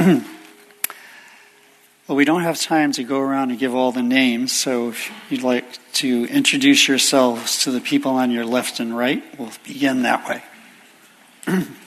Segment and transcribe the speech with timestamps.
[0.00, 0.24] well,
[2.08, 5.42] we don't have time to go around and give all the names, so if you'd
[5.42, 10.26] like to introduce yourselves to the people on your left and right, we'll begin that
[10.26, 10.42] way.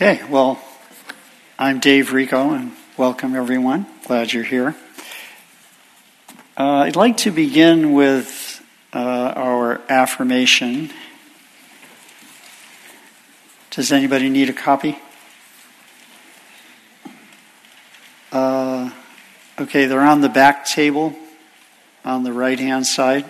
[0.00, 0.60] Okay, well,
[1.58, 3.84] I'm Dave Richo, and welcome everyone.
[4.06, 4.76] Glad you're here.
[6.56, 10.92] Uh, I'd like to begin with uh, our affirmation.
[13.72, 14.96] Does anybody need a copy?
[18.30, 18.92] Uh,
[19.58, 21.12] okay, they're on the back table
[22.04, 23.24] on the right hand side.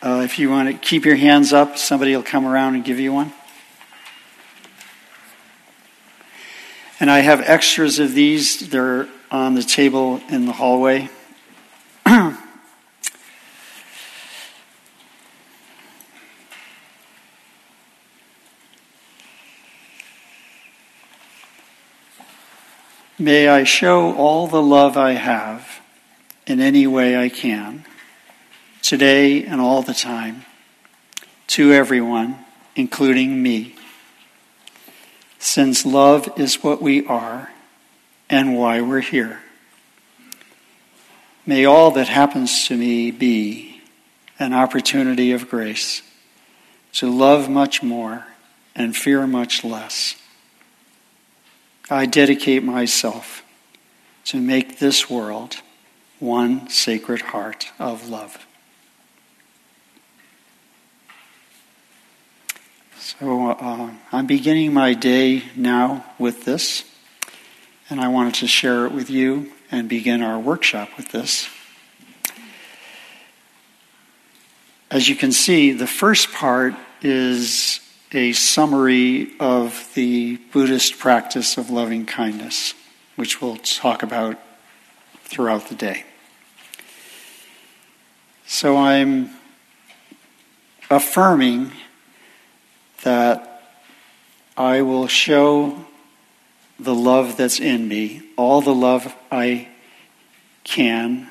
[0.00, 3.12] Uh, you want to keep your hands up, somebody will come around and give you
[3.12, 3.32] one.
[7.00, 8.68] And I have extras of these.
[8.68, 11.08] They're on the table in the hallway.
[23.18, 25.80] May I show all the love I have
[26.46, 27.85] in any way I can
[28.86, 30.44] today and all the time,
[31.48, 32.38] to everyone,
[32.76, 33.74] including me.
[35.40, 37.50] Since love is what we are
[38.30, 39.40] and why we're here.
[41.44, 43.82] May all that happens to me be
[44.38, 46.02] an opportunity of grace
[46.92, 48.24] to love much more
[48.76, 50.14] and fear much less.
[51.90, 53.42] I dedicate myself
[54.26, 55.56] to make this world
[56.20, 58.45] one sacred heart of love.
[63.06, 66.82] So uh, I'm beginning my day now with this,
[67.88, 71.48] and I wanted to share it with you and begin our workshop with this.
[74.90, 77.78] As you can see, the first part is
[78.10, 82.74] a summary of the Buddhist practice of loving kindness,
[83.14, 84.36] which we'll talk about
[85.22, 86.02] throughout the day.
[88.48, 89.30] So I'm
[90.90, 91.70] affirming
[93.02, 93.62] that
[94.56, 95.84] I will show
[96.78, 99.68] the love that's in me, all the love I
[100.64, 101.30] can,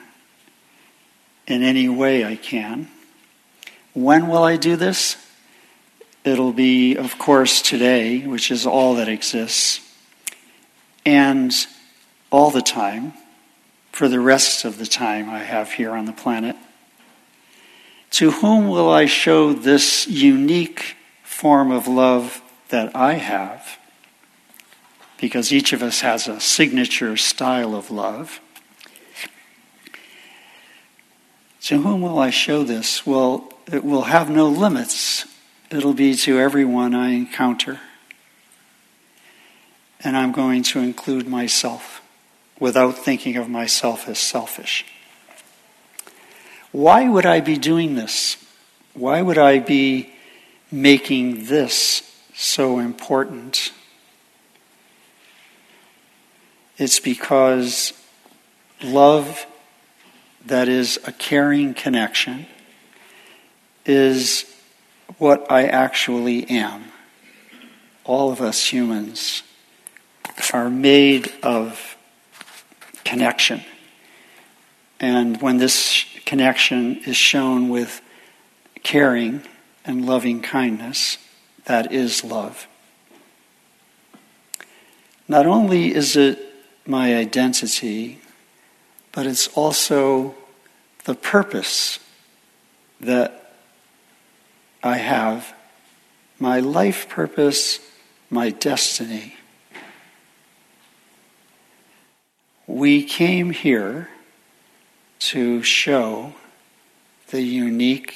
[1.48, 2.90] in any way I can.
[3.94, 5.18] When will I do this?
[6.24, 9.80] It'll be, of course, today, which is all that exists,
[11.06, 11.54] and
[12.32, 13.14] all the time
[13.92, 16.56] for the rest of the time I have here on the planet.
[18.12, 20.96] To whom will I show this unique
[21.36, 23.78] form of love that I have,
[25.20, 28.40] because each of us has a signature style of love.
[31.64, 33.06] To whom will I show this?
[33.06, 35.26] Well, it will have no limits.
[35.70, 37.82] It'll be to everyone I encounter.
[40.00, 42.02] And I'm going to include myself
[42.60, 44.86] without thinking of myself as selfish.
[46.72, 48.38] Why would I be doing this?
[48.94, 50.15] Why would I be
[50.76, 52.02] making this
[52.34, 53.72] so important?
[56.78, 57.94] It's because
[58.84, 59.46] love
[60.46, 62.46] that is a caring connection
[63.86, 64.46] is
[65.18, 66.92] what I actually am.
[68.04, 69.44] All of us humans
[70.54, 71.96] are made of
[73.06, 73.64] connection.
[75.00, 78.02] And when this connection is shown with
[78.84, 79.42] caring,
[79.86, 81.18] and loving kindness.
[81.66, 82.68] That is love.
[85.28, 86.40] Not only is it
[86.86, 88.20] my identity,
[89.12, 90.36] but it's also
[91.06, 92.00] the purpose
[93.02, 93.54] that
[94.84, 95.54] I have,
[96.40, 97.80] my life purpose,
[98.30, 99.36] my destiny.
[102.68, 104.10] We came here
[105.20, 106.34] to show
[107.30, 108.16] the unique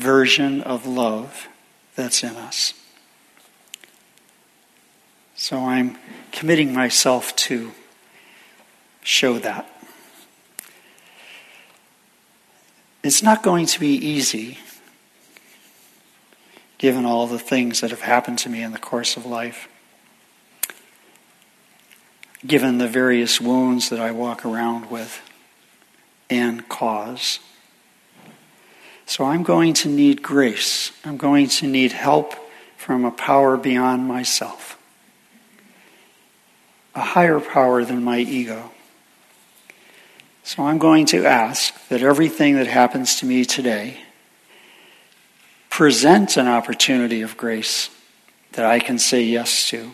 [0.00, 1.46] version of love
[1.94, 2.72] that's in us.
[5.34, 5.98] So I'm
[6.32, 7.72] committing myself to
[9.02, 9.68] show that.
[13.02, 14.58] It's not going to be easy,
[16.78, 19.68] given all the things that have happened to me in the course of life,
[22.46, 25.20] given the various wounds that I walk around with
[26.30, 27.38] and cause.
[29.10, 30.92] So I'm going to need grace.
[31.04, 32.32] I'm going to need help
[32.76, 34.78] from a power beyond myself,
[36.94, 38.70] a higher power than my ego.
[40.44, 43.98] So I'm going to ask that everything that happens to me today
[45.70, 47.90] present an opportunity of grace
[48.52, 49.90] that I can say yes to.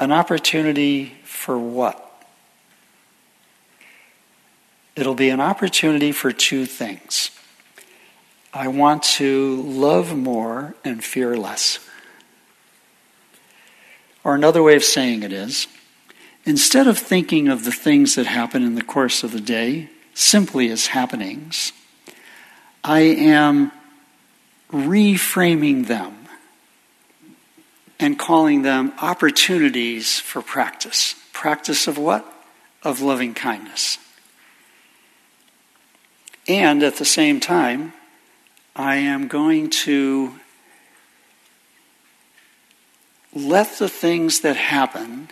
[0.00, 2.09] An opportunity for what?
[4.96, 7.30] It'll be an opportunity for two things.
[8.52, 11.78] I want to love more and fear less.
[14.24, 15.66] Or another way of saying it is,
[16.44, 20.68] instead of thinking of the things that happen in the course of the day simply
[20.70, 21.72] as happenings,
[22.82, 23.72] I am
[24.72, 26.16] reframing them
[27.98, 31.14] and calling them opportunities for practice.
[31.32, 32.26] Practice of what?
[32.82, 33.98] Of loving kindness.
[36.50, 37.92] And at the same time,
[38.74, 40.34] I am going to
[43.32, 45.28] let the things that happen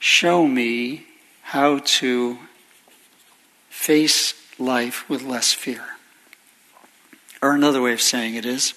[0.00, 1.06] show me
[1.42, 2.36] how to
[3.68, 5.84] face life with less fear.
[7.40, 8.74] Or another way of saying it is,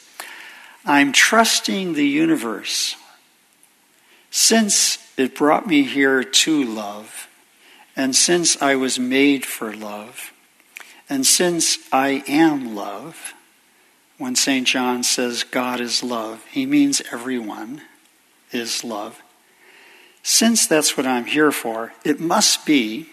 [0.85, 2.95] I'm trusting the universe
[4.29, 7.27] since it brought me here to love,
[7.95, 10.32] and since I was made for love
[11.13, 13.35] and since I am love,
[14.17, 14.65] when St.
[14.65, 17.83] John says God is love, he means everyone
[18.51, 19.21] is love.
[20.23, 23.09] Since that's what I'm here for, it must be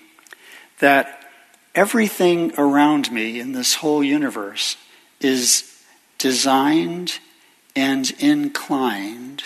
[0.79, 1.27] that
[1.75, 4.79] everything around me in this whole universe
[5.21, 5.71] is
[6.17, 7.19] designed
[7.77, 9.43] and inclined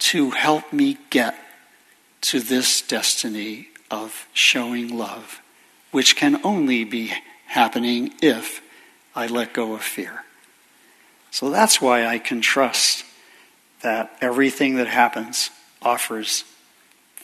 [0.00, 1.34] to help me get
[2.20, 5.40] to this destiny of showing love,
[5.92, 7.14] which can only be
[7.50, 8.62] happening if
[9.14, 10.22] I let go of fear.
[11.32, 13.04] So that's why I can trust
[13.82, 15.50] that everything that happens
[15.82, 16.44] offers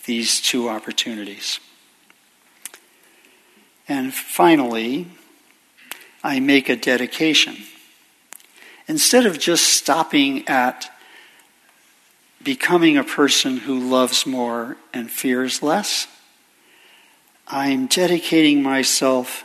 [0.05, 1.61] these two opportunities.
[3.89, 5.07] And finally,
[6.25, 7.59] I make a dedication.
[8.89, 10.91] Instead of just stopping at
[12.43, 16.09] becoming a person who loves more and fears less,
[17.47, 19.45] I'm dedicating myself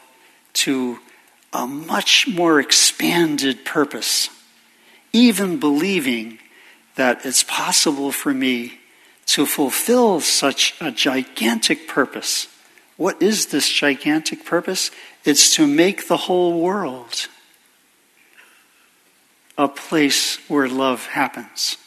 [0.53, 0.99] to
[1.53, 4.29] a much more expanded purpose,
[5.11, 6.39] even believing
[6.95, 8.79] that it's possible for me
[9.25, 12.47] to fulfill such a gigantic purpose.
[12.97, 14.91] What is this gigantic purpose?
[15.23, 17.27] It's to make the whole world
[19.57, 21.77] a place where love happens.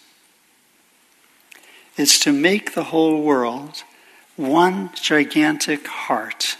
[1.97, 3.85] It's to make the whole world
[4.37, 6.57] one gigantic heart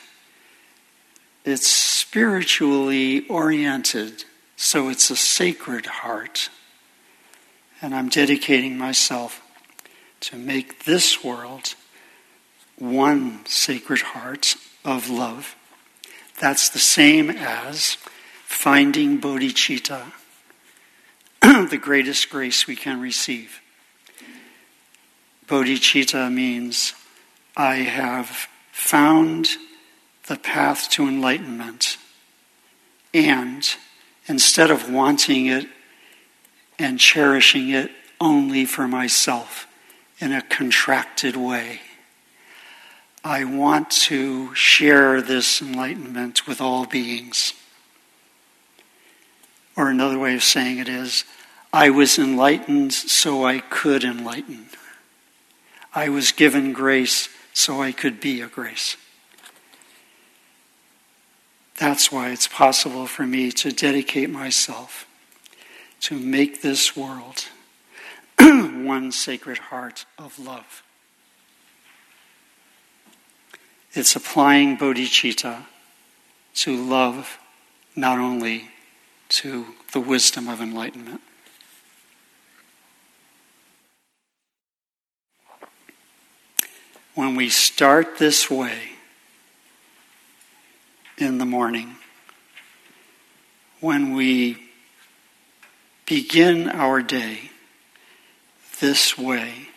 [1.44, 4.25] it's spiritually oriented,
[4.56, 6.49] so it's a sacred heart.
[7.82, 9.43] And I'm dedicating myself
[10.20, 11.75] to make this world
[12.79, 15.55] one sacred heart of love.
[16.41, 17.96] That's the same as
[18.46, 20.13] finding bodhicitta,
[21.43, 23.60] the greatest grace we can receive.
[25.46, 26.94] Bodhicitta means
[27.56, 29.48] I have found
[30.26, 31.98] the path to enlightenment.
[33.12, 33.66] And
[34.26, 35.66] instead of wanting it
[36.78, 37.90] and cherishing it
[38.20, 39.66] only for myself
[40.19, 41.81] in a contracted way,
[43.22, 47.54] I want to share this enlightenment with all beings.
[49.76, 51.24] Or another way of saying it is,
[51.72, 54.66] I was enlightened so I could enlighten.
[55.94, 58.96] I was given grace so I could be a grace.
[61.78, 65.06] That's why it's possible for me to dedicate myself
[66.00, 67.46] to make this world
[68.38, 70.82] one sacred heart of love.
[73.93, 75.64] It's applying bodhicitta
[76.56, 77.38] to love,
[77.96, 78.70] not only
[79.31, 81.20] to the wisdom of enlightenment.
[87.14, 88.94] When we start this way,
[91.19, 91.97] in the morning.
[93.81, 94.59] When we
[96.06, 97.51] begin our day
[98.81, 99.69] this way,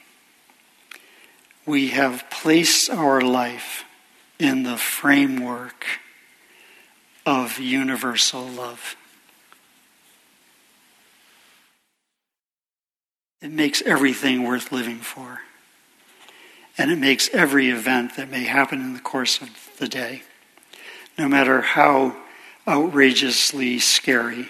[1.66, 3.84] we have placed our life
[4.40, 5.86] in the framework
[7.26, 8.96] of universal love.
[13.42, 15.42] It makes everything worth living for.
[16.78, 20.22] And it makes every event that may happen in the course of the day,
[21.18, 22.16] no matter how
[22.68, 24.50] outrageously scary,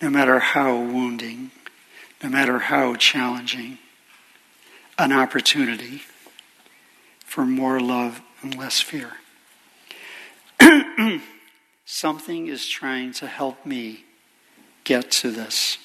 [0.00, 1.50] no matter how wounding,
[2.22, 3.78] no matter how challenging,
[4.98, 6.02] an opportunity
[7.24, 9.12] for more love and less fear.
[11.84, 14.04] Something is trying to help me
[14.84, 15.78] get to this.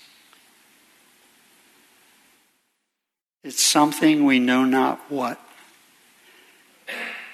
[3.43, 5.39] It's something we know not what,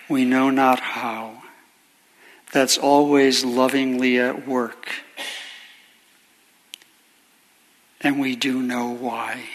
[0.09, 1.40] we know not how,
[2.51, 4.89] that's always lovingly at work.
[8.01, 9.45] And we do know why.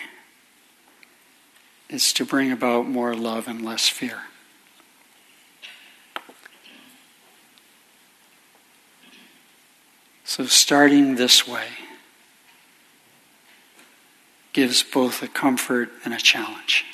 [1.89, 4.23] It's to bring about more love and less fear.
[10.25, 11.69] So, starting this way
[14.53, 16.85] gives both a comfort and a challenge.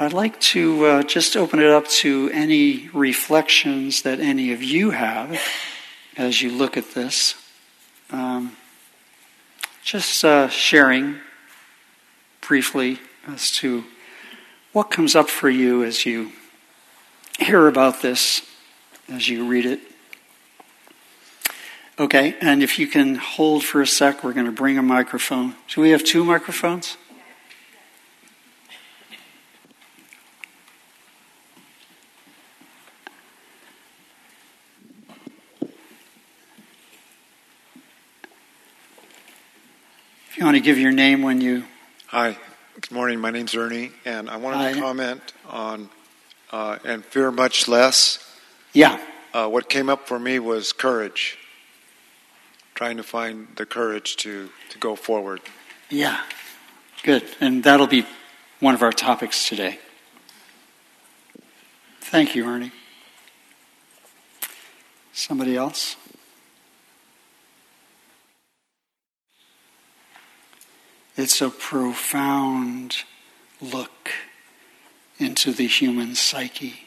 [0.00, 4.90] I'd like to uh, just open it up to any reflections that any of you
[4.90, 5.40] have
[6.16, 7.34] as you look at this.
[8.12, 8.56] Um,
[9.82, 11.16] just uh, sharing
[12.40, 13.82] briefly as to
[14.72, 16.30] what comes up for you as you
[17.40, 18.42] hear about this,
[19.08, 19.80] as you read it.
[21.98, 25.56] Okay, and if you can hold for a sec, we're going to bring a microphone.
[25.74, 26.96] Do we have two microphones?
[40.38, 41.64] You want to give your name when you.
[42.08, 42.36] Hi,
[42.74, 43.18] good morning.
[43.20, 44.72] My name's Ernie, and I wanted Hi.
[44.72, 45.88] to comment on
[46.52, 48.18] uh, and fear much less.
[48.72, 49.00] Yeah,
[49.34, 51.36] Uh, what came up for me was courage,
[52.74, 55.40] trying to find the courage to, to go forward.
[55.90, 56.22] yeah.
[57.04, 57.22] Good.
[57.40, 58.04] And that'll be
[58.58, 59.78] one of our topics today.
[62.00, 62.72] Thank you, Ernie.
[65.12, 65.94] Somebody else?
[71.18, 72.98] It's a profound
[73.60, 74.10] look
[75.18, 76.84] into the human psyche.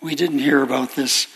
[0.00, 1.26] We didn't hear about this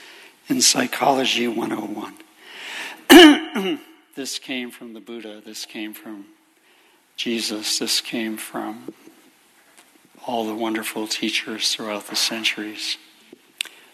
[0.48, 3.78] in Psychology 101.
[4.16, 6.24] this came from the Buddha, this came from
[7.14, 8.94] Jesus, this came from
[10.26, 12.96] all the wonderful teachers throughout the centuries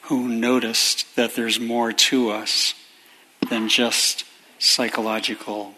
[0.02, 2.74] who noticed that there's more to us
[3.54, 4.24] than just
[4.58, 5.74] psychological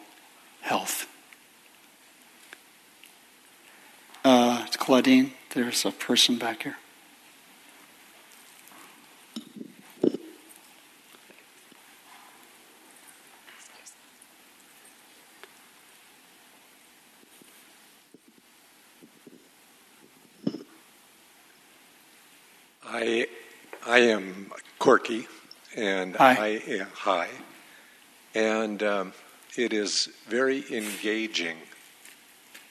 [0.63, 1.07] health.
[4.25, 6.79] Uh, Claudine, there's a person back here.
[22.87, 23.27] I,
[23.87, 25.29] I am Corky,
[25.77, 26.37] and Hi.
[26.41, 27.29] I am hi,
[28.37, 29.15] and um,
[29.57, 31.57] it is very engaging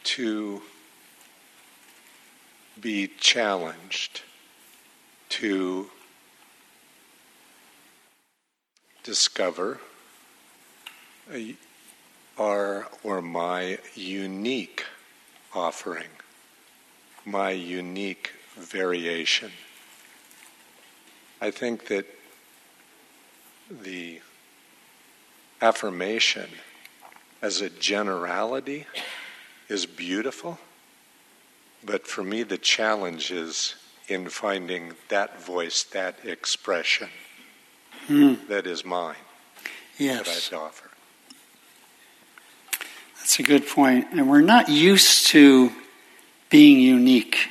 [0.03, 0.62] to
[2.79, 4.22] be challenged
[5.27, 5.89] to
[9.01, 9.79] discover
[11.34, 11.55] a,
[12.38, 14.86] our or my unique
[15.55, 16.13] offering,
[17.25, 19.50] my unique variation.
[21.41, 22.05] I think that
[23.72, 24.22] the
[25.65, 26.50] affirmation
[27.41, 28.86] as a generality
[29.67, 30.60] is beautiful,
[31.84, 33.75] but for me, the challenge is
[34.07, 37.10] in finding that voice, that expression
[38.05, 38.36] hmm.
[38.48, 39.15] that is mine,
[39.98, 40.53] that Yes.
[40.53, 40.91] I offer.
[43.17, 44.07] That's a good point.
[44.12, 45.72] And we're not used to
[46.51, 47.50] being unique.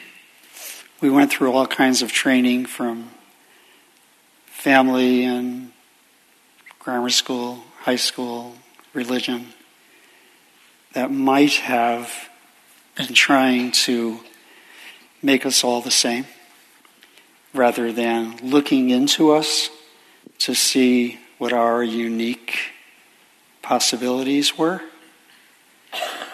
[1.00, 3.10] We went through all kinds of training from
[4.46, 5.72] family and
[6.78, 8.54] grammar school, high school,
[8.94, 9.46] religion
[10.94, 12.30] that might have
[12.94, 14.18] been trying to
[15.22, 16.24] make us all the same
[17.52, 19.68] rather than looking into us
[20.38, 22.56] to see what our unique
[23.60, 24.80] possibilities were.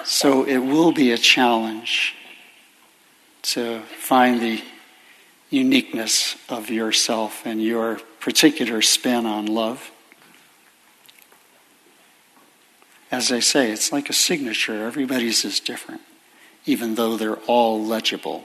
[0.05, 2.15] So it will be a challenge
[3.43, 4.63] to find the
[5.51, 9.91] uniqueness of yourself and your particular spin on love.
[13.11, 14.87] As I say, it's like a signature.
[14.87, 16.03] Everybody's is different,
[16.67, 18.45] even though they're all legible.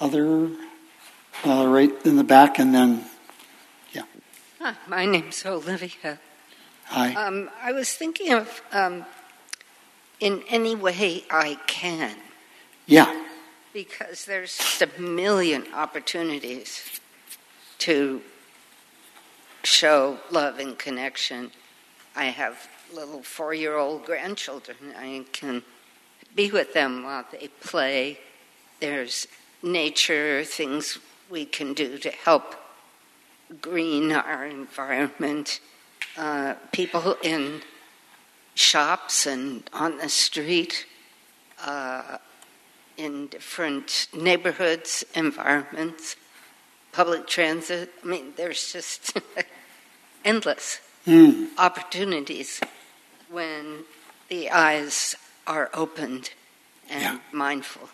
[0.00, 0.50] Other,
[1.44, 3.04] uh, right in the back, and then,
[3.92, 4.02] yeah.
[4.60, 6.18] Hi, my name's Olivia.
[6.86, 7.14] Hi.
[7.14, 9.04] Um, I was thinking of um,
[10.20, 12.16] in any way I can,
[12.86, 13.24] Yeah.
[13.72, 17.00] because there's just a million opportunities
[17.78, 18.22] to
[19.64, 21.50] show love and connection.
[22.14, 24.76] I have little four year old grandchildren.
[24.96, 25.62] I can
[26.34, 28.18] be with them while they play.
[28.80, 29.28] There's
[29.62, 30.98] nature, things
[31.30, 32.54] we can do to help
[33.60, 35.60] green our environment.
[36.16, 37.62] Uh, people in
[38.54, 40.86] shops and on the street,
[41.64, 42.18] uh,
[42.96, 46.16] in different neighborhoods, environments,
[46.92, 47.90] public transit.
[48.04, 49.18] I mean, there's just
[50.24, 51.48] endless Mm.
[51.58, 52.60] opportunities
[53.28, 53.82] when
[54.28, 55.16] the eyes
[55.48, 56.30] are opened
[56.88, 57.18] and Yeah.
[57.32, 57.88] mindful.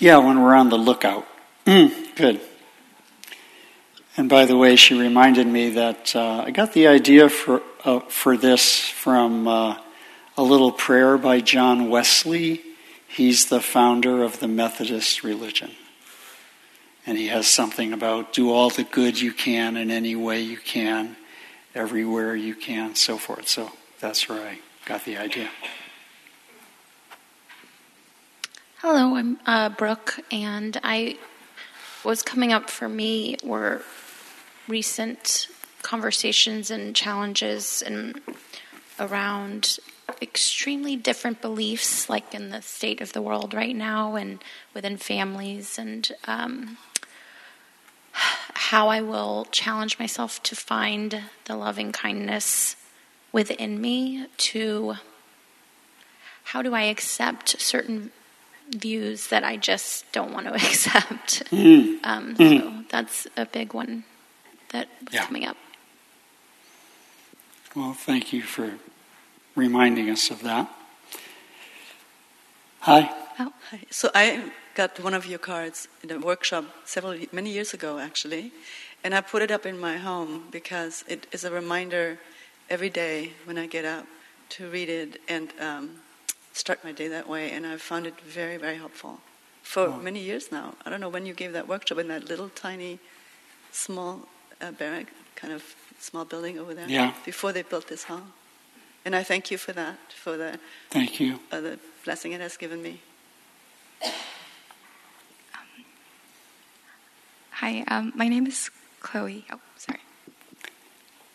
[0.00, 1.24] Yeah, when we're on the lookout.
[1.66, 2.40] Mm, good.
[4.16, 8.00] And by the way, she reminded me that uh, I got the idea for uh,
[8.08, 9.76] for this from uh,
[10.36, 12.60] a little prayer by John Wesley.
[13.06, 15.70] He's the founder of the Methodist religion,
[17.08, 20.58] and he has something about do all the good you can in any way you
[20.58, 21.16] can,
[21.74, 23.48] everywhere you can, so forth.
[23.48, 25.48] So that's where I got the idea.
[28.82, 31.16] Hello, I'm uh, Brooke, and I
[32.04, 33.80] was coming up for me were
[34.68, 35.48] recent
[35.80, 38.20] conversations and challenges and
[39.00, 39.78] around
[40.20, 45.78] extremely different beliefs, like in the state of the world right now and within families,
[45.78, 46.76] and um,
[48.54, 52.76] how I will challenge myself to find the loving kindness
[53.32, 54.94] within me to
[56.44, 58.10] how do I accept certain
[58.70, 61.42] views that I just don't want to accept.
[62.04, 64.04] Um, So that's a big one
[64.70, 65.26] that was Yeah.
[65.26, 65.56] coming up.
[67.74, 68.78] Well, thank you for
[69.54, 70.68] reminding us of that.
[72.80, 73.10] Hi.
[73.38, 73.80] Oh, Hi.
[73.90, 78.52] So I got one of your cards in a workshop several many years ago, actually,
[79.02, 82.18] and I put it up in my home because it is a reminder
[82.70, 84.06] every day when I get up
[84.50, 85.84] to read it and um,
[86.52, 87.50] start my day that way.
[87.54, 89.14] And I've found it very, very helpful
[89.62, 89.98] for Wow.
[90.10, 90.66] many years now.
[90.84, 92.98] I don't know when you gave that workshop in that little tiny,
[93.72, 94.12] small
[94.62, 95.62] uh, barrack kind of
[95.98, 96.88] small building over there.
[96.88, 97.14] Yeah.
[97.24, 98.26] Before they built this hall.
[99.04, 100.50] And I thank you for that, for the
[100.90, 101.30] Thank you.
[101.50, 103.00] uh, the blessing it has given me.
[107.60, 109.44] Hi, um, my name is Chloe.
[109.50, 109.98] Oh, sorry.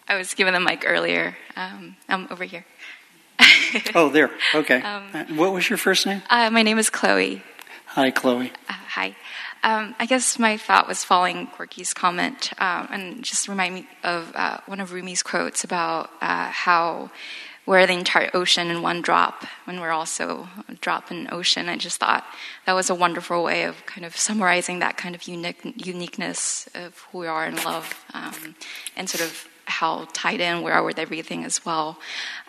[0.08, 1.36] I was given the mic earlier.
[1.56, 2.66] Um, I'm over here.
[3.96, 4.30] Oh, there.
[4.54, 4.80] Okay.
[4.84, 6.22] Um, Uh, what was your first name?
[6.30, 7.42] Uh, my name is Chloe.
[7.88, 8.52] Hi, Chloe.
[8.70, 9.16] Uh, hi.
[9.64, 14.32] Um, I guess my thought was following Corky's comment um, and just remind me of
[14.36, 17.10] uh, one of Rumi's quotes about uh, how
[17.66, 21.70] we're the entire ocean in one drop when we're also a drop in an ocean.
[21.70, 22.26] I just thought
[22.66, 26.98] that was a wonderful way of kind of summarizing that kind of unique, uniqueness of
[27.12, 28.56] who we are in love um,
[28.96, 31.98] and sort of how tied in we are with everything as well.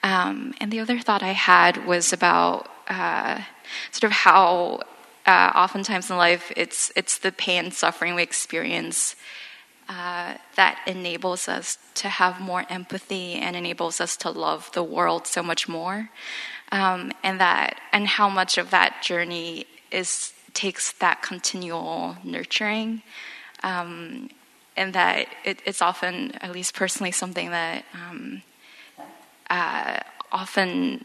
[0.02, 3.40] Um, and the other thought I had was about uh,
[3.92, 4.80] sort of how
[5.26, 9.16] uh, oftentimes in life it's it's the pain and suffering we experience
[9.88, 15.26] uh, that enables us to have more empathy and enables us to love the world
[15.26, 16.10] so much more.
[16.72, 23.02] Um, and that and how much of that journey is takes that continual nurturing.
[23.62, 24.30] Um,
[24.76, 28.42] and that it, it's often at least personally something that um,
[29.50, 30.00] uh,
[30.32, 31.04] often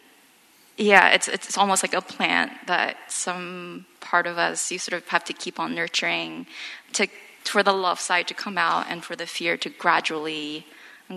[0.78, 5.08] yeah, it's it's almost like a plant that some part of us you sort of
[5.10, 6.48] have to keep on nurturing
[6.94, 7.08] to
[7.44, 10.66] for the love side to come out and for the fear to gradually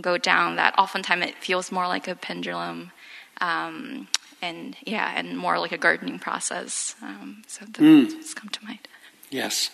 [0.00, 0.56] go down.
[0.56, 2.92] That oftentimes it feels more like a pendulum,
[3.40, 4.08] um,
[4.40, 6.94] and yeah, and more like a gardening process.
[7.02, 8.88] Um, so that's what's come to mind.
[9.30, 9.70] Yes.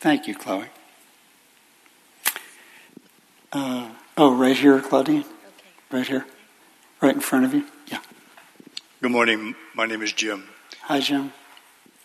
[0.00, 0.66] Thank you, Chloe.
[3.52, 5.24] Uh, oh, right here, Claudine.
[5.90, 6.26] Right here.
[7.00, 7.64] Right in front of you.
[7.86, 8.00] Yeah.
[9.00, 9.54] Good morning.
[9.74, 10.48] My name is Jim,
[10.82, 11.32] Hi, Jim.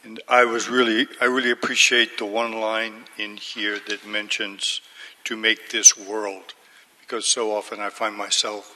[0.03, 4.81] And I was really I really appreciate the one line in here that mentions
[5.25, 6.53] to make this world,
[7.01, 8.75] because so often I find myself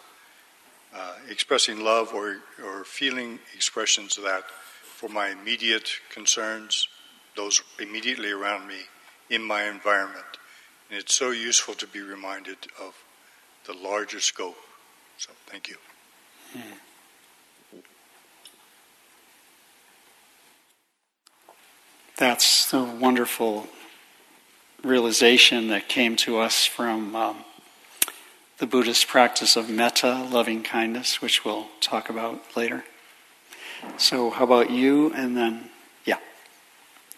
[0.96, 4.44] uh, expressing love or or feeling expressions of that
[4.84, 6.88] for my immediate concerns,
[7.36, 8.82] those immediately around me
[9.30, 10.38] in my environment,
[10.90, 12.94] and it's so useful to be reminded of
[13.66, 14.58] the larger scope.
[15.18, 15.78] So thank you.
[22.18, 23.68] That's the wonderful
[24.84, 27.38] realization that came to us from um,
[28.60, 32.84] the Buddhist practice of metta, loving kindness, which we'll talk about later.
[33.98, 35.12] So, how about you?
[35.14, 35.70] And then,
[36.06, 36.20] yeah.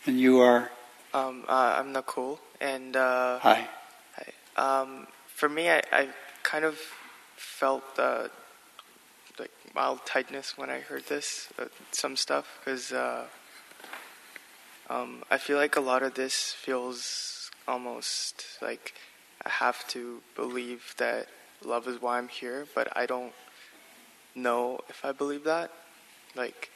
[0.05, 0.71] And you are?
[1.13, 2.39] Um, uh, I'm Nakul.
[2.61, 3.67] And uh, hi.
[4.15, 4.81] Hi.
[4.81, 6.07] Um, for me, I, I,
[6.43, 6.77] kind of
[7.35, 8.27] felt uh,
[9.39, 13.25] like mild tightness when I heard this, uh, some stuff, because uh,
[14.89, 18.93] um, I feel like a lot of this feels almost like
[19.43, 21.27] I have to believe that
[21.63, 23.33] love is why I'm here, but I don't
[24.35, 25.71] know if I believe that.
[26.35, 26.69] Like,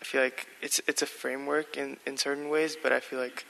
[0.00, 3.44] I feel like it's it's a framework in, in certain ways, but I feel like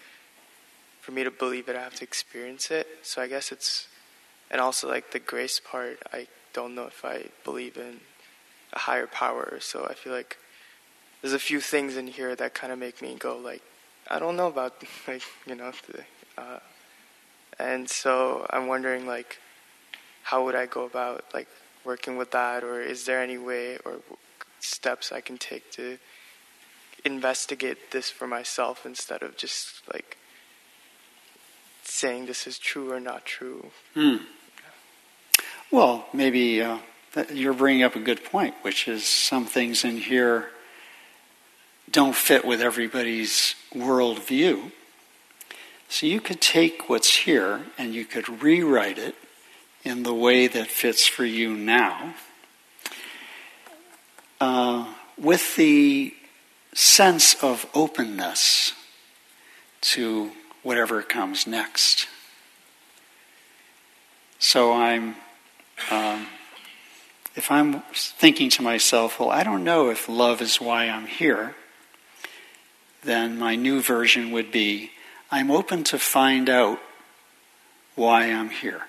[1.00, 2.86] for me to believe it, I have to experience it.
[3.02, 3.88] So I guess it's,
[4.50, 8.00] and also like the grace part, I don't know if I believe in
[8.72, 9.58] a higher power.
[9.60, 10.36] So I feel like
[11.20, 13.62] there's a few things in here that kind of make me go like,
[14.10, 15.72] I don't know about like you know,
[16.38, 16.58] uh,
[17.58, 19.38] and so I'm wondering like,
[20.22, 21.48] how would I go about like
[21.84, 24.00] working with that, or is there any way or
[24.60, 25.98] steps I can take to
[27.04, 30.18] investigate this for myself instead of just like
[31.82, 33.70] saying this is true or not true.
[33.94, 34.16] Hmm.
[35.70, 36.78] Well, maybe uh,
[37.32, 40.50] you're bringing up a good point, which is some things in here
[41.90, 44.70] don't fit with everybody's worldview.
[45.88, 49.16] So you could take what's here and you could rewrite it
[49.82, 52.14] in the way that fits for you now.
[54.40, 56.14] Uh, with the
[56.72, 58.72] sense of openness
[59.80, 60.30] to
[60.62, 62.06] whatever comes next.
[64.38, 65.16] So I'm,
[65.90, 66.26] um,
[67.34, 71.54] if I'm thinking to myself, well, I don't know if love is why I'm here,
[73.02, 74.90] then my new version would be,
[75.30, 76.78] I'm open to find out
[77.94, 78.82] why I'm here.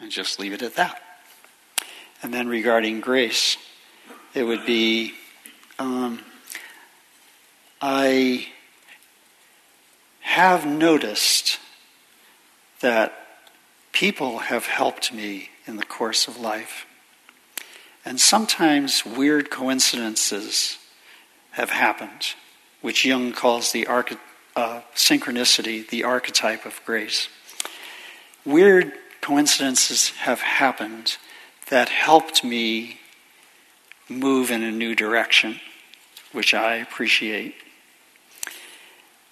[0.00, 1.02] And just leave it at that.
[2.22, 3.56] And then regarding grace,
[4.34, 5.14] it would be
[5.78, 6.20] um,
[7.80, 8.46] I
[10.20, 11.58] have noticed
[12.80, 13.12] that
[13.92, 16.86] people have helped me in the course of life.
[18.04, 20.78] And sometimes weird coincidences
[21.52, 22.34] have happened,
[22.80, 27.28] which Jung calls the uh, synchronicity, the archetype of grace.
[28.44, 31.16] Weird coincidences have happened
[31.68, 32.98] that helped me
[34.08, 35.60] move in a new direction,
[36.32, 37.54] which I appreciate.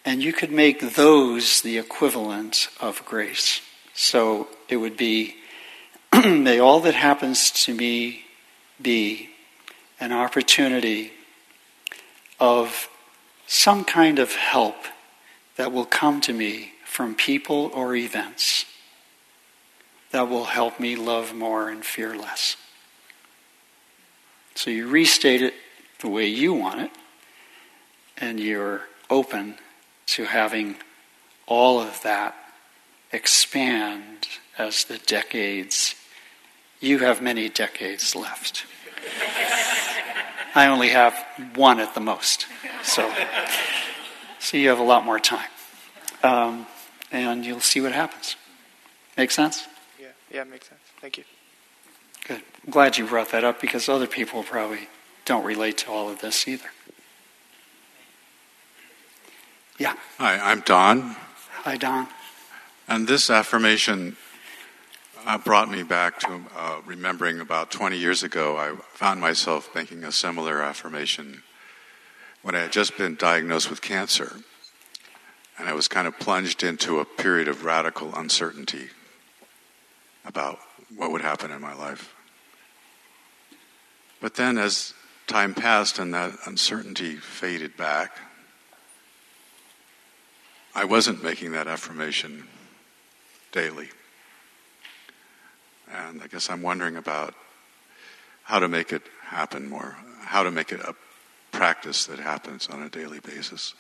[0.05, 3.61] And you could make those the equivalent of grace.
[3.95, 5.35] So it would be,
[6.15, 8.25] may all that happens to me
[8.83, 9.31] be
[9.99, 11.13] an opportunity
[12.39, 12.89] of
[13.47, 14.77] some kind of help
[15.57, 18.65] that will come to me from people or events
[20.11, 22.57] that will help me love more and fear less.
[24.55, 25.55] So you restate it
[26.01, 26.91] the way you want it,
[28.17, 29.57] and you're open
[30.07, 30.77] to having
[31.47, 32.35] all of that
[33.13, 35.95] expand as the decades.
[36.81, 38.67] You have many decades left.
[40.55, 41.15] I only have
[41.55, 42.47] one at the most.
[42.83, 43.13] So,
[44.39, 45.49] so you have a lot more time.
[46.23, 46.67] Um,
[47.13, 48.37] and you'll see what happens.
[49.17, 49.67] Make sense?
[50.01, 50.81] Yeah, yeah, makes sense.
[51.01, 51.25] Thank you.
[52.27, 52.43] Good.
[52.65, 54.89] I'm glad you brought that up because other people probably
[55.25, 56.71] don't relate to all of this either.
[59.79, 59.95] Yeah.
[60.19, 61.17] Hi, I'm Don.
[61.65, 62.07] Hi, Don.
[62.87, 64.17] And this affirmation
[65.27, 70.05] uh, brought me back to uh, remembering about 20 years ago, I found myself making
[70.05, 71.43] a similar affirmation
[72.43, 74.37] when I had just been diagnosed with cancer.
[75.59, 78.89] And I was kind of plunged into a period of radical uncertainty
[80.25, 80.59] about
[80.97, 82.15] what would happen in my life.
[84.21, 84.95] But then, as
[85.27, 88.19] time passed and that uncertainty faded back,
[90.75, 92.47] I wasn't making that affirmation
[93.53, 93.91] daily.
[95.93, 97.35] And I guess I'm wondering about
[98.45, 100.95] how to make it happen more, how to make it a
[101.53, 103.75] practice that happens on a daily basis.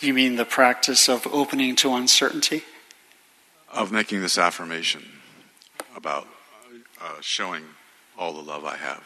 [0.00, 2.64] You mean the practice of opening to uncertainty?
[3.72, 5.04] Of making this affirmation
[5.96, 6.26] about
[7.00, 7.64] uh, showing
[8.18, 9.04] all the love I have.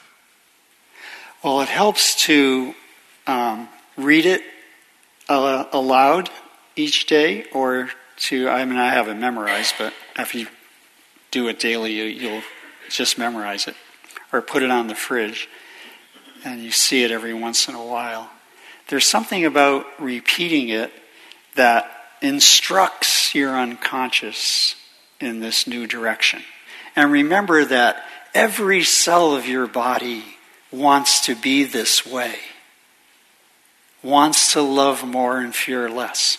[1.43, 2.75] Well, it helps to
[3.27, 4.43] um, read it
[5.29, 6.31] uh, aloud
[6.75, 10.47] each day or to, I mean, I have it memorized, but after you
[11.31, 12.43] do it daily, you, you'll
[12.88, 13.75] just memorize it
[14.33, 15.49] or put it on the fridge
[16.45, 18.31] and you see it every once in a while.
[18.88, 20.93] There's something about repeating it
[21.55, 21.91] that
[22.23, 24.77] instructs your unconscious
[25.21, 26.43] in this new direction.
[26.97, 30.25] And remember that every cell of your body
[30.71, 32.37] wants to be this way,
[34.03, 36.38] wants to love more and fear less,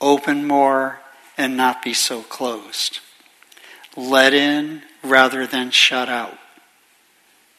[0.00, 1.00] open more
[1.36, 3.00] and not be so closed,
[3.98, 6.38] let in rather than shut out.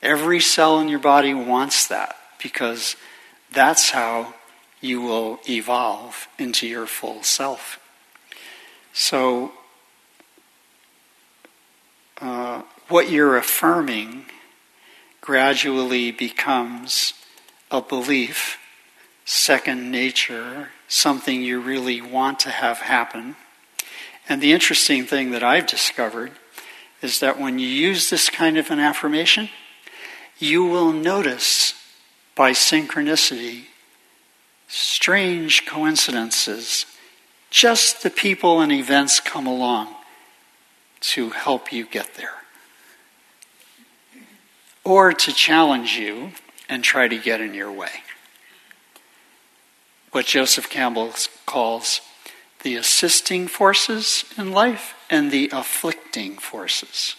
[0.01, 2.95] Every cell in your body wants that because
[3.51, 4.33] that's how
[4.79, 7.79] you will evolve into your full self.
[8.93, 9.51] So,
[12.21, 14.25] uh, what you're affirming
[15.19, 17.13] gradually becomes
[17.69, 18.57] a belief,
[19.25, 23.35] second nature, something you really want to have happen.
[24.29, 26.31] And the interesting thing that I've discovered
[27.01, 29.49] is that when you use this kind of an affirmation,
[30.37, 31.73] you will notice
[32.35, 33.63] by synchronicity
[34.67, 36.85] strange coincidences.
[37.49, 39.95] Just the people and events come along
[41.01, 42.35] to help you get there.
[44.83, 46.33] Or to challenge you
[46.69, 48.03] and try to get in your way.
[50.11, 51.13] What Joseph Campbell
[51.47, 52.01] calls
[52.63, 57.15] the assisting forces in life and the afflicting forces.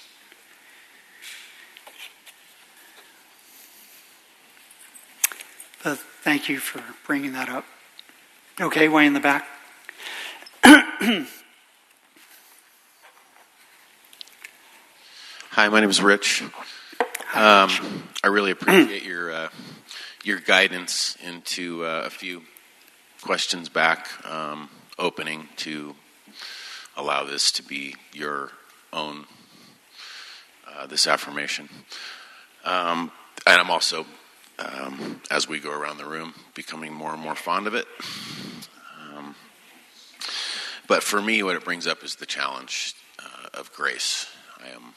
[5.83, 7.65] But thank you for bringing that up.
[8.61, 9.47] Okay, way in the back.
[15.53, 16.43] Hi, my name is Rich.
[17.35, 17.71] Um,
[18.23, 19.49] I really appreciate your uh,
[20.23, 22.43] your guidance into uh, a few
[23.23, 24.69] questions back, um,
[25.01, 25.97] opening to
[26.97, 28.53] allow this to be your
[28.93, 29.25] own
[30.69, 31.69] uh, this affirmation.
[32.65, 33.11] Um,
[33.47, 34.07] and I'm also,
[34.59, 37.87] um, as we go around the room, becoming more and more fond of it.
[39.01, 39.35] Um,
[40.87, 44.27] but for me, what it brings up is the challenge uh, of grace.
[44.63, 44.95] I am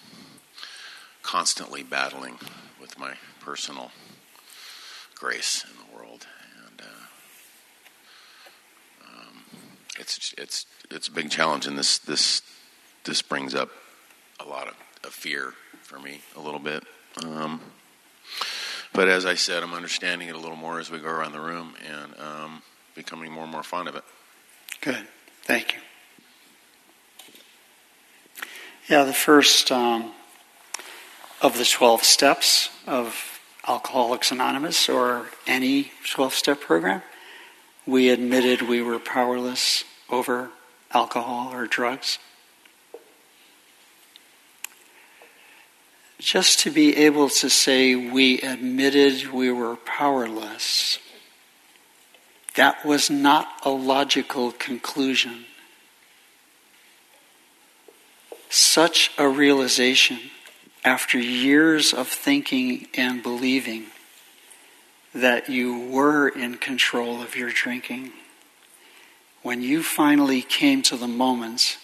[1.21, 2.37] constantly battling
[2.79, 3.91] with my personal
[5.15, 6.27] grace in the world,
[6.67, 7.05] and uh,
[9.07, 9.43] um,
[9.99, 11.67] it's it's it's a big challenge.
[11.67, 12.41] And this this
[13.03, 13.69] this brings up
[14.39, 16.83] a lot of, of fear for me a little bit.
[17.23, 17.59] Um,
[18.93, 21.39] but as I said, I'm understanding it a little more as we go around the
[21.39, 22.61] room and um,
[22.95, 24.03] becoming more and more fond of it.
[24.81, 25.07] Good.
[25.43, 25.79] Thank you.
[28.89, 30.11] Yeah, the first um,
[31.41, 37.01] of the 12 steps of Alcoholics Anonymous or any 12 step program,
[37.85, 40.49] we admitted we were powerless over
[40.91, 42.19] alcohol or drugs.
[46.19, 50.99] Just to be able to say we admitted we were powerless,
[52.55, 55.45] that was not a logical conclusion.
[58.49, 60.19] Such a realization
[60.85, 63.87] after years of thinking and believing
[65.13, 68.11] that you were in control of your drinking,
[69.41, 71.77] when you finally came to the moments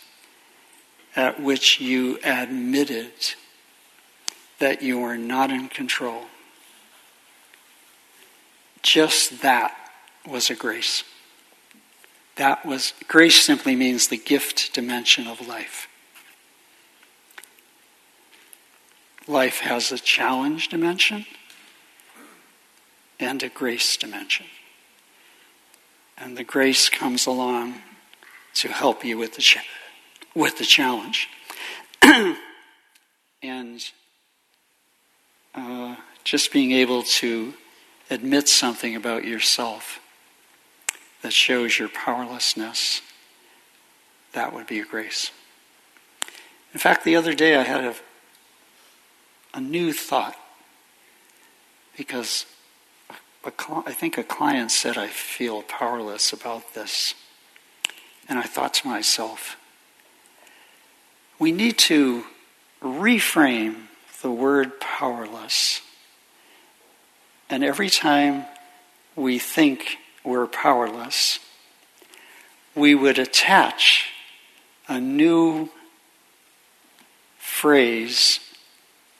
[1.15, 3.11] at which you admitted
[4.59, 6.25] that you were not in control,
[8.81, 9.75] just that
[10.27, 11.03] was a grace.
[12.35, 15.87] That was grace simply means the gift dimension of life.
[19.27, 21.25] Life has a challenge dimension
[23.19, 24.45] and a grace dimension.
[26.17, 27.81] And the grace comes along
[28.55, 29.63] to help you with the, cha-
[30.35, 31.29] with the challenge.
[33.43, 33.81] and
[35.55, 37.53] uh, just being able to
[38.09, 39.99] admit something about yourself
[41.21, 43.01] that shows your powerlessness,
[44.33, 45.31] that would be a grace.
[46.73, 47.95] In fact, the other day I had a
[49.53, 50.35] a new thought
[51.97, 52.45] because
[53.43, 57.15] I think a client said, I feel powerless about this.
[58.27, 59.57] And I thought to myself,
[61.39, 62.25] we need to
[62.81, 63.87] reframe
[64.21, 65.81] the word powerless.
[67.49, 68.45] And every time
[69.15, 71.39] we think we're powerless,
[72.75, 74.09] we would attach
[74.87, 75.69] a new
[77.37, 78.39] phrase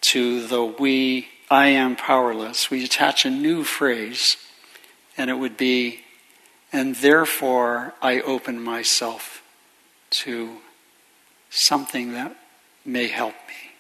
[0.02, 4.38] to the we, I am powerless, we attach a new phrase,
[5.18, 6.02] and it would be,
[6.72, 9.42] and therefore I open myself
[10.12, 10.58] to
[11.50, 12.36] something that
[12.86, 13.72] may help me.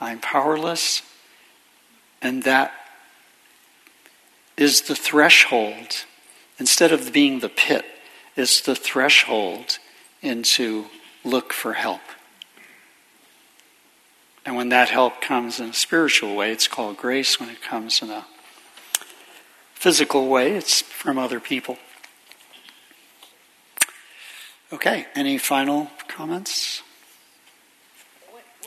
[0.00, 1.00] I'm powerless,
[2.20, 2.72] and that
[4.56, 6.04] is the threshold.
[6.58, 7.86] Instead of being the pit,
[8.36, 9.78] it's the threshold
[10.20, 10.86] into
[11.24, 12.02] look for help.
[14.44, 17.38] And when that help comes in a spiritual way, it's called grace.
[17.38, 18.26] When it comes in a
[19.74, 21.78] physical way, it's from other people.
[24.72, 26.82] Okay, any final comments?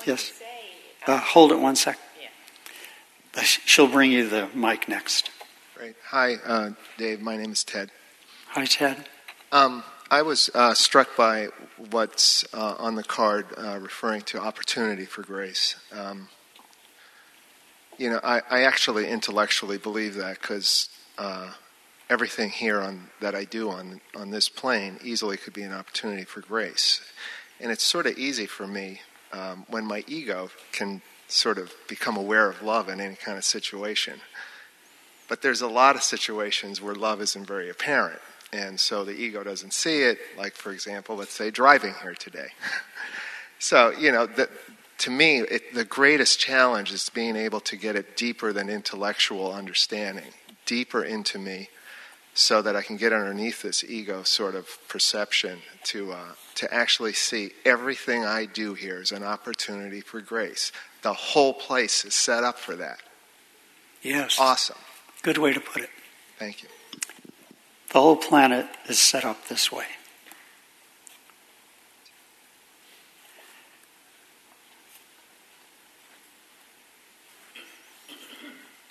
[0.05, 0.31] yes.
[1.07, 1.99] Uh, hold it one sec.
[2.21, 3.41] Yeah.
[3.43, 5.29] She'll bring you the mic next.
[5.75, 5.95] Great.
[6.09, 7.21] Hi, uh, Dave.
[7.21, 7.91] My name is Ted.
[8.49, 9.07] Hi, Ted.
[9.51, 11.47] Um, I was uh, struck by
[11.89, 15.75] what's uh, on the card uh, referring to opportunity for grace.
[15.91, 16.29] Um,
[17.97, 21.53] you know, I, I, actually intellectually believe that because uh,
[22.07, 26.23] everything here on that I do on on this plane easily could be an opportunity
[26.23, 27.01] for grace,
[27.59, 29.01] and it's sort of easy for me
[29.33, 33.43] um, when my ego can sort of become aware of love in any kind of
[33.43, 34.19] situation.
[35.27, 38.19] But there's a lot of situations where love isn't very apparent,
[38.55, 40.17] and so the ego doesn't see it.
[40.37, 42.47] Like, for example, let's say driving here today.
[43.59, 44.49] so, you know, the,
[44.99, 49.51] to me, it, the greatest challenge is being able to get it deeper than intellectual
[49.51, 50.31] understanding,
[50.65, 51.69] deeper into me,
[52.33, 57.13] so that I can get underneath this ego sort of perception to uh, to actually
[57.13, 60.71] see everything I do here is an opportunity for grace.
[61.01, 62.99] The whole place is set up for that.
[64.01, 64.37] Yes.
[64.39, 64.77] Awesome.
[65.21, 65.89] Good way to put it.
[66.37, 66.69] Thank you.
[67.95, 69.85] The whole planet is set up this way.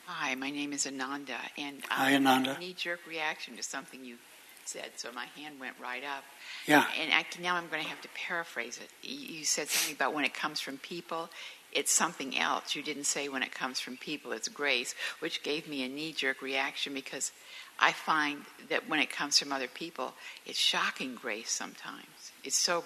[0.07, 2.57] Hi, my name is Ananda, and I Hi, Ananda.
[2.59, 4.17] knee-jerk reaction to something you
[4.65, 6.25] said, so my hand went right up.
[6.67, 6.87] Yeah.
[6.99, 8.89] And I, now I'm going to have to paraphrase it.
[9.07, 11.29] You said something about when it comes from people,
[11.73, 12.75] it's something else.
[12.75, 16.41] You didn't say when it comes from people, it's grace, which gave me a knee-jerk
[16.41, 17.33] reaction because
[17.79, 20.15] I find that when it comes from other people,
[20.47, 22.33] it's shocking grace sometimes.
[22.43, 22.85] It's so.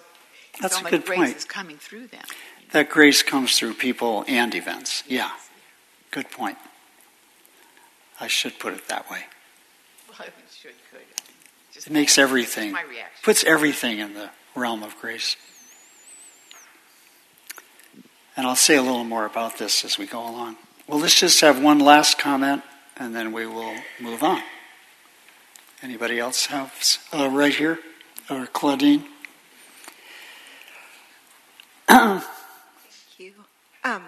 [0.53, 1.37] It's That's a like good grace point.
[1.37, 2.25] is coming through them.
[2.71, 5.03] That grace comes through people and events.
[5.07, 5.29] Yeah.
[6.11, 6.57] Good point.
[8.19, 9.19] I should put it that way.
[10.09, 10.99] Well, it should, could.
[11.71, 12.75] Just It makes everything,
[13.23, 15.37] puts everything in the realm of grace.
[18.35, 20.57] And I'll say a little more about this as we go along.
[20.87, 22.63] Well, let's just have one last comment
[22.97, 24.41] and then we will move on.
[25.81, 26.73] Anybody else have
[27.13, 27.79] uh, right here?
[28.29, 29.05] Or Claudine?
[31.87, 32.23] Thank
[33.17, 33.33] you.
[33.83, 34.03] Um,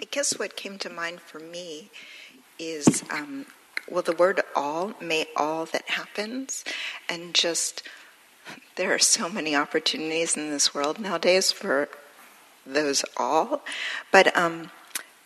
[0.00, 1.90] I guess what came to mind for me
[2.58, 3.44] is um,
[3.88, 6.64] well, the word all, may all that happens,
[7.08, 7.82] and just
[8.76, 11.88] there are so many opportunities in this world nowadays for
[12.64, 13.62] those all,
[14.10, 14.70] but um,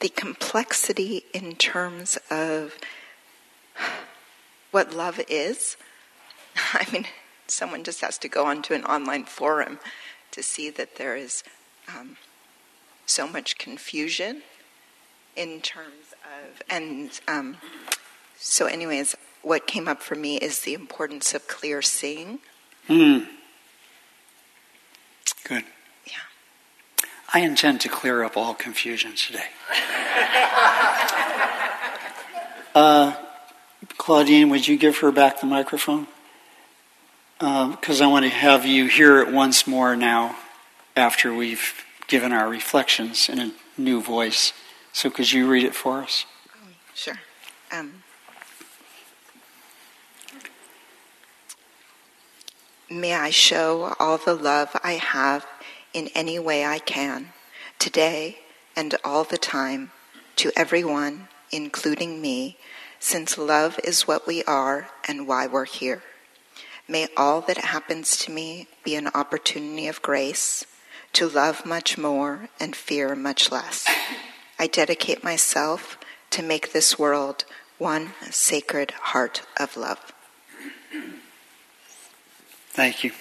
[0.00, 2.74] the complexity in terms of
[4.74, 5.76] what love is.
[6.72, 7.06] I mean,
[7.46, 9.78] someone just has to go onto an online forum
[10.32, 11.44] to see that there is
[11.88, 12.16] um,
[13.06, 14.42] so much confusion
[15.36, 17.58] in terms of, and um,
[18.36, 22.40] so, anyways, what came up for me is the importance of clear seeing.
[22.88, 23.18] Hmm.
[25.44, 25.62] Good.
[26.06, 26.14] Yeah.
[27.32, 29.46] I intend to clear up all confusion today.
[32.74, 33.14] uh,
[33.96, 36.06] Claudine, would you give her back the microphone?
[37.38, 40.36] Because I want to have you hear it once more now
[40.96, 44.52] after we've given our reflections in a new voice.
[44.92, 46.26] So, could you read it for us?
[46.94, 47.18] Sure.
[47.72, 48.04] Um,
[52.88, 55.46] may I show all the love I have
[55.92, 57.30] in any way I can,
[57.78, 58.38] today
[58.76, 59.90] and all the time,
[60.36, 62.56] to everyone, including me,
[63.04, 66.02] since love is what we are and why we're here.
[66.88, 70.64] May all that happens to me be an opportunity of grace
[71.12, 73.86] to love much more and fear much less.
[74.58, 75.98] I dedicate myself
[76.30, 77.44] to make this world
[77.76, 80.14] one sacred heart of love.
[82.70, 83.12] Thank you.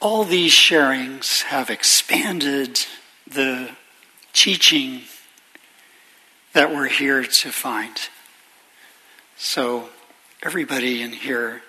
[0.00, 2.80] All these sharings have expanded
[3.24, 3.70] the
[4.32, 5.02] teaching
[6.54, 7.96] that we're here to find.
[9.44, 9.88] So,
[10.40, 11.62] everybody in here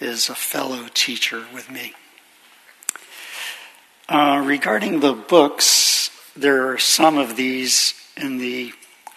[0.00, 1.94] is a fellow teacher with me.
[4.08, 8.72] Uh, regarding the books, there are some of these in the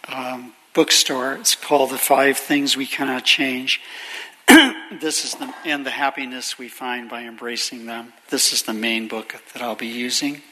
[0.07, 1.33] um, bookstore.
[1.33, 3.81] It's called The Five Things We Cannot Change.
[4.47, 8.13] this is the and the happiness we find by embracing them.
[8.29, 10.43] This is the main book that I'll be using,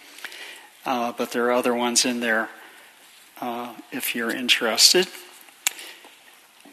[0.87, 2.49] uh, but there are other ones in there
[3.39, 5.07] uh, if you're interested.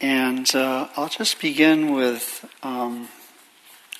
[0.01, 3.09] And uh, I'll just begin with um,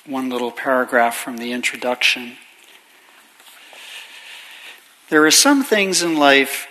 [0.06, 2.36] one little paragraph from the introduction.
[5.10, 6.66] There are some things in life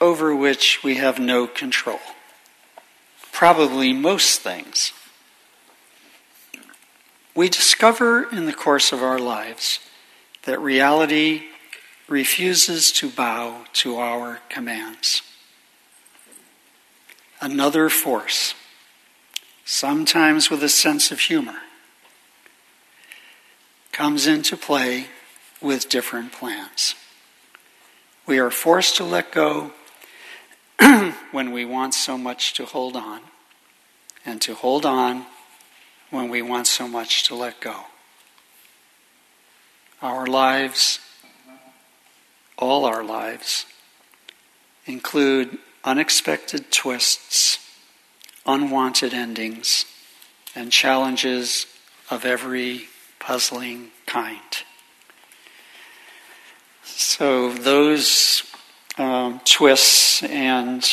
[0.00, 2.00] over which we have no control.
[3.30, 4.92] Probably most things.
[7.34, 9.78] We discover in the course of our lives
[10.42, 11.44] that reality
[12.08, 15.22] refuses to bow to our commands.
[17.40, 18.54] Another force,
[19.64, 21.58] sometimes with a sense of humor,
[23.92, 25.06] comes into play
[25.60, 26.94] with different plans.
[28.26, 29.72] We are forced to let go
[31.30, 33.20] when we want so much to hold on,
[34.24, 35.26] and to hold on
[36.10, 37.84] when we want so much to let go.
[40.00, 40.98] Our lives,
[42.58, 43.66] all our lives,
[44.86, 47.58] include unexpected twists,
[48.46, 49.84] unwanted endings,
[50.54, 51.66] and challenges
[52.10, 52.88] of every
[53.18, 54.40] puzzling kind.
[56.84, 58.42] So, those
[58.98, 60.84] um, twists and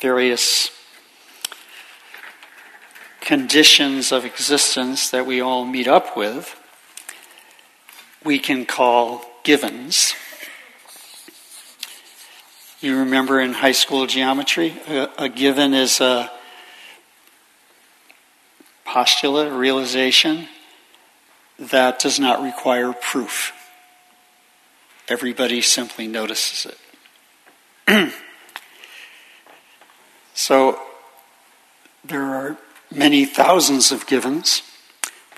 [0.00, 0.70] various
[3.20, 6.56] conditions of existence that we all meet up with,
[8.24, 10.14] we can call givens.
[12.80, 16.30] You remember in high school geometry, a, a given is a
[18.90, 20.48] postulate, realization
[21.58, 23.52] that does not require proof.
[25.08, 26.74] Everybody simply notices
[27.86, 28.12] it.
[30.34, 30.80] so
[32.04, 32.56] there are
[32.92, 34.62] many thousands of givens.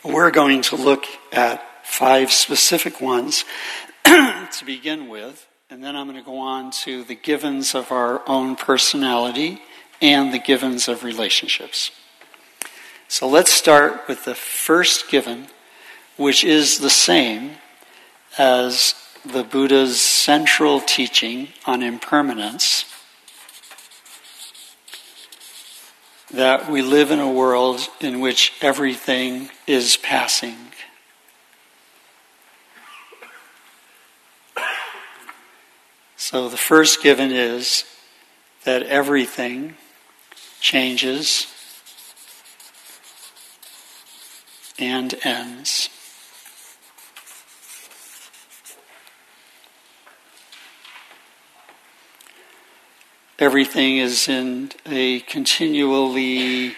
[0.02, 3.44] We're going to look at five specific ones
[4.04, 8.22] to begin with, and then I'm going to go on to the givens of our
[8.26, 9.60] own personality
[10.00, 11.90] and the givens of relationships.
[13.12, 15.48] So let's start with the first given,
[16.16, 17.58] which is the same
[18.38, 22.86] as the Buddha's central teaching on impermanence
[26.30, 30.56] that we live in a world in which everything is passing.
[36.16, 37.84] So the first given is
[38.64, 39.76] that everything
[40.62, 41.51] changes
[44.78, 45.88] and ends.
[53.42, 56.76] everything is in a continually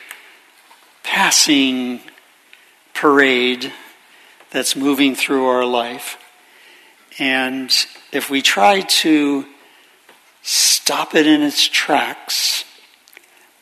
[1.03, 2.01] passing
[2.95, 3.70] parade
[4.51, 6.16] that's moving through our life.
[7.18, 7.70] And
[8.12, 9.45] if we try to
[10.40, 12.64] stop it in its tracks,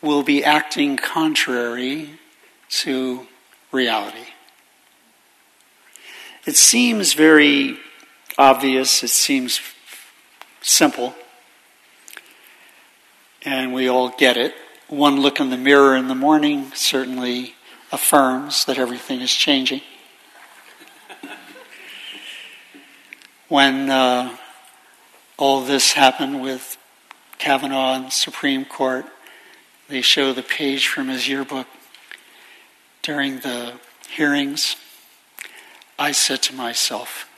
[0.00, 2.20] we'll be acting contrary
[2.68, 3.26] to
[3.72, 4.26] reality.
[6.44, 7.78] It seems very
[8.36, 9.60] obvious, it seems
[10.60, 11.14] simple,
[13.44, 14.54] and we all get it.
[14.88, 17.54] One look in the mirror in the morning certainly
[17.90, 19.80] affirms that everything is changing.
[23.48, 24.36] when uh,
[25.36, 26.76] all this happened with
[27.38, 29.06] Kavanaugh and Supreme Court,
[29.88, 31.66] they show the page from his yearbook
[33.02, 33.74] during the
[34.08, 34.76] hearings.
[35.98, 37.28] I said to myself,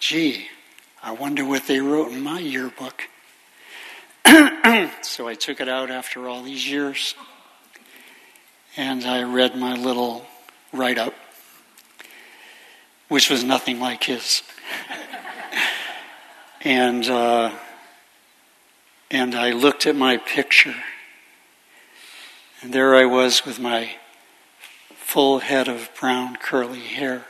[0.00, 0.48] gee,
[1.02, 3.04] I wonder what they wrote in my yearbook.
[5.02, 7.14] so I took it out after all these years
[8.76, 10.24] and I read my little
[10.72, 11.14] write up,
[13.08, 14.42] which was nothing like his.
[16.60, 17.50] and, uh,
[19.10, 20.76] and I looked at my picture,
[22.62, 23.90] and there I was with my
[25.08, 27.24] full head of brown curly hair.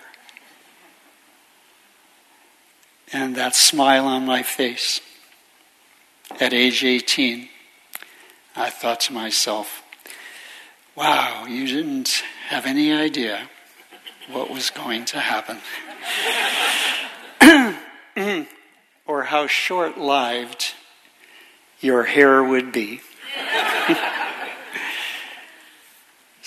[3.13, 5.01] And that smile on my face
[6.41, 7.49] at age 18,
[8.57, 9.85] I thought to myself,
[10.97, 13.49] wow, you didn't have any idea
[14.29, 15.59] what was going to happen.
[19.07, 20.75] or how short lived
[21.81, 23.03] your hair would be.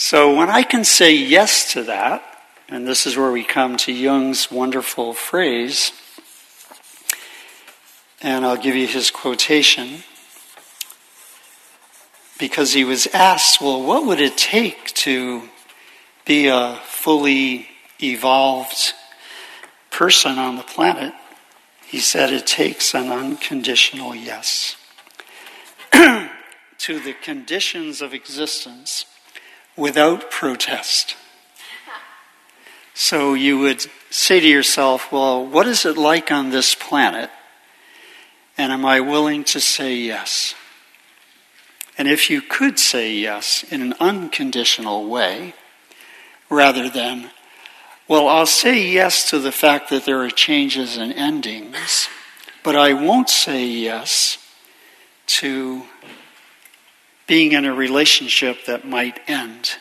[0.04, 2.24] so when I can say yes to that,
[2.68, 5.92] and this is where we come to Jung's wonderful phrase,
[8.20, 10.00] and I'll give you his quotation
[12.40, 15.44] because he was asked, well, what would it take to
[16.26, 17.68] be a fully
[18.02, 18.94] evolved
[19.92, 21.14] person on the planet,
[21.86, 24.78] he said it takes an unconditional yes
[25.92, 29.06] to the conditions of existence
[29.76, 31.16] without protest.
[32.94, 37.30] So you would say to yourself, well, what is it like on this planet?
[38.58, 40.54] And am I willing to say yes?
[41.98, 45.54] And if you could say yes in an unconditional way,
[46.50, 47.32] rather than,
[48.08, 52.10] well, I'll say yes to the fact that there are changes and endings,
[52.64, 54.38] but I won't say yes
[55.28, 55.84] to
[57.32, 59.78] being in a relationship that might end.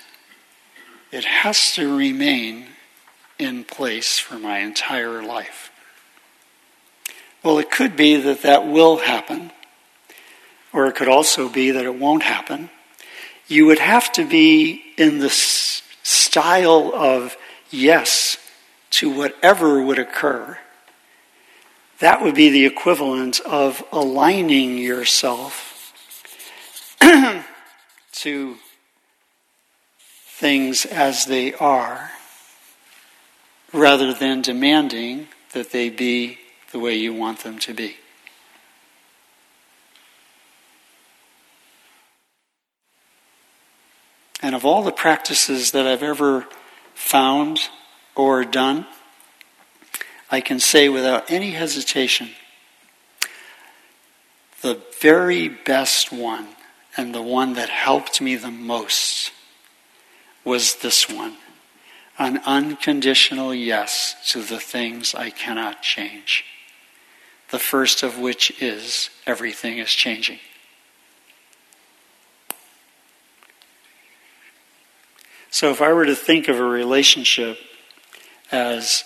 [1.11, 2.65] It has to remain
[3.41, 5.73] in place for my entire life.
[7.43, 9.51] Well, it could be that that will happen,
[10.73, 12.71] or it could also be that it won't happen.
[13.49, 17.37] You would have to be in the style of
[17.69, 18.37] yes
[18.91, 20.57] to whatever would occur.
[21.99, 25.70] That would be the equivalent of aligning yourself
[28.13, 28.57] to
[30.41, 32.11] things as they are
[33.73, 36.39] rather than demanding that they be
[36.73, 37.97] the way you want them to be.
[44.43, 46.47] And of all the practices that I've ever
[46.95, 47.61] found
[48.15, 48.87] or done,
[50.31, 52.31] I can say without any hesitation
[54.63, 56.49] the very best one
[56.97, 59.33] and the one that helped me the most
[60.45, 61.37] was this one
[62.19, 66.45] an unconditional yes to the things I cannot change.
[67.51, 70.39] The first of which is everything is changing.
[75.51, 77.59] So if I were to think of a relationship
[78.53, 79.03] as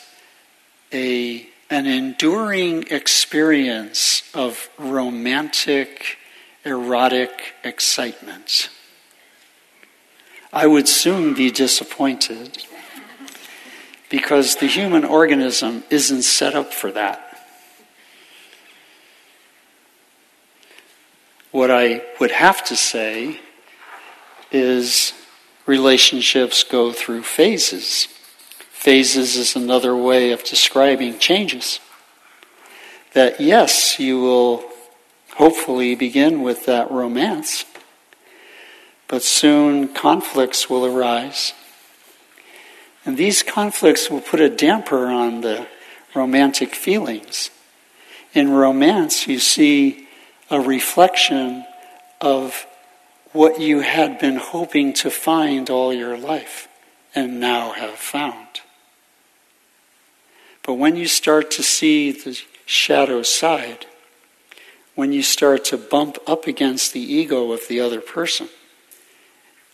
[0.92, 6.18] a an enduring experience of romantic,
[6.64, 8.70] erotic excitement,
[10.52, 12.64] I would soon be disappointed
[14.08, 17.20] because the human organism isn't set up for that.
[21.50, 23.40] What I would have to say
[24.50, 25.12] is
[25.66, 28.08] relationships go through phases.
[28.70, 31.80] Phases is another way of describing changes.
[33.12, 34.64] That yes, you will
[35.34, 37.64] hopefully begin with that romance,
[39.08, 41.52] but soon conflicts will arise.
[43.04, 45.66] And these conflicts will put a damper on the
[46.14, 47.50] romantic feelings.
[48.32, 50.08] In romance, you see
[50.50, 51.64] a reflection
[52.20, 52.66] of
[53.32, 56.68] what you had been hoping to find all your life
[57.14, 58.60] and now have found.
[60.62, 63.86] But when you start to see the shadow side,
[64.94, 68.48] when you start to bump up against the ego of the other person,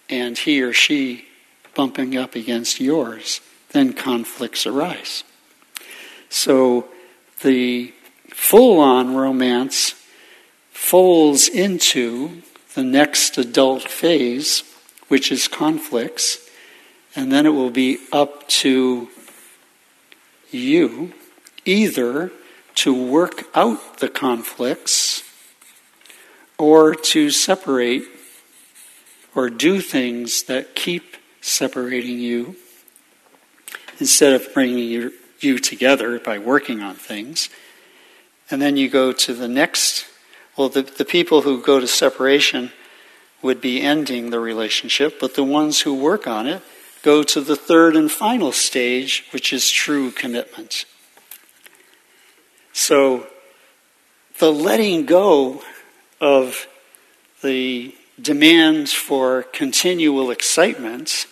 [0.09, 1.27] and he or she
[1.75, 3.41] bumping up against yours,
[3.71, 5.25] then conflicts arise.
[6.29, 6.89] So
[7.43, 7.93] the
[8.29, 9.95] full on romance
[10.73, 12.43] folds into
[12.75, 14.63] the next adult phase,
[15.09, 16.49] which is conflicts,
[17.15, 19.09] and then it will be up to
[20.51, 21.13] you
[21.65, 22.33] either
[22.81, 25.23] to work out the conflicts
[26.59, 28.05] or to separate
[29.35, 32.57] or do things that keep separating you
[33.99, 37.51] instead of bringing you, you together by working on things.
[38.51, 40.07] And then you go to the next
[40.57, 42.73] well, the, the people who go to separation
[43.41, 46.63] would be ending the relationship, but the ones who work on it
[47.03, 50.85] go to the third and final stage, which is true commitment.
[52.81, 53.27] So,
[54.39, 55.63] the letting go
[56.19, 56.67] of
[57.43, 61.27] the demands for continual excitement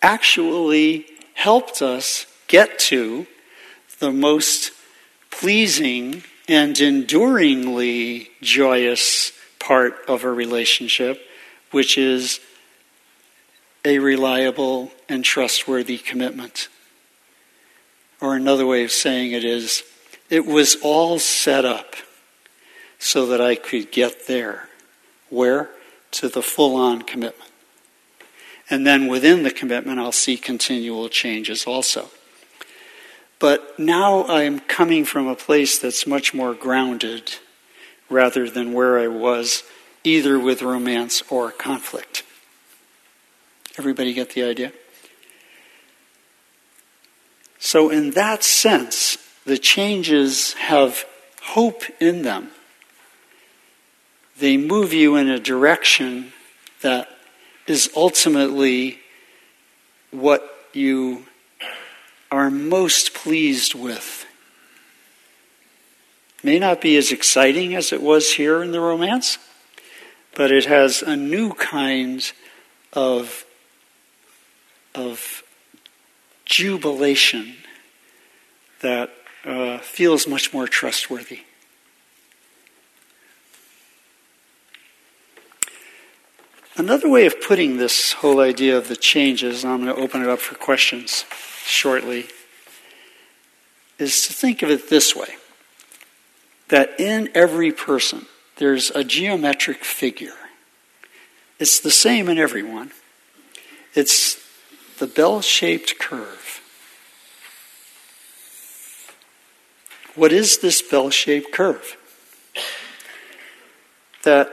[0.00, 3.26] actually helped us get to
[3.98, 4.70] the most
[5.32, 11.20] pleasing and enduringly joyous part of a relationship,
[11.72, 12.38] which is
[13.84, 16.68] a reliable and trustworthy commitment.
[18.20, 19.82] Or another way of saying it is,
[20.32, 21.94] it was all set up
[22.98, 24.66] so that I could get there.
[25.28, 25.68] Where?
[26.12, 27.50] To the full on commitment.
[28.70, 32.08] And then within the commitment, I'll see continual changes also.
[33.38, 37.34] But now I'm coming from a place that's much more grounded
[38.08, 39.64] rather than where I was
[40.02, 42.24] either with romance or conflict.
[43.76, 44.72] Everybody get the idea?
[47.58, 51.04] So, in that sense, the changes have
[51.42, 52.50] hope in them.
[54.38, 56.32] They move you in a direction
[56.82, 57.08] that
[57.66, 58.98] is ultimately
[60.10, 61.26] what you
[62.30, 64.26] are most pleased with.
[66.42, 69.38] May not be as exciting as it was here in the romance,
[70.34, 72.32] but it has a new kind
[72.92, 73.44] of,
[74.94, 75.44] of
[76.44, 77.54] jubilation
[78.80, 79.10] that
[79.44, 81.40] uh, feels much more trustworthy.
[86.76, 90.22] Another way of putting this whole idea of the changes, and I'm going to open
[90.22, 91.24] it up for questions
[91.64, 92.26] shortly,
[93.98, 95.36] is to think of it this way
[96.68, 98.26] that in every person
[98.56, 100.32] there's a geometric figure.
[101.58, 102.90] It's the same in everyone.
[103.94, 104.42] It's
[104.98, 106.41] the bell shaped curve.
[110.14, 111.96] What is this bell shaped curve?
[114.24, 114.50] That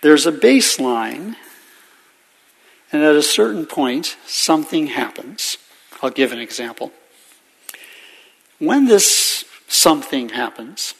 [0.00, 1.34] there's a baseline,
[2.92, 5.58] and at a certain point, something happens.
[6.00, 6.92] I'll give an example.
[8.58, 10.94] When this something happens,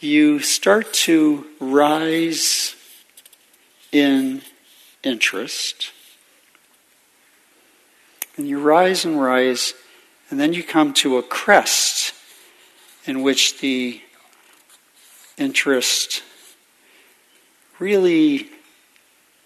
[0.00, 2.74] you start to rise
[3.92, 4.42] in
[5.04, 5.92] interest.
[8.36, 9.72] And you rise and rise,
[10.30, 12.12] and then you come to a crest
[13.06, 14.00] in which the
[15.38, 16.22] interest
[17.78, 18.48] really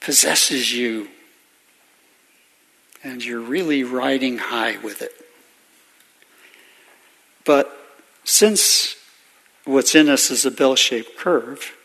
[0.01, 1.09] possesses you
[3.03, 5.13] and you're really riding high with it.
[7.45, 7.77] But
[8.25, 8.97] since
[9.65, 11.77] what's in us is a bell shaped curve,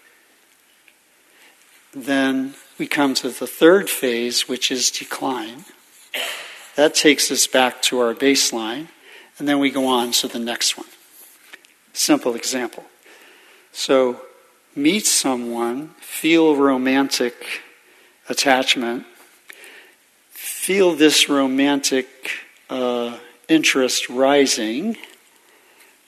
[1.93, 5.63] then we come to the third phase, which is decline.
[6.75, 8.87] That takes us back to our baseline,
[9.39, 10.87] and then we go on to the next one.
[11.95, 12.83] Simple example.
[13.71, 14.19] So,
[14.75, 17.61] meet someone, feel romantic
[18.27, 19.05] attachment,
[20.29, 22.07] feel this romantic
[22.69, 23.17] uh,
[23.47, 24.97] interest rising,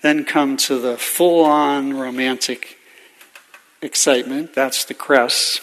[0.02, 2.78] then come to the full on romantic
[3.82, 5.62] excitement, that's the crest.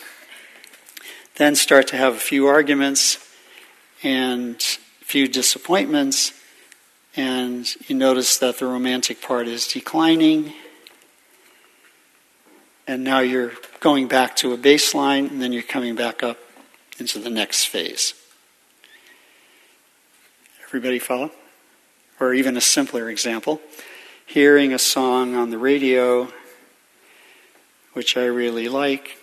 [1.37, 3.19] Then start to have a few arguments
[4.03, 6.33] and a few disappointments,
[7.17, 10.53] and you notice that the romantic part is declining
[12.87, 16.39] and now you're going back to a baseline, and then you're coming back up
[16.99, 18.15] into the next phase.
[20.65, 21.31] Everybody follow?
[22.21, 23.61] Or even a simpler example
[24.27, 26.29] hearing a song on the radio,
[27.93, 29.19] which I really like,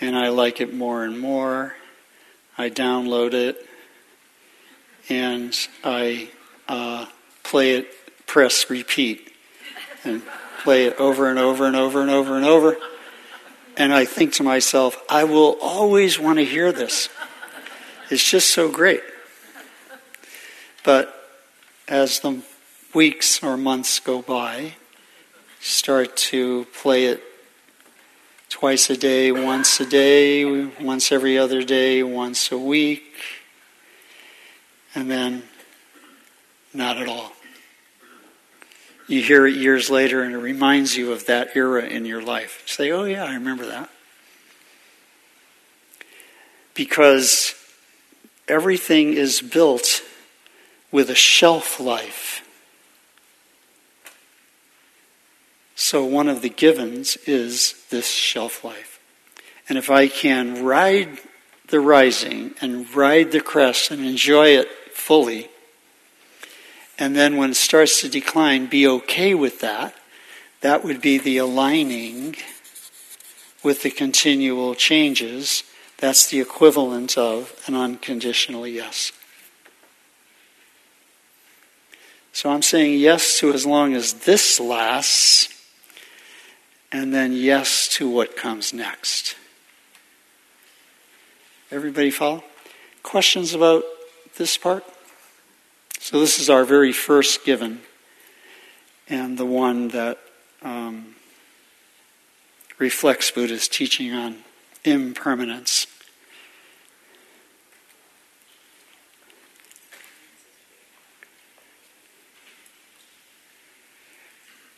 [0.00, 1.74] and I like it more and more.
[2.56, 3.66] I download it
[5.10, 6.30] and I
[6.68, 7.06] uh,
[7.42, 9.32] play it, press repeat,
[10.04, 10.22] and
[10.62, 12.76] play it over and over and over and over and over.
[13.76, 17.08] And I think to myself, I will always want to hear this.
[18.10, 19.02] It's just so great.
[20.84, 21.14] But
[21.88, 22.42] as the
[22.94, 24.74] weeks or months go by,
[25.60, 27.22] start to play it
[28.48, 33.02] twice a day, once a day, once every other day, once a week,
[34.94, 35.42] and then
[36.74, 37.32] not at all
[39.06, 42.62] you hear it years later and it reminds you of that era in your life.
[42.66, 43.90] You say, oh, yeah, I remember that.
[46.72, 47.54] Because
[48.48, 50.02] everything is built
[50.90, 52.40] with a shelf life.
[55.76, 59.00] So, one of the givens is this shelf life.
[59.68, 61.18] And if I can ride
[61.68, 65.48] the rising and ride the crest and enjoy it fully,
[66.98, 69.94] and then when it starts to decline, be okay with that.
[70.60, 72.36] That would be the aligning
[73.62, 75.64] with the continual changes.
[75.98, 79.12] That's the equivalent of an unconditional yes.
[82.32, 85.48] So I'm saying yes to as long as this lasts,
[86.90, 89.36] and then yes to what comes next.
[91.70, 92.44] Everybody follow?
[93.02, 93.84] Questions about
[94.36, 94.84] this part?
[96.04, 97.80] So, this is our very first given,
[99.08, 100.18] and the one that
[100.60, 101.14] um,
[102.78, 104.40] reflects Buddha's teaching on
[104.84, 105.86] impermanence.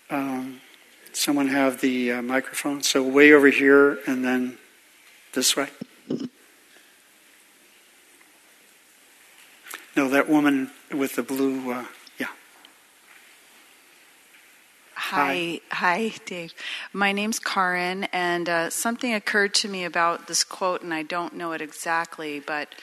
[0.08, 0.60] Um,
[1.12, 2.84] someone have the uh, microphone?
[2.84, 4.58] So, way over here and then
[5.32, 5.70] this way.
[9.96, 11.86] No, that woman with the blue, uh,
[12.18, 12.26] yeah.
[14.94, 16.52] Hi, hi, Dave.
[16.92, 21.34] My name's Karin, and uh, something occurred to me about this quote, and I don't
[21.34, 22.74] know it exactly, but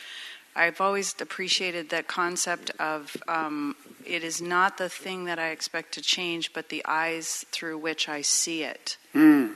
[0.56, 5.94] I've always appreciated that concept of um, it is not the thing that I expect
[5.94, 8.98] to change, but the eyes through which I see it.
[9.14, 9.54] Mm.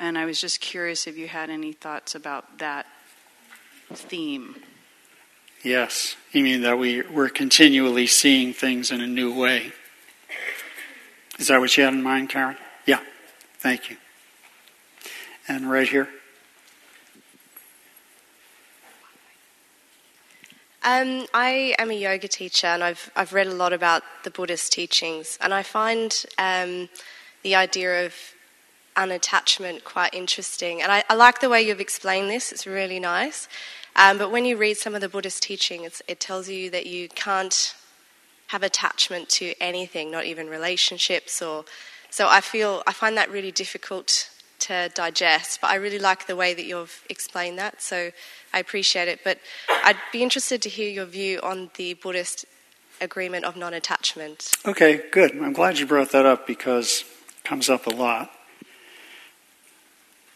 [0.00, 2.86] And I was just curious if you had any thoughts about that
[3.92, 4.56] theme.
[5.62, 6.16] Yes.
[6.32, 9.72] You mean that we, we're continually seeing things in a new way?
[11.38, 12.56] Is that what you had in mind, Karen?
[12.86, 13.00] Yeah.
[13.58, 13.96] Thank you.
[15.48, 16.08] And right here.
[20.84, 24.72] Um, I am a yoga teacher, and I've I've read a lot about the Buddhist
[24.72, 26.88] teachings, and I find um,
[27.42, 28.14] the idea of
[28.96, 30.80] unattachment quite interesting.
[30.80, 33.48] And I, I, like the way you've explained this; it's really nice.
[33.98, 37.08] Um, but when you read some of the Buddhist teaching, it tells you that you
[37.08, 37.74] can't
[38.46, 41.64] have attachment to anything, not even relationships or.
[42.10, 44.30] So I feel I find that really difficult
[44.60, 45.60] to digest.
[45.60, 48.10] But I really like the way that you've explained that, so
[48.52, 49.20] I appreciate it.
[49.24, 49.38] But
[49.68, 52.44] I'd be interested to hear your view on the Buddhist
[53.00, 54.56] agreement of non-attachment.
[54.66, 55.32] Okay, good.
[55.32, 57.04] I'm glad you brought that up because
[57.36, 58.30] it comes up a lot.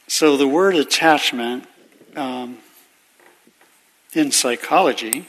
[0.09, 1.67] So the word attachment
[2.17, 2.59] um,
[4.15, 5.27] in psychology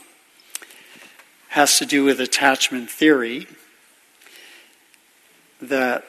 [1.48, 3.46] has to do with attachment theory
[5.60, 6.04] that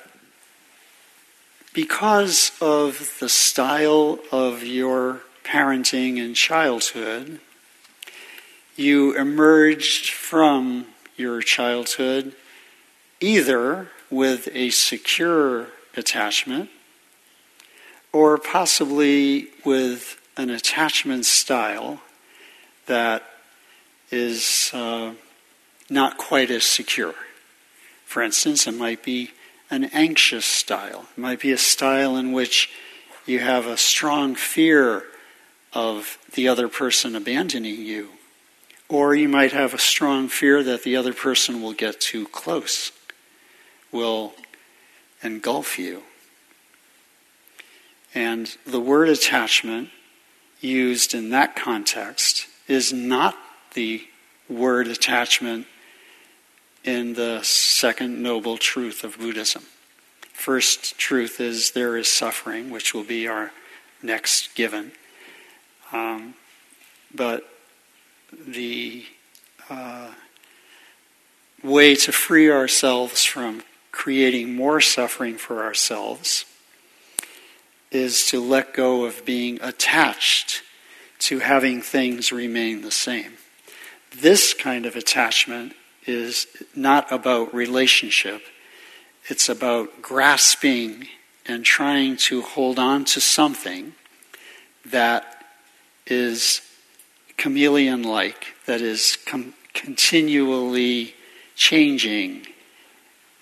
[1.73, 7.39] because of the style of your parenting in childhood,
[8.75, 12.33] you emerged from your childhood
[13.19, 16.69] either with a secure attachment
[18.11, 22.01] or possibly with an attachment style
[22.87, 23.23] that
[24.11, 25.13] is uh,
[25.89, 27.15] not quite as secure.
[28.05, 29.31] For instance, it might be
[29.69, 31.05] an anxious style.
[31.17, 32.69] It might be a style in which
[33.25, 35.03] you have a strong fear
[35.73, 38.09] of the other person abandoning you.
[38.87, 42.91] Or you might have a strong fear that the other person will get too close,
[43.91, 44.33] will
[45.23, 46.03] engulf you.
[48.13, 49.89] And the word attachment
[50.61, 53.35] used in that context is not
[53.73, 54.07] the
[54.49, 55.67] word attachment
[56.83, 59.63] in the second noble truth of Buddhism.
[60.33, 63.51] First truth is there is suffering, which will be our
[64.01, 64.91] next given.
[65.91, 66.35] Um,
[67.13, 67.47] but
[68.31, 69.05] the
[69.69, 70.11] uh,
[71.63, 76.45] way to free ourselves from creating more suffering for ourselves
[77.91, 80.61] is to let go of being attached
[81.19, 83.33] to having things remain the same.
[84.15, 85.73] This kind of attachment
[86.05, 88.41] is not about relationship,
[89.27, 91.07] it's about grasping
[91.47, 93.93] and trying to hold on to something
[94.85, 95.43] that
[96.05, 96.61] is
[97.37, 101.13] chameleon like, that is com- continually
[101.55, 102.47] changing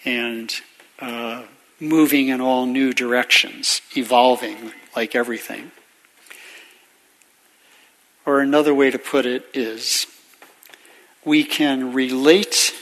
[0.05, 0.53] and
[0.99, 1.43] uh,
[1.79, 5.71] moving in all new directions, evolving like everything.
[8.25, 10.07] Or another way to put it is
[11.25, 12.73] we can relate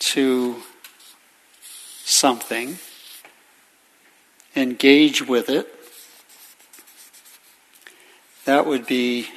[0.00, 0.62] to
[2.04, 2.78] something,
[4.54, 5.74] engage with it.
[8.44, 9.28] That would be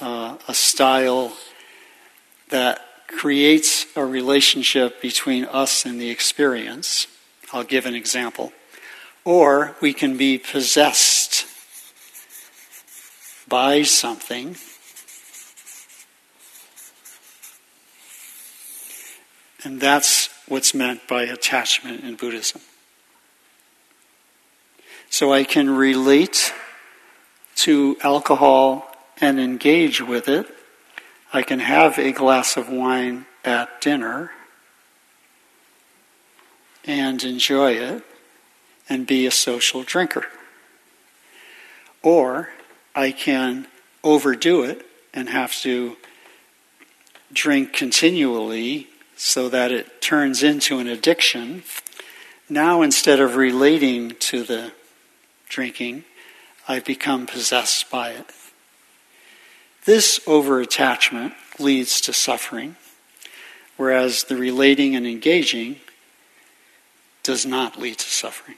[0.00, 1.32] uh, a style
[2.50, 7.08] that creates a relationship between us and the experience.
[7.52, 8.52] I'll give an example.
[9.24, 11.17] Or we can be possessed
[13.48, 14.56] by something
[19.64, 22.60] And that's what's meant by attachment in Buddhism.
[25.10, 26.52] So I can relate
[27.56, 30.46] to alcohol and engage with it.
[31.32, 34.30] I can have a glass of wine at dinner
[36.84, 38.04] and enjoy it
[38.88, 40.26] and be a social drinker.
[42.02, 42.50] Or
[42.98, 43.68] I can
[44.02, 44.84] overdo it
[45.14, 45.96] and have to
[47.32, 51.62] drink continually so that it turns into an addiction.
[52.48, 54.72] Now, instead of relating to the
[55.48, 56.06] drinking,
[56.66, 58.26] I've become possessed by it.
[59.84, 62.74] This over attachment leads to suffering,
[63.76, 65.76] whereas the relating and engaging
[67.22, 68.56] does not lead to suffering.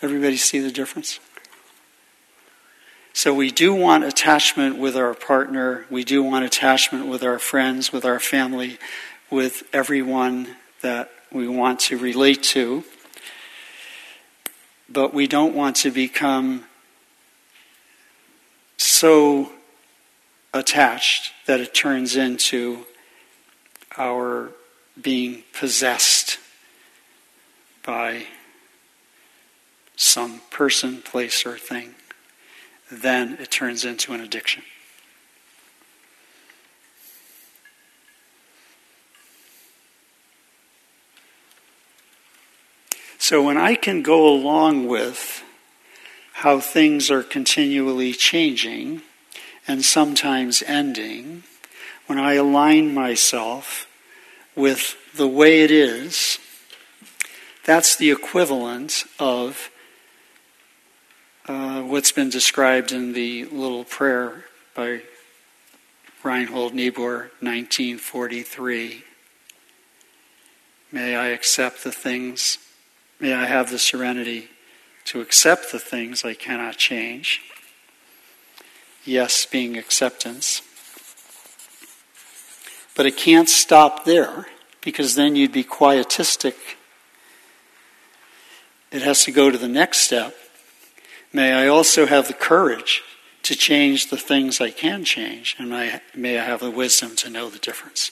[0.00, 1.20] Everybody see the difference?
[3.14, 5.84] So we do want attachment with our partner.
[5.90, 8.78] We do want attachment with our friends, with our family,
[9.30, 12.84] with everyone that we want to relate to,
[14.88, 16.64] but we don't want to become
[18.76, 19.52] so
[20.54, 22.84] attached that it turns into
[23.96, 24.50] our
[25.00, 26.38] being possessed
[27.84, 28.26] by
[29.96, 31.94] some person, place, or thing.
[32.92, 34.64] Then it turns into an addiction.
[43.16, 45.42] So when I can go along with
[46.34, 49.00] how things are continually changing
[49.66, 51.44] and sometimes ending,
[52.06, 53.86] when I align myself
[54.54, 56.38] with the way it is,
[57.64, 59.70] that's the equivalent of
[61.46, 65.02] uh, what's been described in the little prayer by
[66.22, 69.04] Reinhold Niebuhr, 1943.
[70.92, 72.58] May I accept the things
[73.22, 74.48] May I have the serenity
[75.04, 77.40] to accept the things I cannot change.
[79.04, 80.60] Yes, being acceptance.
[82.96, 84.46] But it can't stop there
[84.80, 86.54] because then you'd be quietistic.
[88.90, 90.34] It has to go to the next step.
[91.32, 93.02] May I also have the courage
[93.42, 97.30] to change the things I can change, and may, may I have the wisdom to
[97.30, 98.10] know the difference.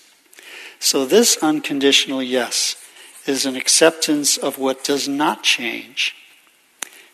[0.78, 2.76] So, this unconditional yes
[3.26, 6.14] is an acceptance of what does not change,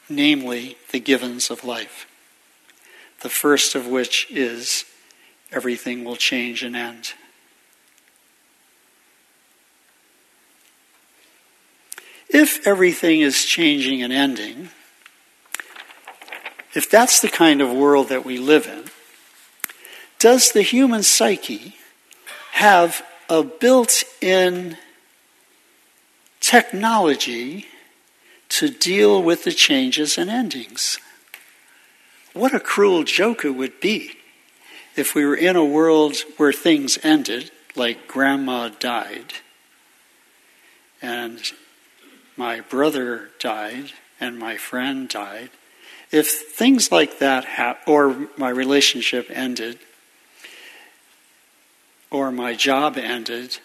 [0.08, 2.06] namely the givens of life.
[3.22, 4.84] The first of which is
[5.50, 7.14] everything will change and end.
[12.28, 14.68] If everything is changing and ending,
[16.76, 18.84] if that's the kind of world that we live in,
[20.18, 21.74] does the human psyche
[22.52, 24.76] have a built in
[26.40, 27.66] technology
[28.48, 30.98] to deal with the changes and endings.
[32.34, 34.12] What a cruel joke it would be
[34.96, 39.32] if we were in a world where things ended, like grandma died,
[41.00, 41.40] and
[42.36, 45.50] my brother died, and my friend died.
[46.12, 49.78] If things like that happened, or my relationship ended,
[52.10, 53.58] or my job ended,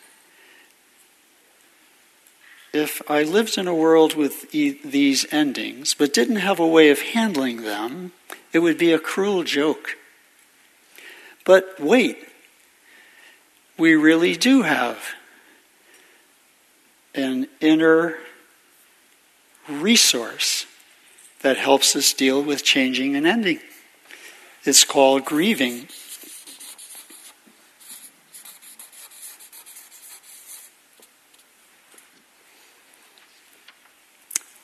[2.73, 6.89] if I lived in a world with e- these endings, but didn't have a way
[6.89, 8.13] of handling them,
[8.53, 9.97] it would be a cruel joke.
[11.45, 12.27] But wait,
[13.77, 14.97] we really do have
[17.13, 18.17] an inner
[19.67, 20.65] resource
[21.41, 23.59] that helps us deal with changing and ending.
[24.63, 25.87] It's called grieving.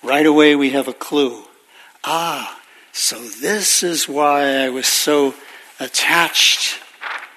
[0.08, 1.44] right away we have a clue.
[2.04, 2.62] Ah,
[2.94, 5.36] so this is why I was so
[5.82, 6.80] attached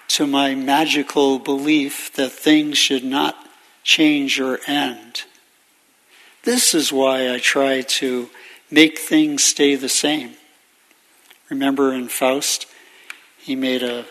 [0.08, 3.36] to my magical belief that things should not
[3.82, 5.24] change or end.
[6.44, 8.30] This is why I try to
[8.70, 10.34] make things stay the same.
[11.48, 12.66] Remember in Faust,
[13.38, 14.04] he made a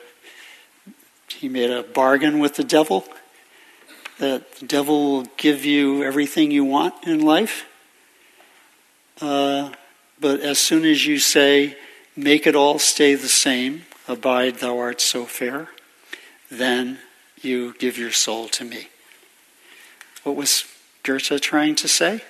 [1.28, 3.05] he made a bargain with the devil
[4.18, 7.66] that the devil will give you everything you want in life
[9.22, 9.72] uh,
[10.20, 11.78] but as soon as you say,
[12.16, 15.70] make it all stay the same, abide thou art so fair,
[16.49, 16.99] then
[17.41, 18.88] you give your soul to me.
[20.24, 20.66] What was
[21.03, 22.22] Goethe trying to say?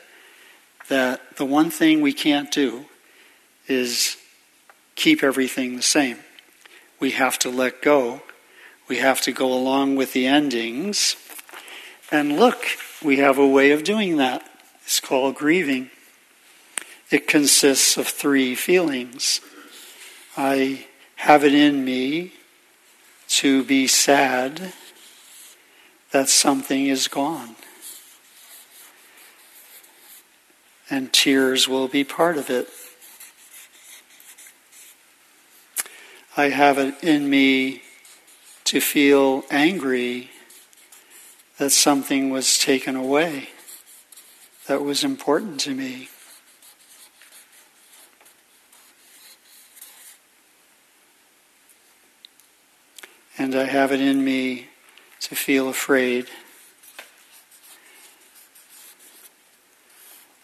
[0.90, 2.86] That the one thing we can't do
[3.68, 4.18] is
[4.96, 6.18] keep everything the same.
[7.00, 8.22] We have to let go.
[8.88, 11.16] We have to go along with the endings.
[12.12, 12.66] And look,
[13.04, 14.44] we have a way of doing that.
[14.84, 15.92] It's called grieving.
[17.12, 19.42] It consists of three feelings.
[20.36, 20.88] I
[21.18, 22.34] have it in me
[23.28, 24.74] to be sad
[26.12, 27.56] that something is gone.
[30.90, 32.68] And tears will be part of it.
[36.36, 37.84] I have it in me
[38.66, 40.30] to feel angry
[41.58, 43.50] that something was taken away
[44.70, 46.10] that was important to me.
[53.36, 54.68] And I have it in me
[55.22, 56.28] to feel afraid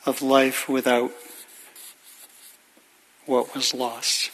[0.06, 1.12] of life without
[3.26, 4.32] what was lost.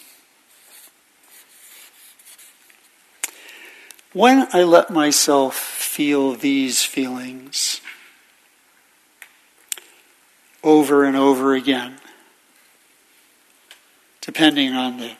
[4.14, 7.80] When I let myself feel these feelings,
[10.64, 11.96] over and over again,
[14.20, 15.12] depending on the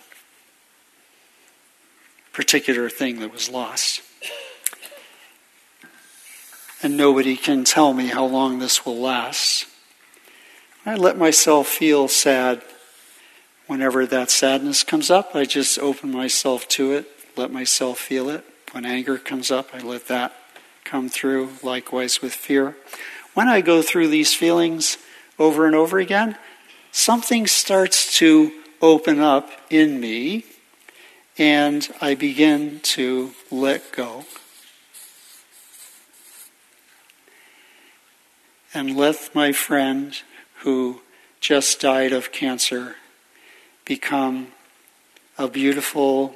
[2.34, 4.02] particular thing that was lost.
[6.84, 9.66] And nobody can tell me how long this will last.
[10.84, 12.64] I let myself feel sad
[13.68, 15.36] whenever that sadness comes up.
[15.36, 17.06] I just open myself to it,
[17.38, 18.44] let myself feel it.
[18.72, 20.34] When anger comes up, I let that
[20.84, 22.76] come through, likewise with fear.
[23.36, 24.98] When I go through these feelings
[25.38, 26.36] over and over again,
[26.92, 28.52] something starts to
[28.82, 30.46] open up in me
[31.38, 34.26] and I begin to let go.
[38.74, 40.16] And let my friend
[40.62, 41.02] who
[41.40, 42.96] just died of cancer
[43.84, 44.48] become
[45.38, 46.36] a beautiful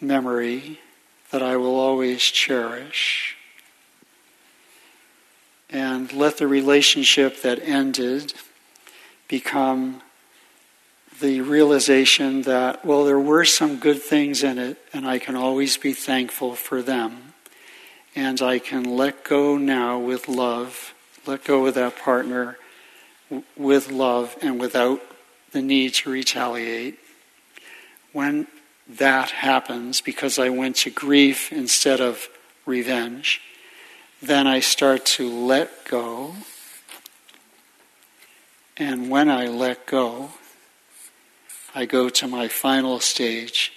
[0.00, 0.80] memory
[1.30, 3.36] that I will always cherish.
[5.68, 8.32] And let the relationship that ended
[9.28, 10.00] become
[11.20, 15.76] the realization that, well, there were some good things in it, and I can always
[15.76, 17.34] be thankful for them.
[18.16, 20.94] And I can let go now with love,
[21.26, 22.56] let go with that partner
[23.56, 25.00] with love and without
[25.52, 26.98] the need to retaliate.
[28.12, 28.46] When
[28.88, 32.28] that happens, because I went to grief instead of
[32.66, 33.40] revenge,
[34.20, 36.34] then I start to let go.
[38.76, 40.30] And when I let go,
[41.74, 43.72] I go to my final stage,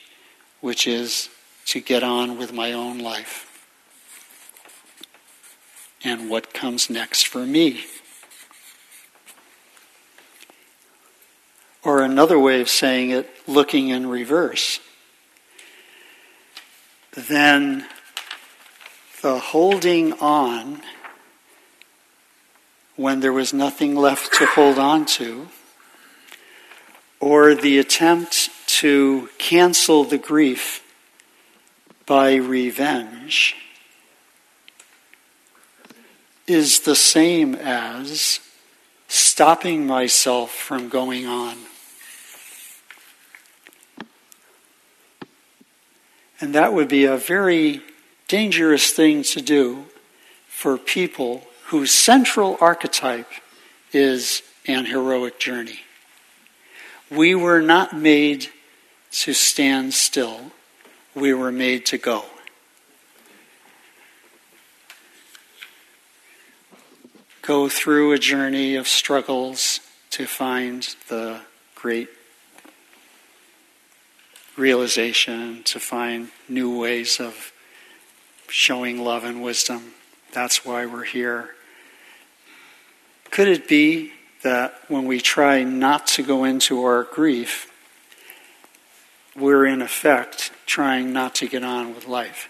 [0.62, 1.30] which is
[1.68, 3.48] to get on with my own life
[6.04, 7.86] and what comes next for me.
[11.84, 14.80] Or another way of saying it, looking in reverse.
[17.14, 17.86] Then
[19.22, 20.82] the holding on
[22.96, 25.48] when there was nothing left to hold on to
[27.20, 30.84] or the attempt to cancel the grief
[32.06, 33.56] by revenge
[36.46, 38.40] is the same as
[39.08, 41.58] stopping myself from going on.
[46.40, 47.82] And that would be a very
[48.28, 49.86] dangerous thing to do
[50.48, 53.30] for people whose central archetype
[53.92, 55.80] is an heroic journey.
[57.10, 58.50] We were not made
[59.12, 60.52] to stand still,
[61.16, 62.26] we were made to go.
[67.48, 69.80] Go through a journey of struggles
[70.10, 71.40] to find the
[71.76, 72.10] great
[74.58, 77.54] realization, to find new ways of
[78.50, 79.94] showing love and wisdom.
[80.34, 81.52] That's why we're here.
[83.32, 84.12] Could it be
[84.44, 87.72] that when we try not to go into our grief,
[89.38, 92.50] we're in effect trying not to get on with life,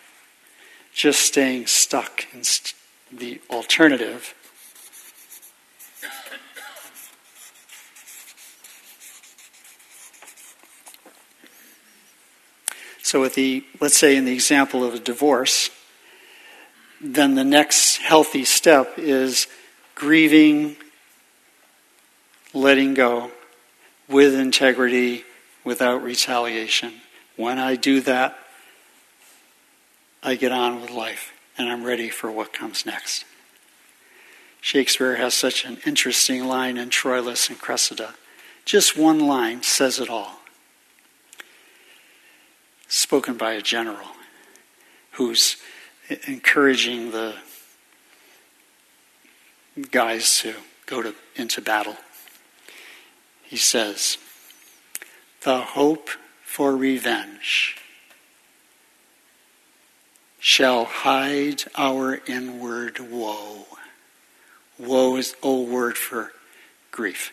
[0.91, 2.41] just staying stuck in
[3.15, 4.33] the alternative.
[13.07, 15.69] So, with the let's say in the example of a divorce,
[16.99, 19.47] then the next healthy step is
[19.95, 20.75] grieving
[22.53, 23.31] letting go
[24.09, 25.23] with integrity,
[25.63, 26.95] without retaliation.
[27.37, 28.37] When I do that,
[30.21, 33.23] I get on with life and I'm ready for what comes next.
[34.59, 38.15] Shakespeare has such an interesting line in Troilus and Cressida.
[38.65, 40.41] Just one line says it all.
[42.87, 44.07] Spoken by a general
[45.11, 45.57] who's
[46.27, 47.35] encouraging the
[49.91, 51.97] guys to go to, into battle
[53.47, 54.17] he says,
[55.43, 56.09] the hope
[56.43, 57.77] for revenge
[60.37, 63.65] shall hide our inward woe.
[64.77, 66.33] Woe is old word for
[66.91, 67.31] grief.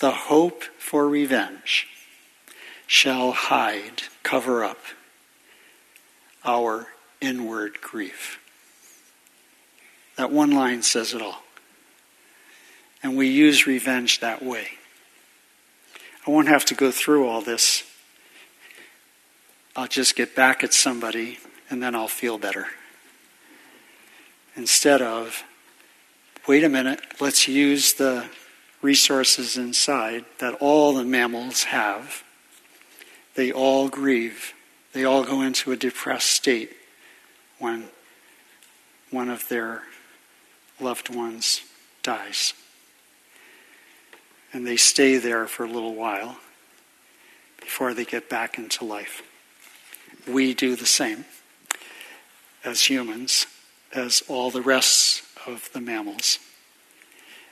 [0.00, 1.88] The hope for revenge
[2.92, 4.76] shall hide, cover up
[6.44, 6.88] our
[7.22, 8.38] inward grief.
[10.16, 11.42] That one line says it all.
[13.02, 14.72] And we use revenge that way.
[16.26, 17.82] I won't have to go through all this.
[19.74, 21.38] I'll just get back at somebody
[21.70, 22.66] and then I'll feel better.
[24.54, 25.44] Instead of,
[26.46, 28.26] wait a minute, let's use the
[28.82, 32.22] resources inside that all the mammals have.
[33.34, 34.52] They all grieve,
[34.92, 36.76] they all go into a depressed state
[37.58, 37.88] when
[39.10, 39.82] one of their
[40.80, 41.62] loved ones
[42.02, 42.54] dies.
[44.52, 46.36] and they stay there for a little while
[47.58, 49.22] before they get back into life.
[50.28, 51.24] We do the same
[52.64, 53.46] as humans,
[53.94, 56.38] as all the rest of the mammals.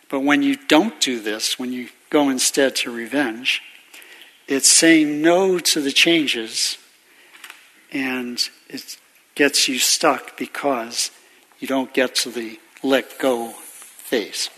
[0.08, 3.62] But when you don't do this, when you go instead to revenge,
[4.50, 6.76] it's saying no to the changes
[7.92, 8.98] and it
[9.36, 11.12] gets you stuck because
[11.60, 14.50] you don't get to the let go phase.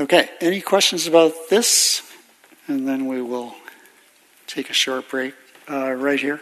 [0.00, 2.02] Okay, any questions about this?
[2.66, 3.54] And then we will
[4.46, 5.34] take a short break
[5.70, 6.40] uh, right here.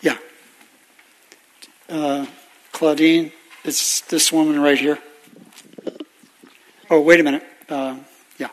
[0.00, 0.16] Yeah.
[1.94, 2.26] Uh,
[2.72, 3.30] Claudine,
[3.62, 4.98] it's this woman right here.
[6.90, 7.44] Oh, wait a minute.
[7.68, 7.98] Uh,
[8.36, 8.48] yeah.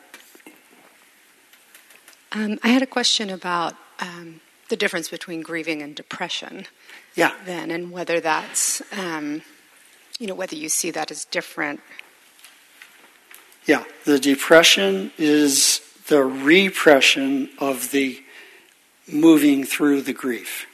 [2.33, 6.67] Um, I had a question about um, the difference between grieving and depression.
[7.15, 7.33] Yeah.
[7.43, 9.41] Then, and whether that's, um,
[10.19, 11.79] you know, whether you see that as different.
[13.65, 13.85] Yeah.
[14.05, 18.21] The depression is the repression of the
[19.11, 20.67] moving through the grief.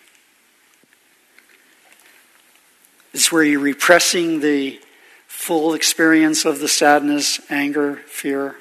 [3.14, 4.80] It's where you're repressing the
[5.28, 8.56] full experience of the sadness, anger, fear.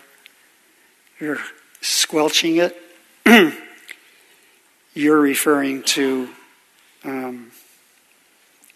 [1.19, 1.41] You're
[1.81, 2.77] squelching it.
[4.95, 6.29] you're referring to
[7.05, 7.51] um,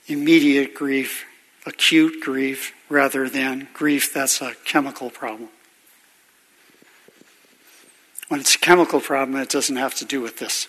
[0.06, 1.24] immediate grief,
[1.66, 5.48] acute grief, rather than grief that's a chemical problem.
[8.28, 10.68] When it's a chemical problem, it doesn't have to do with this.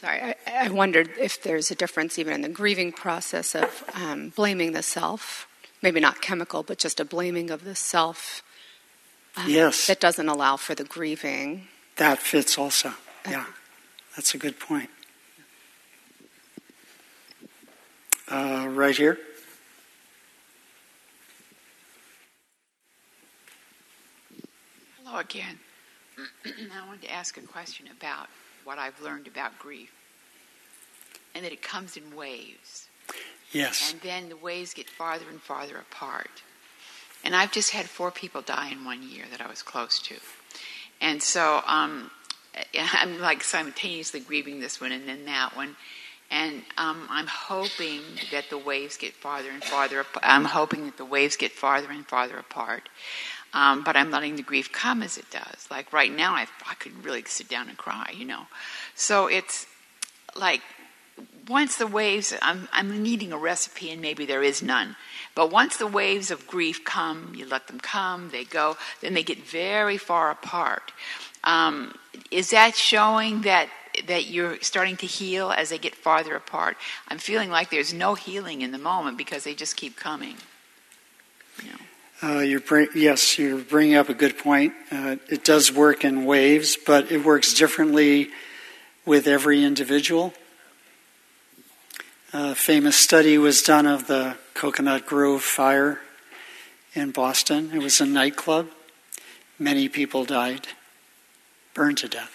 [0.00, 4.28] Sorry, I, I, wondered if there's a difference even in the grieving process of um,
[4.28, 5.48] blaming the self,
[5.82, 8.44] maybe not chemical, but just a blaming of the self.
[9.36, 9.88] Um, yes.
[9.88, 11.66] That doesn't allow for the grieving.
[11.96, 12.92] That fits also.
[13.28, 13.46] Yeah,
[14.14, 14.88] that's a good point.
[18.28, 19.18] Uh, right here.
[25.02, 25.58] Hello again.
[26.46, 28.28] I wanted to ask a question about
[28.68, 29.90] what I've learned about grief,
[31.34, 32.88] and that it comes in waves.
[33.50, 33.90] Yes.
[33.90, 36.42] And then the waves get farther and farther apart.
[37.24, 40.16] And I've just had four people die in one year that I was close to.
[41.00, 42.10] And so um,
[42.92, 45.76] I'm like simultaneously grieving this one and then that one.
[46.30, 48.02] And um, I'm hoping
[48.32, 50.00] that the waves get farther and farther.
[50.00, 52.90] Ap- I'm hoping that the waves get farther and farther apart.
[53.54, 55.68] Um, but I'm letting the grief come as it does.
[55.70, 58.42] Like right now, I, I could really sit down and cry, you know.
[58.94, 59.66] So it's
[60.36, 60.60] like
[61.48, 64.96] once the waves, I'm, I'm needing a recipe and maybe there is none.
[65.34, 69.22] But once the waves of grief come, you let them come, they go, then they
[69.22, 70.92] get very far apart.
[71.44, 71.94] Um,
[72.30, 73.68] is that showing that
[74.06, 76.76] that you're starting to heal as they get farther apart?
[77.08, 80.36] I'm feeling like there's no healing in the moment because they just keep coming.
[81.62, 81.87] You know.
[82.20, 84.72] Uh, you're bring, yes, you're bringing up a good point.
[84.90, 88.28] Uh, it does work in waves, but it works differently
[89.06, 90.34] with every individual.
[92.32, 96.00] A famous study was done of the Coconut Grove fire
[96.92, 97.70] in Boston.
[97.72, 98.68] It was a nightclub.
[99.56, 100.66] Many people died,
[101.72, 102.34] burned to death.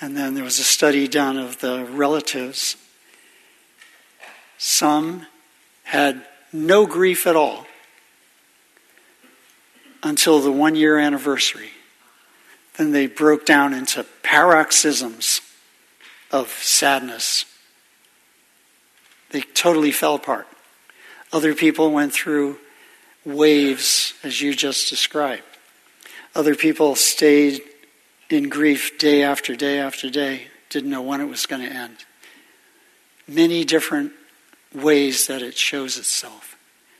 [0.00, 2.76] And then there was a study done of the relatives.
[4.56, 5.26] Some
[5.82, 7.66] had no grief at all
[10.02, 11.70] until the one year anniversary.
[12.76, 15.40] Then they broke down into paroxysms
[16.30, 17.44] of sadness.
[19.30, 20.46] They totally fell apart.
[21.32, 22.58] Other people went through
[23.24, 25.42] waves, as you just described.
[26.34, 27.62] Other people stayed
[28.30, 31.96] in grief day after day after day, didn't know when it was going to end.
[33.26, 34.12] Many different
[34.74, 36.56] ways that it shows itself.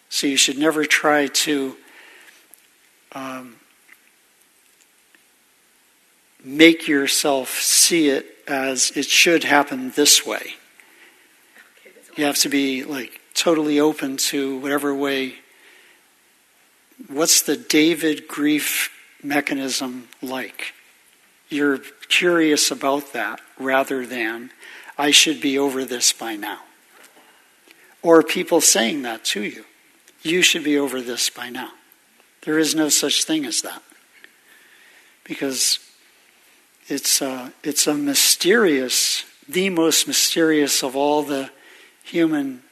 [0.08, 1.76] So you should never try to
[3.12, 3.56] um,
[6.42, 10.54] make yourself see it as it should happen this way.
[12.16, 15.34] You have to be like totally open to whatever way.
[17.08, 18.90] What's the David grief
[19.22, 20.72] mechanism like?
[21.48, 21.78] You're
[22.08, 24.50] curious about that rather than,
[24.96, 26.60] I should be over this by now.
[28.02, 29.64] Or people saying that to you.
[30.22, 31.70] You should be over this by now.
[32.42, 33.82] There is no such thing as that.
[35.24, 35.78] Because
[36.88, 41.50] it's a, it's a mysterious, the most mysterious of all the
[42.02, 42.62] human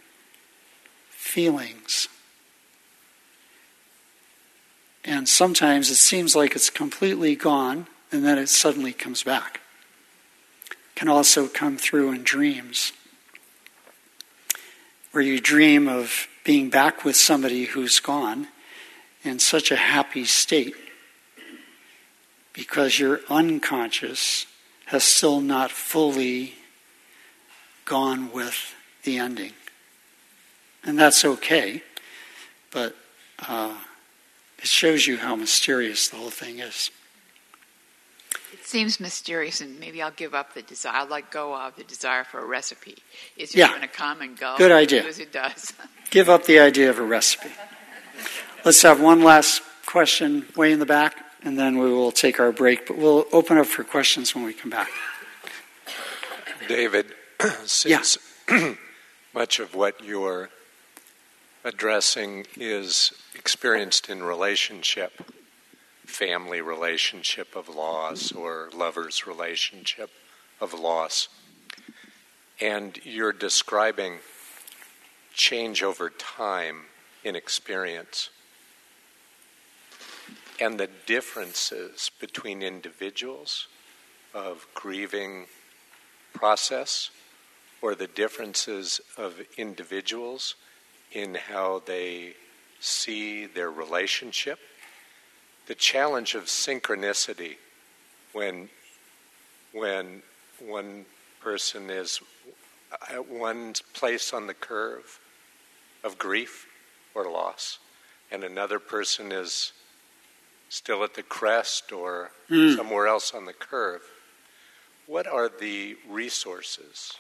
[1.11, 2.09] feelings.
[5.05, 9.61] And sometimes it seems like it's completely gone and then it suddenly comes back.
[10.95, 12.93] Can also come through in dreams,
[15.17, 18.47] where you dream of being back with somebody who's gone
[19.25, 20.75] in such a happy state
[22.53, 24.45] because your unconscious
[24.85, 26.53] has still not fully
[27.87, 28.75] gone with
[29.05, 29.55] the ending.
[30.85, 31.83] And that's okay,
[32.71, 32.95] but
[33.39, 33.75] uh,
[34.59, 36.91] it shows you how mysterious the whole thing is.
[38.67, 40.93] It seems mysterious, and maybe I'll give up the desire.
[40.97, 42.97] I'll let go of the desire for a recipe.
[43.37, 43.69] It's just Yeah.
[43.69, 44.57] going to come and go.
[44.59, 45.07] Good idea.
[45.07, 45.73] As it does.
[46.11, 47.53] Give up the idea of a recipe.
[48.65, 51.15] Let's have one last question way in the back,
[51.45, 52.89] and then we will take our break.
[52.89, 54.89] But we'll open up for questions when we come back.
[56.67, 57.07] David,
[57.67, 58.19] since
[59.33, 60.51] much of what you're
[61.63, 65.13] addressing is experienced in relationship,
[66.07, 70.11] family relationship of loss or lover's relationship
[70.61, 71.29] of loss,
[72.61, 74.19] and you're describing
[75.35, 76.83] change over time
[77.25, 78.31] in experience
[80.61, 83.67] and the differences between individuals
[84.33, 85.47] of grieving
[86.33, 87.11] process
[87.83, 90.55] or the differences of individuals
[91.13, 92.35] in how they
[92.81, 94.59] see their relationship.
[95.67, 97.57] The challenge of synchronicity
[98.33, 98.69] when
[99.73, 100.23] when
[100.61, 101.05] one
[101.41, 102.21] person is
[103.11, 105.19] at one place on the curve
[106.05, 106.67] of grief
[107.15, 107.79] or loss
[108.31, 109.73] and another person is
[110.69, 112.75] still at the crest or Hmm.
[112.77, 114.03] somewhere else on the curve
[115.07, 117.13] what are the resources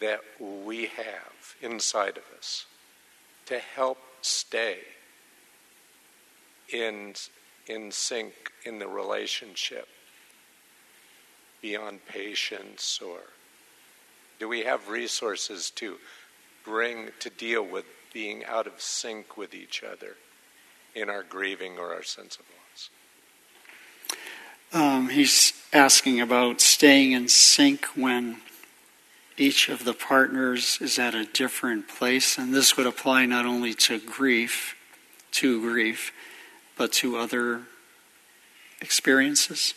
[0.00, 2.66] that we have inside of us
[3.46, 4.78] to help stay
[6.72, 7.14] in,
[7.66, 8.34] in sync
[8.64, 9.88] in the relationship
[11.62, 13.18] beyond patience or
[14.38, 15.96] do we have resources to
[16.64, 20.16] bring to deal with being out of sync with each other
[20.94, 22.90] in our grieving or our sense of loss?
[24.72, 28.38] Um, he's asking about staying in sync when
[29.38, 33.74] each of the partners is at a different place, and this would apply not only
[33.74, 34.74] to grief,
[35.32, 36.12] to grief,
[36.76, 37.62] but to other
[38.80, 39.74] experiences.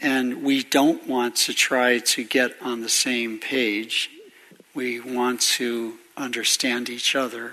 [0.00, 4.10] And we don't want to try to get on the same page.
[4.74, 7.52] We want to understand each other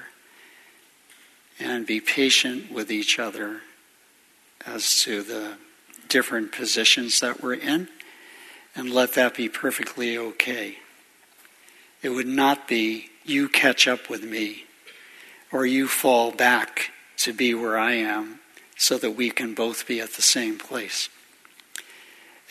[1.59, 3.61] and be patient with each other
[4.65, 5.53] as to the
[6.07, 7.88] different positions that we're in
[8.76, 10.77] and let that be perfectly okay.
[12.01, 14.65] It would not be you catch up with me
[15.51, 16.91] or you fall back
[17.26, 18.39] to be where I am
[18.77, 21.10] so that we can both be at the same place.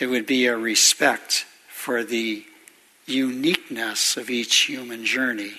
[0.01, 2.45] It would be a respect for the
[3.07, 5.53] uniqueness of each human journey.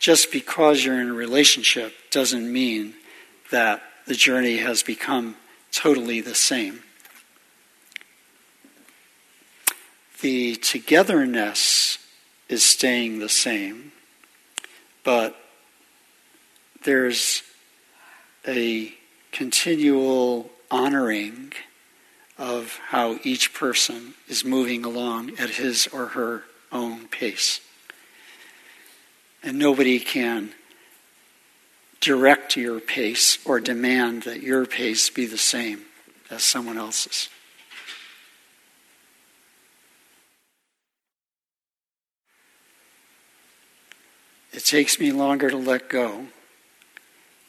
[0.00, 2.94] Just because you're in a relationship doesn't mean
[3.52, 5.36] that the journey has become
[5.70, 6.82] totally the same.
[10.22, 11.98] The togetherness
[12.48, 13.92] is staying the same,
[15.04, 15.36] but
[16.82, 17.44] there's
[18.46, 18.94] a
[19.32, 21.52] continual honoring
[22.36, 27.60] of how each person is moving along at his or her own pace.
[29.42, 30.52] And nobody can
[32.00, 35.82] direct your pace or demand that your pace be the same
[36.30, 37.28] as someone else's.
[44.52, 46.26] It takes me longer to let go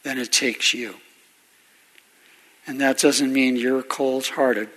[0.06, 0.94] than it takes you.
[2.64, 4.68] And that doesn't mean you're cold hearted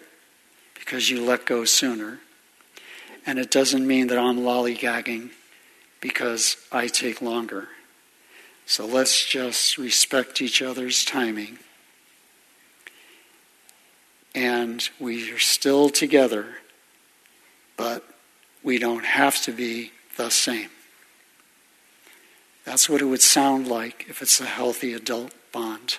[0.73, 2.18] because you let go sooner.
[3.27, 5.30] And it doesn't mean that I'm lollygagging
[6.01, 7.68] because I take longer.
[8.65, 11.60] So let's just respect each other's timing.
[14.34, 16.56] And we are still together,
[17.77, 18.03] but
[18.64, 20.72] we don't have to be the same.
[22.70, 25.98] That's what it would sound like if it's a healthy adult bond.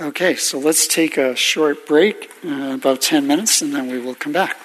[0.00, 4.14] Okay, so let's take a short break, uh, about 10 minutes, and then we will
[4.14, 4.56] come back.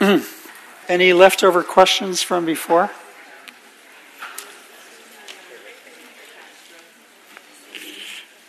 [0.88, 2.90] Any leftover questions from before?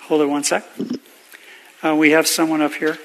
[0.08, 0.66] Hold it one sec.
[1.84, 2.98] Uh, we have someone up here.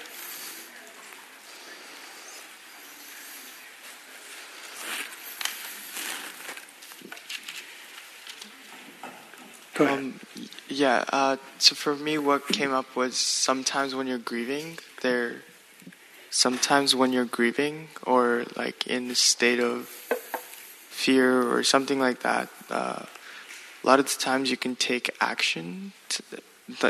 [9.79, 9.99] Go ahead.
[9.99, 10.21] Um,
[10.69, 11.05] Yeah.
[11.13, 15.43] Uh, so for me, what came up was sometimes when you're grieving, there.
[16.31, 19.89] Sometimes when you're grieving or like in a state of
[20.91, 23.07] fear or something like that, uh,
[23.83, 26.23] a lot of the times you can take action, to,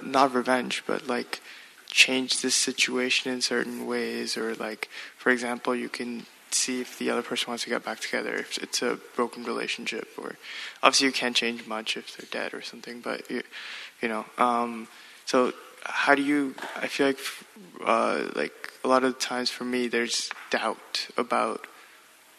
[0.03, 1.41] not revenge, but like
[1.87, 7.11] change this situation in certain ways, or like, for example, you can see if the
[7.11, 10.37] other person wants to get back together, if it's a broken relationship, or
[10.83, 13.43] obviously you can't change much if they're dead or something, but you,
[14.01, 14.89] you know, um,
[15.27, 15.53] so
[15.85, 16.55] how do you?
[16.77, 17.19] I feel like,
[17.85, 21.67] uh, like a lot of times for me, there's doubt about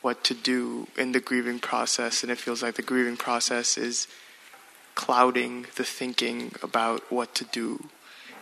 [0.02, 4.08] what to do in the grieving process, and it feels like the grieving process is
[4.96, 7.90] clouding the thinking about what to do.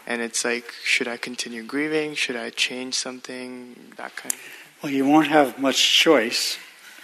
[0.06, 2.15] And it's like, should I continue grieving?
[2.15, 3.94] Should I change something?
[3.98, 4.66] That kind of.
[4.84, 6.60] Well, you won't have much choice.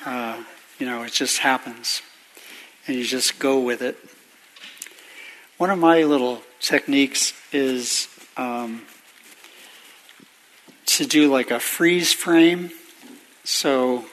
[0.06, 0.44] Uh,
[0.78, 2.04] you know, it just happens,
[2.86, 3.98] and you just go with it.
[5.58, 8.84] One of my little techniques is um,
[10.86, 12.70] to do like a freeze frame.
[13.44, 14.06] So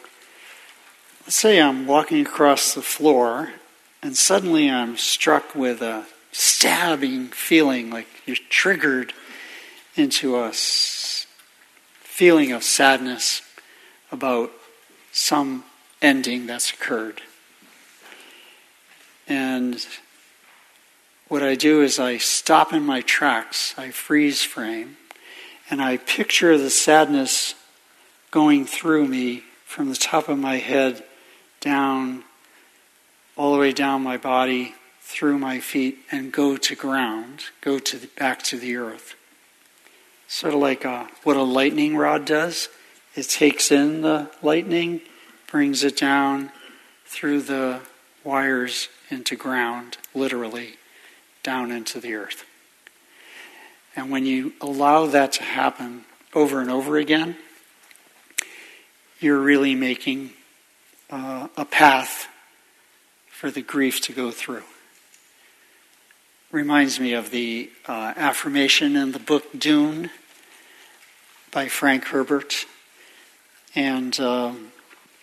[1.27, 3.51] let's say I'm walking across the floor
[4.03, 9.13] and suddenly I'm struck with a stabbing feeling like you're triggered
[9.97, 13.43] into a feeling of sadness
[14.13, 14.51] about
[15.13, 15.65] some
[16.03, 17.23] ending that's occurred.
[19.27, 19.87] And
[21.29, 24.97] what I do is I stop in my tracks, I freeze frame,
[25.71, 27.55] and I picture the sadness
[28.33, 31.05] going through me from the top of my head
[31.61, 32.25] down,
[33.37, 37.99] all the way down my body, through my feet, and go to ground, go to
[37.99, 39.15] the, back to the earth.
[40.27, 42.69] Sort of like a, what a lightning rod does.
[43.21, 45.03] It takes in the lightning,
[45.51, 46.51] brings it down
[47.05, 47.81] through the
[48.25, 50.77] wires into ground, literally,
[51.43, 52.47] down into the earth.
[53.95, 57.37] And when you allow that to happen over and over again,
[59.19, 60.31] you're really making
[61.11, 62.27] uh, a path
[63.29, 64.63] for the grief to go through.
[66.51, 70.09] Reminds me of the uh, affirmation in the book Dune
[71.51, 72.65] by Frank Herbert.
[73.75, 74.73] And um,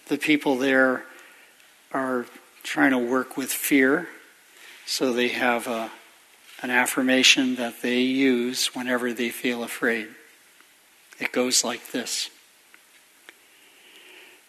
[0.08, 1.04] the people there
[1.92, 2.26] are
[2.64, 4.08] trying to work with fear.
[4.86, 5.92] So they have a,
[6.62, 10.08] an affirmation that they use whenever they feel afraid.
[11.20, 12.30] It goes like this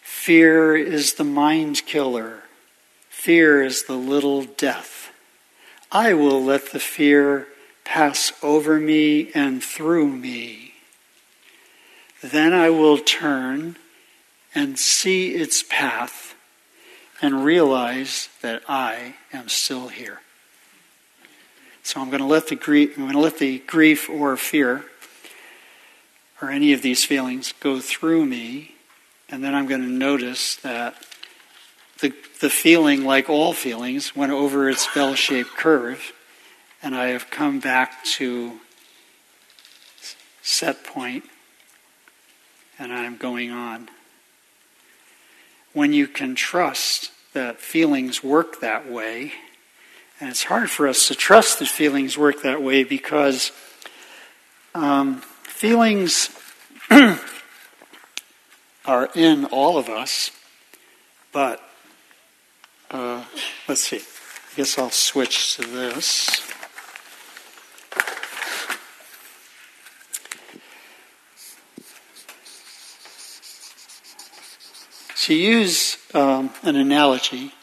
[0.01, 2.43] Fear is the mind killer.
[3.09, 5.11] Fear is the little death.
[5.91, 7.47] I will let the fear
[7.83, 10.73] pass over me and through me.
[12.21, 13.77] Then I will turn
[14.55, 16.35] and see its path
[17.21, 20.21] and realize that I am still here.
[21.83, 24.85] So I'm going to let the grief, I'm going to let the grief or fear
[26.41, 28.75] or any of these feelings go through me
[29.31, 30.95] and then I'm going to notice that
[32.01, 36.13] the, the feeling, like all feelings, went over its bell shaped curve,
[36.81, 38.59] and I have come back to
[40.41, 41.25] set point,
[42.79, 43.89] and I'm going on.
[45.73, 49.33] When you can trust that feelings work that way,
[50.19, 53.51] and it's hard for us to trust that feelings work that way because
[54.75, 56.29] um, feelings
[58.85, 60.31] are in all of us,
[61.31, 61.61] but
[62.91, 63.23] uh,
[63.67, 63.97] let's see.
[63.97, 66.41] I guess I'll switch to this.
[75.23, 77.53] To use um, an analogy,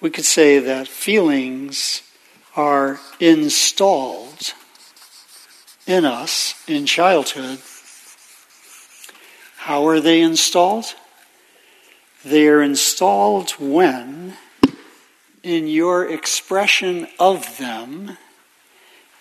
[0.00, 2.02] we could say that feelings
[2.56, 4.54] are installed
[5.86, 7.60] in us in childhood
[9.64, 10.94] how are they installed?
[12.24, 14.38] They are installed when,
[15.42, 18.16] in your expression of them,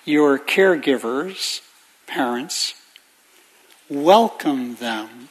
[0.05, 1.59] your caregivers,
[2.07, 2.73] parents,
[3.89, 5.27] welcome them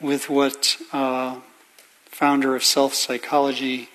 [0.00, 1.36] with what uh,
[2.06, 3.88] founder of self psychology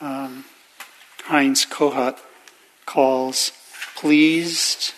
[0.00, 0.44] um,
[1.24, 2.18] Heinz Kohut
[2.86, 3.52] calls
[3.96, 4.92] pleased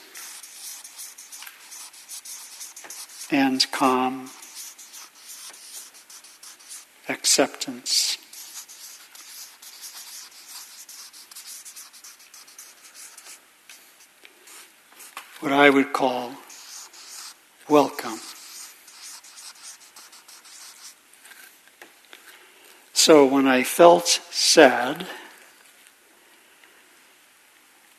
[3.30, 4.30] and calm
[7.08, 8.18] acceptance.
[15.40, 16.32] What I would call
[17.68, 18.18] welcome.
[23.04, 25.06] So when I felt sad,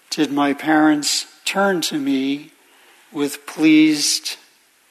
[0.10, 2.53] Did my parents turn to me
[3.11, 4.38] with pleased,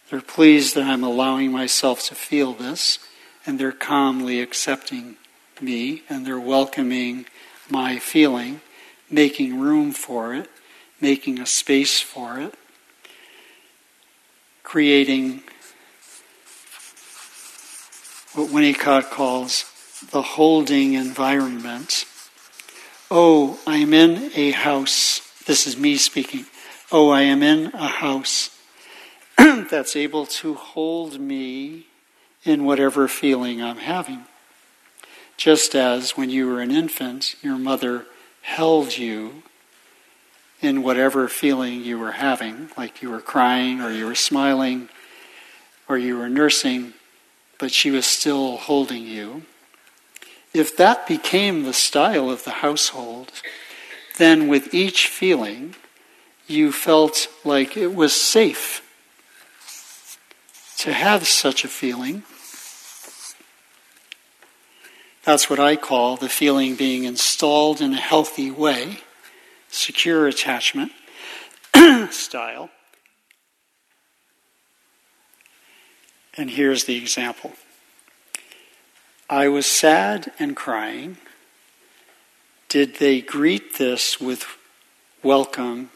[0.09, 3.01] they're pleased that I'm allowing myself to feel this,
[3.45, 5.17] and they're calmly accepting
[5.61, 7.27] me, and they're welcoming
[7.69, 8.61] my feeling,
[9.11, 10.49] making room for it,
[11.01, 12.55] making a space for it,
[14.63, 15.43] creating
[18.35, 19.74] what Winnicott calls
[20.11, 22.05] the holding environment.
[23.11, 25.21] Oh, I am in a house.
[25.47, 26.47] This is me speaking.
[26.91, 28.51] Oh, I am in a house
[29.39, 31.87] that's able to hold me
[32.45, 34.25] in whatever feeling I'm having.
[35.37, 38.07] Just as when you were an infant, your mother
[38.43, 39.43] held you
[40.61, 44.89] in whatever feeling you were having, like you were crying or you were smiling
[45.89, 46.95] or you were nursing,
[47.59, 49.43] but she was still holding you.
[50.55, 53.33] If that became the style of the household,
[54.19, 55.75] then with each feeling,
[56.47, 58.81] you felt like it was safe
[60.79, 62.23] to have such a feeling.
[65.25, 68.99] That's what I call the feeling being installed in a healthy way,
[69.71, 70.93] secure attachment
[72.11, 72.71] style.
[76.37, 77.55] And here's the example.
[79.35, 81.17] I was sad and crying.
[82.69, 84.47] Did they greet this with
[85.25, 85.91] welcome,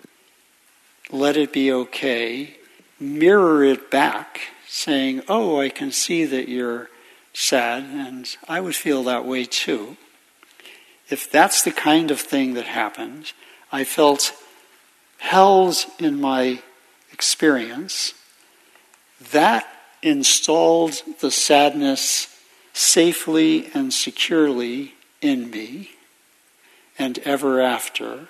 [1.13, 2.57] let it be okay,
[2.99, 6.91] mirror it back, saying, Oh, I can see that you're
[7.33, 9.97] sad, and I would feel that way too.
[11.09, 13.35] If that's the kind of thing that happened,
[13.71, 14.33] I felt
[15.19, 16.61] held in my
[17.13, 18.15] experience,
[19.31, 19.69] that
[20.03, 22.35] installed the sadness
[22.79, 25.91] safely and securely in me,
[26.97, 28.29] and ever after,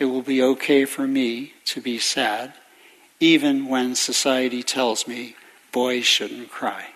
[0.00, 2.52] it will be okay for me to be sad,
[3.20, 5.36] even when society tells me
[5.70, 6.86] boys shouldn't cry.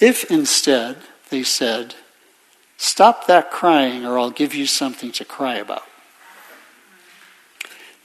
[0.00, 0.96] If instead
[1.28, 1.94] they said,
[2.78, 5.84] Stop that crying, or I'll give you something to cry about.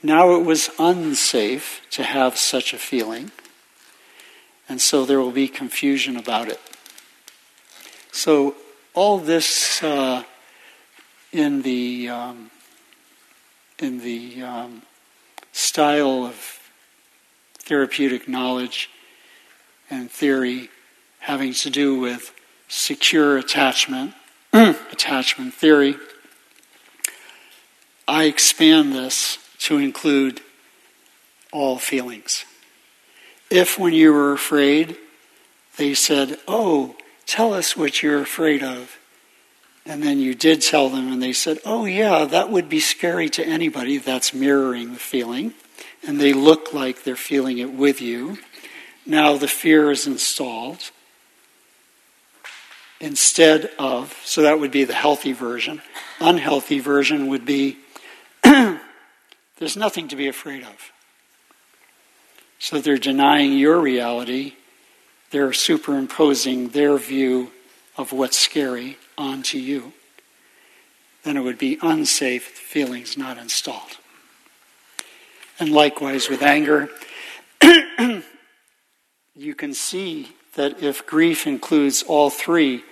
[0.02, 3.32] Now it was unsafe to have such a feeling,
[4.68, 6.60] and so there will be confusion about it.
[8.12, 8.54] So,
[8.94, 10.24] all this uh,
[11.32, 12.50] in the um,
[13.78, 14.82] in the um,
[15.52, 16.60] style of
[17.58, 18.90] therapeutic knowledge
[19.88, 20.68] and theory
[21.20, 22.34] having to do with
[22.68, 24.14] secure attachment,
[24.52, 25.96] attachment theory.
[28.08, 30.40] I expand this to include
[31.52, 32.44] all feelings.
[33.50, 34.96] If, when you were afraid,
[35.76, 36.96] they said, Oh,
[37.30, 38.98] Tell us what you're afraid of.
[39.86, 43.28] And then you did tell them, and they said, Oh, yeah, that would be scary
[43.28, 43.98] to anybody.
[43.98, 45.54] That's mirroring the feeling.
[46.04, 48.38] And they look like they're feeling it with you.
[49.06, 50.90] Now the fear is installed.
[53.00, 55.82] Instead of, so that would be the healthy version.
[56.18, 57.78] Unhealthy version would be,
[58.42, 60.90] there's nothing to be afraid of.
[62.58, 64.54] So they're denying your reality
[65.30, 67.52] they're superimposing their view
[67.96, 69.92] of what's scary onto you.
[71.22, 73.98] Then it would be unsafe feelings not installed.
[75.58, 76.88] And likewise with anger,
[79.34, 82.82] you can see that if grief includes all three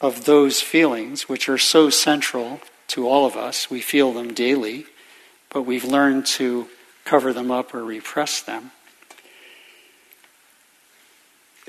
[0.00, 4.86] of those feelings, which are so central to all of us, we feel them daily,
[5.50, 6.68] but we've learned to
[7.04, 8.70] cover them up or repress them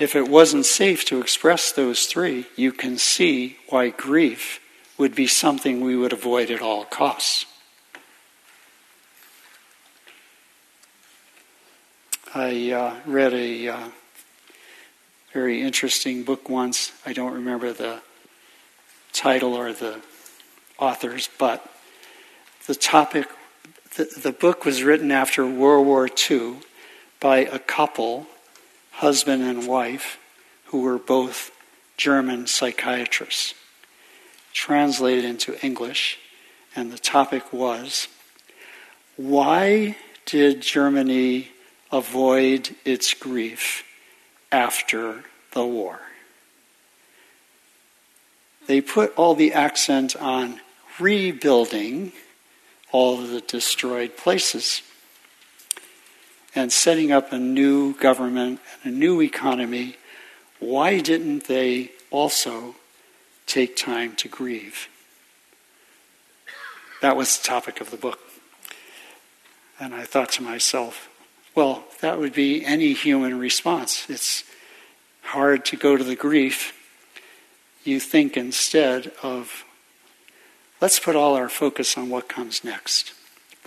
[0.02, 4.60] if it wasn't safe to express those three, you can see why grief
[4.98, 7.46] would be something we would avoid at all costs.
[12.34, 13.90] I uh, read a uh,
[15.34, 16.94] very interesting book once.
[17.06, 18.02] I don't remember the
[19.12, 20.02] title or the
[20.78, 21.70] authors, but
[22.68, 23.28] the topic,
[23.98, 26.58] the, the book was written after World War II
[27.20, 28.28] by a couple
[28.92, 30.18] husband and wife
[30.66, 31.52] who were both
[31.98, 33.54] German psychiatrists.
[34.54, 36.20] Translated into English,
[36.76, 38.08] and the topic was
[39.16, 39.96] Why
[40.26, 41.50] did Germany
[41.92, 43.84] avoid its grief
[44.52, 45.24] after
[45.54, 46.00] the war?
[48.68, 50.60] They put all the accent on
[51.00, 52.14] rebuilding
[52.92, 54.82] all of the destroyed places
[56.54, 59.96] and setting up a new government and a new economy,
[60.60, 62.76] why didn't they also
[63.46, 64.88] take time to grieve?
[67.02, 68.20] that was the topic of the book.
[69.80, 71.10] And I thought to myself,
[71.56, 74.10] well, that would be any human response.
[74.10, 74.44] It's
[75.24, 76.78] hard to go to the grief.
[77.84, 79.66] You think instead of,
[80.80, 83.14] let's put all our focus on what comes next.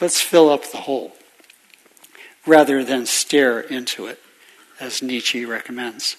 [0.01, 1.13] Let's fill up the hole
[2.47, 4.21] rather than stare into it,
[4.81, 6.17] as Nietzsche recommends.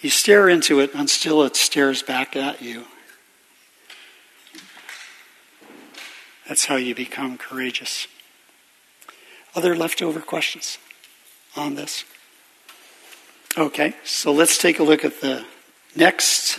[0.00, 2.84] You stare into it until it stares back at you.
[6.48, 8.08] That's how you become courageous.
[9.54, 10.78] Other leftover questions
[11.56, 12.04] on this?
[13.56, 15.44] Okay, so let's take a look at the
[15.94, 16.58] next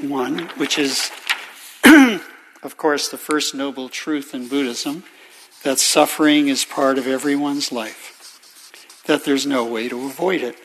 [0.00, 1.10] one, which is,
[1.84, 5.04] of course, the first noble truth in Buddhism
[5.66, 10.56] that suffering is part of everyone's life, that there's no way to avoid it.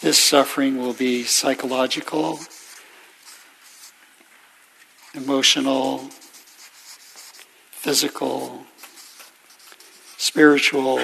[0.00, 2.40] This suffering will be psychological,
[5.12, 6.08] emotional,
[7.72, 8.64] physical,
[10.16, 10.98] spiritual.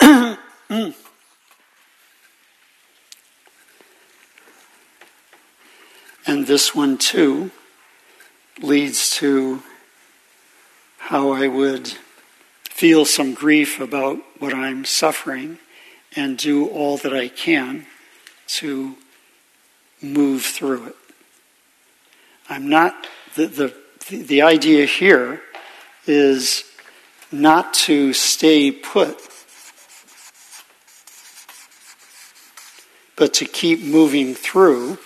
[0.00, 0.86] and
[6.26, 7.50] this one, too,
[8.62, 9.62] leads to
[11.10, 11.88] how I would
[12.62, 15.58] feel some grief about what I'm suffering
[16.14, 17.86] and do all that I can
[18.60, 18.94] to
[20.00, 20.96] move through it.
[22.48, 23.74] I'm not, the, the,
[24.16, 25.42] the idea here
[26.06, 26.62] is
[27.32, 29.18] not to stay put,
[33.16, 34.96] but to keep moving through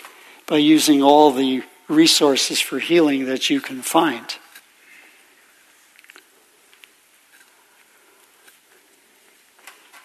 [0.47, 4.37] by using all the resources for healing that you can find.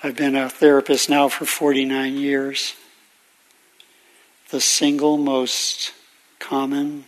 [0.02, 2.74] I've been a therapist now for 49 years.
[4.50, 5.92] The single most
[6.40, 7.04] common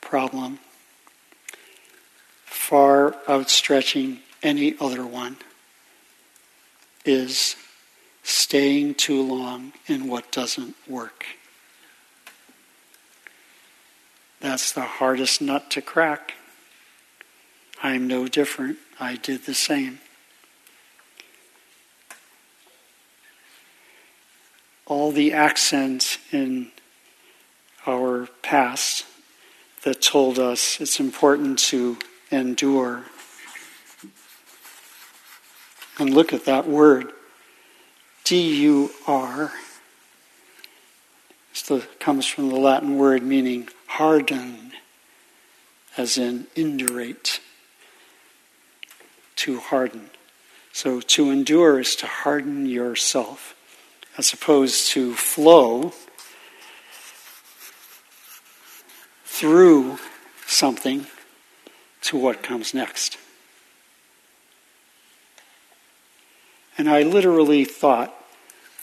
[0.00, 0.60] problem,
[2.46, 5.36] far outstretching any other one,
[7.04, 7.54] is
[8.22, 11.26] staying too long in what doesn't work.
[14.40, 16.32] That's the hardest nut to crack.
[17.82, 18.78] I'm no different.
[18.98, 19.98] I did the same.
[24.90, 26.68] All the accents in
[27.86, 29.06] our past
[29.84, 31.96] that told us it's important to
[32.32, 33.04] endure.
[35.96, 37.12] And look at that word,
[38.24, 39.52] D U R.
[41.54, 44.72] It comes from the Latin word meaning harden,
[45.96, 47.38] as in indurate,
[49.36, 50.10] to harden.
[50.72, 53.54] So to endure is to harden yourself
[54.18, 55.92] as opposed to flow
[59.24, 59.98] through
[60.46, 61.06] something
[62.02, 63.16] to what comes next.
[66.76, 68.14] And I literally thought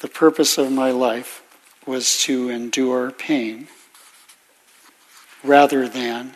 [0.01, 1.43] the purpose of my life
[1.85, 3.67] was to endure pain
[5.43, 6.27] rather than,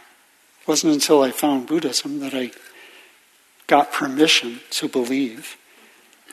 [0.61, 2.51] it wasn't until I found Buddhism that I
[3.67, 5.57] got permission to believe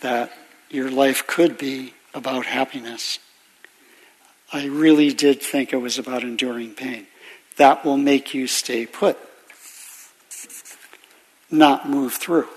[0.01, 0.33] that
[0.71, 3.19] your life could be about happiness.
[4.53, 7.07] I really did think it was about enduring pain.
[7.57, 9.19] That will make you stay put,
[11.51, 12.49] not move through.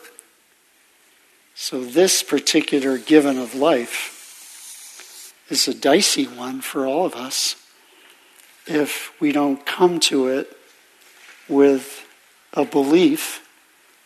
[1.56, 7.56] So, this particular given of life is a dicey one for all of us
[8.68, 10.56] if we don't come to it
[11.48, 12.06] with
[12.53, 13.48] a belief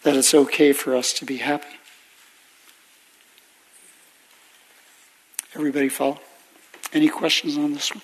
[0.04, 1.78] that it's okay for us to be happy.
[5.56, 6.20] Everybody follow?
[6.92, 8.02] Any questions on this one?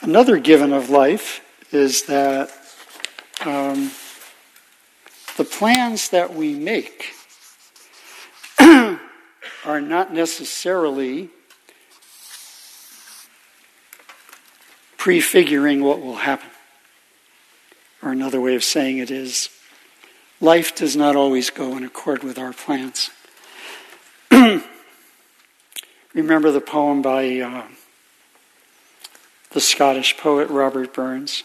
[0.00, 2.48] Another given of life is that
[3.44, 3.90] um,
[5.36, 7.12] the plans that we make
[8.60, 11.28] are not necessarily
[14.96, 16.50] prefiguring what will happen.
[18.00, 19.48] Or another way of saying it is
[20.40, 23.10] life does not always go in accord with our plans.
[26.14, 27.64] Remember the poem by uh,
[29.50, 31.44] the Scottish poet Robert Burns?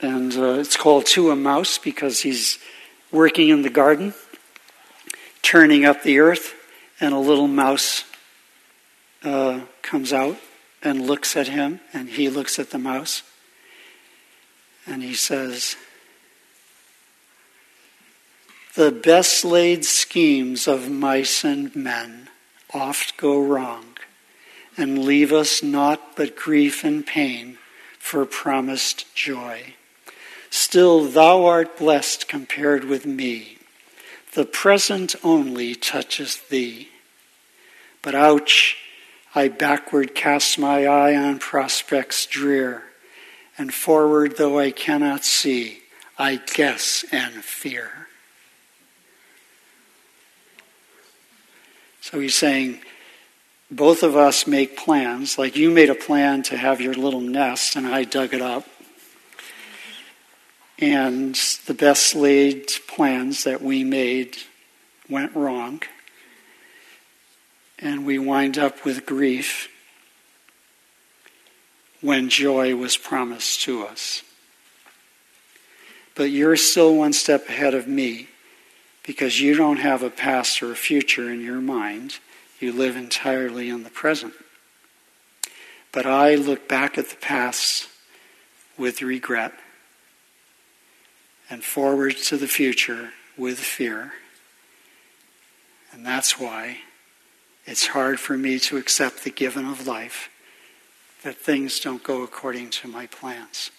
[0.00, 2.58] And uh, it's called To a Mouse because he's
[3.10, 4.14] working in the garden,
[5.42, 6.54] turning up the earth,
[7.00, 8.04] and a little mouse
[9.22, 10.36] uh, comes out
[10.82, 13.22] and looks at him, and he looks at the mouse.
[14.86, 15.76] And he says,
[18.74, 22.28] the best laid schemes of mice and men
[22.72, 23.84] oft go wrong,
[24.78, 27.58] and leave us naught but grief and pain
[27.98, 29.74] for promised joy.
[30.48, 33.58] Still, thou art blessed compared with me.
[34.32, 36.88] The present only touches thee.
[38.00, 38.78] But ouch,
[39.34, 42.84] I backward cast my eye on prospects drear,
[43.58, 45.82] and forward though I cannot see,
[46.18, 48.01] I guess and fear.
[52.02, 52.80] So he's saying,
[53.70, 57.76] both of us make plans, like you made a plan to have your little nest,
[57.76, 58.66] and I dug it up.
[60.80, 64.36] And the best laid plans that we made
[65.08, 65.80] went wrong.
[67.78, 69.68] And we wind up with grief
[72.00, 74.24] when joy was promised to us.
[76.16, 78.28] But you're still one step ahead of me
[79.02, 82.18] because you don't have a past or a future in your mind.
[82.60, 84.34] You live entirely in the present.
[85.90, 87.88] But I look back at the past
[88.78, 89.52] with regret
[91.50, 94.12] and forward to the future with fear.
[95.92, 96.78] And that's why
[97.66, 100.30] it's hard for me to accept the given of life
[101.22, 103.70] that things don't go according to my plans.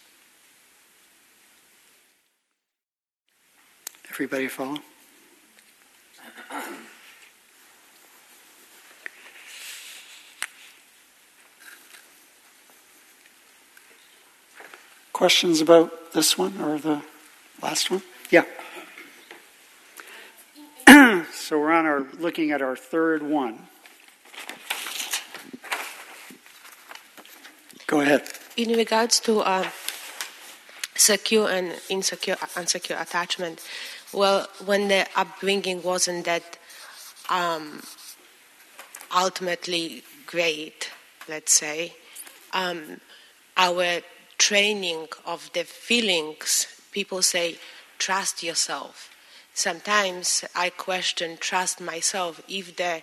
[4.09, 4.77] Everybody follow?
[15.13, 17.01] Questions about this one or the
[17.61, 18.03] last one?
[18.29, 18.43] Yeah.
[21.33, 23.67] so we're on our looking at our third one.
[27.87, 28.23] Go ahead.
[28.57, 29.69] In regards to uh,
[30.95, 33.61] secure and insecure, unsecure attachment,
[34.13, 36.57] well, when the upbringing wasn't that
[37.29, 37.81] um,
[39.15, 40.91] ultimately great,
[41.27, 41.93] let's say,
[42.53, 42.99] um,
[43.57, 44.01] our
[44.37, 47.57] training of the feelings, people say,
[47.97, 49.09] trust yourself.
[49.53, 53.01] Sometimes I question trust myself if the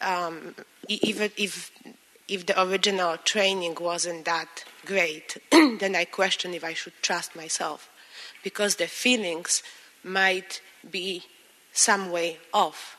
[0.00, 0.54] um,
[0.88, 1.72] even if
[2.28, 7.90] if the original training wasn't that great, then I question if I should trust myself
[8.44, 9.62] because the feelings
[10.08, 10.60] might
[10.90, 11.24] be
[11.72, 12.96] some way off.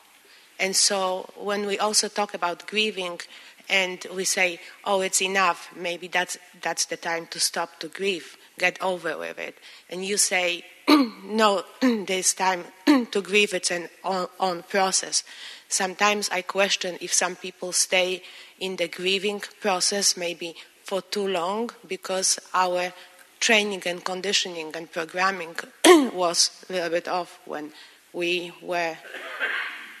[0.58, 3.20] And so when we also talk about grieving
[3.68, 8.36] and we say, oh, it's enough, maybe that's, that's the time to stop to grieve,
[8.58, 9.56] get over with it.
[9.88, 10.64] And you say,
[11.24, 15.24] no, there's time to grieve, it's an on, on process.
[15.68, 18.22] Sometimes I question if some people stay
[18.58, 22.92] in the grieving process maybe for too long because our
[23.40, 25.56] training and conditioning and programming
[26.12, 27.72] was a little bit off when
[28.12, 28.96] we were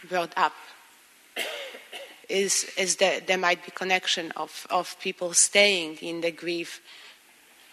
[0.08, 0.52] brought up.
[2.28, 6.80] Is, is there might be connection of, of people staying in the grief.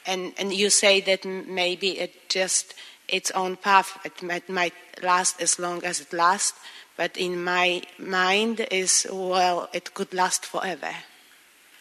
[0.06, 2.73] And, and you say that maybe it just
[3.07, 3.99] its own path.
[4.03, 4.73] It might, might
[5.03, 6.57] last as long as it lasts
[6.98, 10.94] but in my mind is well it could last forever.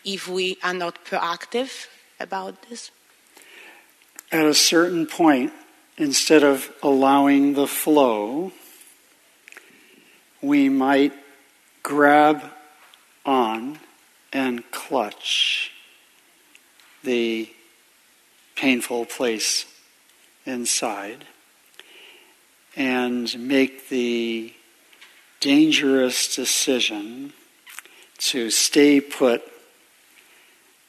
[0.05, 1.89] If we are not proactive
[2.21, 2.91] about this
[4.33, 5.53] at a certain point,
[5.97, 8.53] instead of allowing the flow,
[10.43, 11.13] we might
[11.83, 12.43] grab
[13.25, 13.79] on
[14.33, 15.73] and clutch
[17.05, 17.49] the
[18.57, 19.65] painful place
[20.45, 21.25] inside
[22.75, 24.53] and make the
[25.41, 27.33] dangerous decision
[28.19, 29.43] to stay put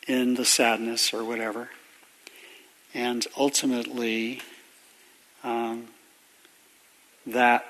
[0.08, 1.70] in the sadness or whatever
[2.98, 4.42] and ultimately,
[5.44, 5.86] um,
[7.28, 7.64] that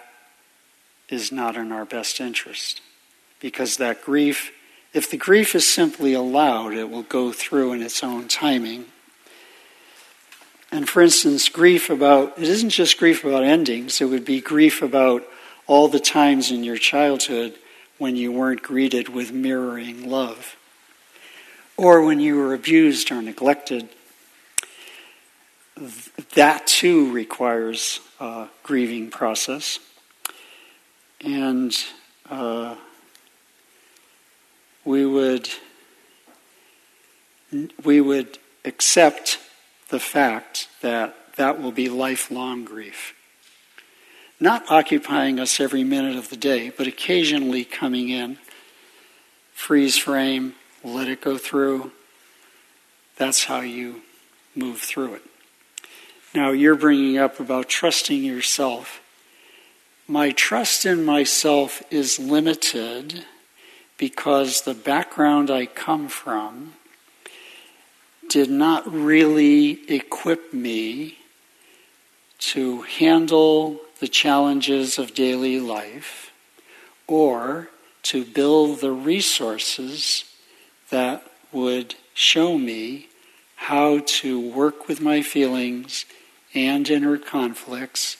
[1.09, 2.79] is not in our best interest.
[3.41, 4.53] Because that grief,
[4.93, 8.85] if the grief is simply allowed, it will go through in its own timing.
[10.71, 14.81] And for instance, grief about, it isn't just grief about endings, it would be grief
[14.81, 15.25] about
[15.67, 17.53] all the times in your childhood
[17.97, 20.55] when you weren't greeted with mirroring love,
[21.75, 23.89] or when you were abused or neglected,
[26.35, 29.79] that too requires a grieving process.
[31.23, 31.75] And
[32.29, 32.75] uh,
[34.85, 35.49] we would
[37.83, 39.39] we would accept
[39.89, 43.13] the fact that that will be lifelong grief.
[44.39, 48.37] Not occupying us every minute of the day, but occasionally coming in,
[49.53, 51.91] freeze frame, let it go through.
[53.15, 54.01] That's how you
[54.55, 55.23] move through it.
[56.35, 59.01] Now, you're bringing up about trusting yourself.
[60.07, 63.25] My trust in myself is limited
[63.97, 66.73] because the background I come from
[68.29, 71.17] did not really equip me
[72.39, 76.31] to handle the challenges of daily life
[77.07, 77.69] or
[78.03, 80.25] to build the resources
[80.89, 83.07] that would show me
[83.55, 86.05] how to work with my feelings
[86.57, 88.17] and inner conflicts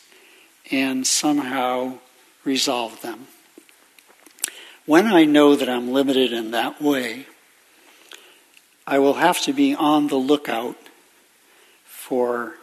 [0.70, 1.98] and somehow
[2.46, 3.28] resolve them.
[4.86, 7.26] When I know that I'm limited in that way,
[8.86, 10.78] I will have to be on the lookout
[11.84, 12.54] for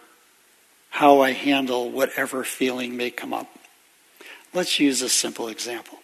[0.90, 3.48] how I handle whatever feeling may come up.
[4.52, 5.98] Let's use a simple example.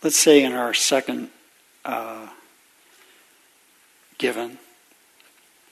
[0.00, 1.30] Let's say in our second
[1.84, 2.28] uh,
[4.16, 4.58] given,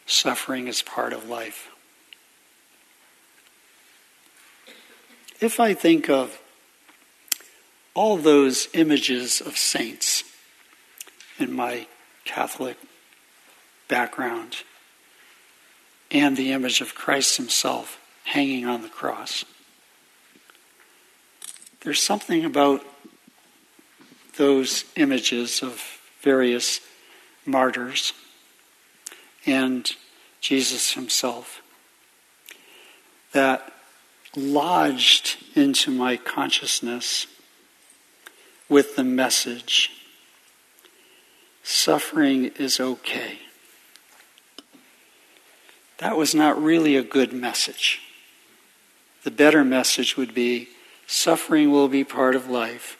[0.04, 1.70] suffering is part of life.
[5.40, 6.40] If I think of
[7.94, 10.24] all those images of saints
[11.38, 11.86] in my
[12.24, 12.76] Catholic
[13.88, 14.58] background
[16.10, 19.44] and the image of Christ Himself hanging on the cross.
[21.80, 22.84] There's something about
[24.36, 25.82] those images of
[26.20, 26.80] various
[27.46, 28.12] martyrs
[29.46, 29.90] and
[30.40, 31.62] Jesus Himself
[33.32, 33.72] that
[34.38, 37.26] lodged into my consciousness
[38.68, 39.90] with the message
[41.68, 43.38] suffering is okay.
[45.98, 48.00] That was not really a good message.
[49.24, 50.68] The better message would be
[51.06, 52.96] suffering will be part of life.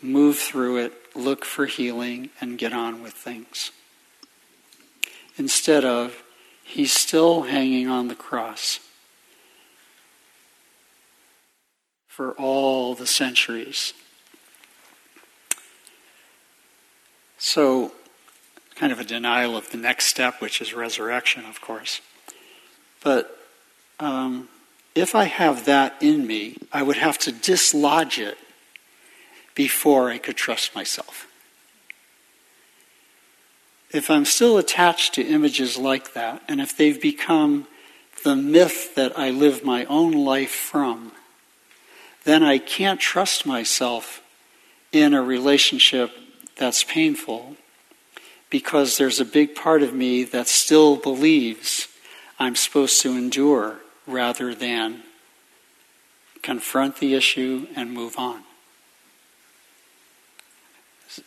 [0.00, 3.72] Move through it, look for healing, and get on with things.
[5.36, 6.22] Instead of,
[6.62, 8.80] he's still hanging on the cross
[12.18, 13.94] for all the centuries
[17.40, 17.92] So,
[18.74, 22.00] kind of a denial of the next step, which is resurrection, of course.
[23.00, 23.38] But
[24.00, 24.48] um,
[24.96, 28.36] if I have that in me, I would have to dislodge it
[29.54, 31.28] before I could trust myself.
[33.92, 37.68] If I'm still attached to images like that, and if they've become
[38.24, 41.12] the myth that I live my own life from,
[42.28, 44.22] then I can't trust myself
[44.92, 46.10] in a relationship
[46.56, 47.56] that's painful
[48.50, 51.88] because there's a big part of me that still believes
[52.38, 55.04] I'm supposed to endure rather than
[56.42, 58.42] confront the issue and move on.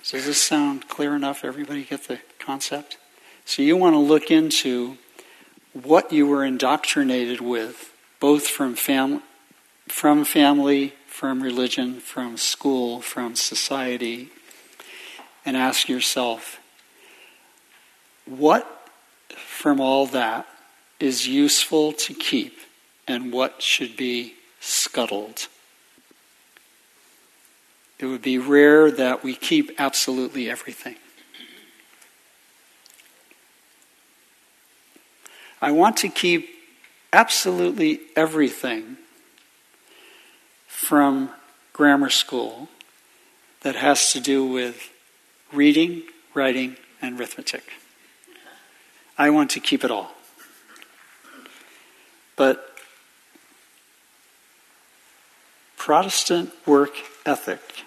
[0.08, 1.44] Does this sound clear enough?
[1.44, 3.00] Everybody get the concept?
[3.44, 5.00] So you want to look into
[5.74, 9.24] what you were indoctrinated with, both from, fam-
[9.92, 14.30] from family, from religion, from school, from society,
[15.46, 16.60] and ask yourself
[18.26, 18.90] what
[19.36, 20.48] from all that
[21.00, 22.58] is useful to keep
[23.06, 25.48] and what should be scuttled.
[28.00, 30.96] It would be rare that we keep absolutely everything.
[35.62, 36.50] I want to keep
[37.14, 38.98] absolutely everything
[40.82, 41.30] from
[41.74, 42.68] grammar school
[43.62, 44.90] that has to do with
[45.54, 46.02] reading,
[46.34, 47.64] writing, and arithmetic.
[49.16, 50.12] I want to keep it all.
[52.36, 52.68] But
[55.78, 56.96] Protestant work
[57.28, 57.86] ethic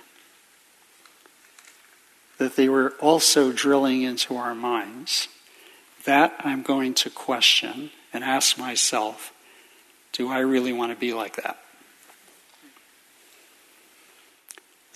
[2.39, 5.27] that they were also drilling into our minds,
[6.05, 9.33] that I'm going to question and ask myself
[10.13, 11.59] do I really want to be like that?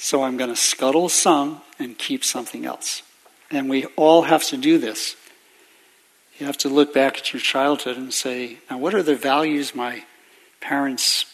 [0.01, 3.03] So I'm going to scuttle some and keep something else.
[3.51, 5.17] And we all have to do this.
[6.39, 9.75] You have to look back at your childhood and say, now, what are the values
[9.75, 10.05] my
[10.61, 11.25] parents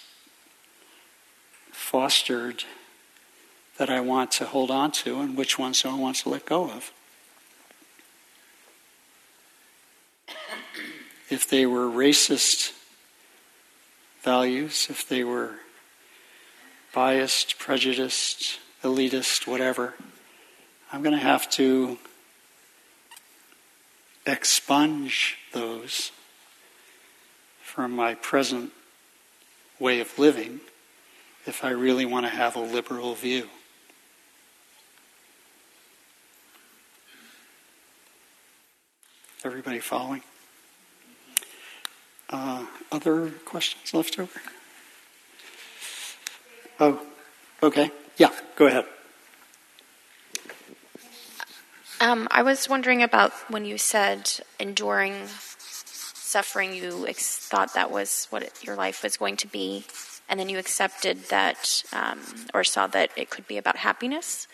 [1.73, 2.65] fostered
[3.77, 6.47] that I want to hold on to, and which ones do I want to let
[6.47, 6.91] go of?
[11.28, 12.73] If they were racist
[14.23, 15.57] values, if they were
[16.95, 19.95] biased, prejudiced, elitist, whatever,
[20.93, 21.99] I'm going to have to
[24.25, 26.12] expunge those
[27.61, 28.71] from my present
[29.81, 30.61] way of living
[31.47, 33.49] if I really want to have a liberal view.
[39.45, 40.23] Everybody following?
[42.31, 44.41] Uh, other questions left over?
[46.80, 47.01] Oh,
[47.62, 47.90] okay.
[48.16, 48.84] Yeah, go ahead.
[52.01, 55.26] Um, I was wondering about when you said enduring
[55.59, 59.84] suffering, you ex- thought that was what it, your life was going to be,
[60.28, 62.20] and then you accepted that um,
[62.52, 64.48] or saw that it could be about happiness.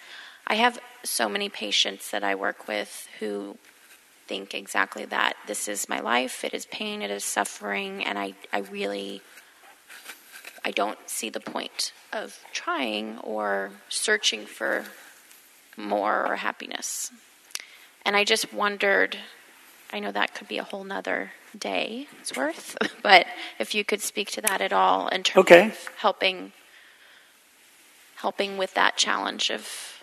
[0.46, 3.56] I have so many patients that I work with who
[4.26, 5.34] think exactly that.
[5.46, 9.22] This is my life, it is pain, it is suffering, and I, I really
[10.64, 14.84] I don't see the point of trying or searching for
[15.76, 17.10] more or happiness.
[18.04, 19.16] And I just wondered,
[19.92, 22.06] I know that could be a whole nother day's
[22.36, 23.26] worth, but
[23.58, 25.66] if you could speak to that at all in terms Okay.
[25.68, 26.52] of helping
[28.16, 30.02] helping with that challenge of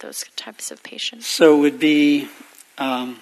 [0.00, 1.26] those types of patients.
[1.26, 2.28] So it would be
[2.76, 3.20] um,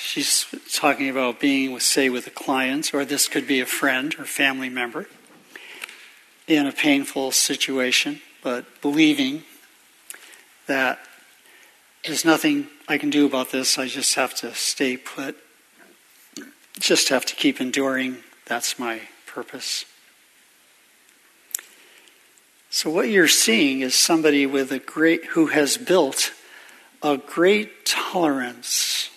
[0.00, 4.14] she's talking about being with, say, with a client, or this could be a friend
[4.18, 5.06] or family member
[6.46, 9.42] in a painful situation, but believing
[10.66, 10.98] that
[12.04, 13.78] there's nothing I can do about this.
[13.78, 15.36] I just have to stay put.
[16.78, 18.18] Just have to keep enduring.
[18.46, 19.84] That's my purpose.
[22.70, 26.32] So what you're seeing is somebody with a great who has built
[27.02, 29.09] a great tolerance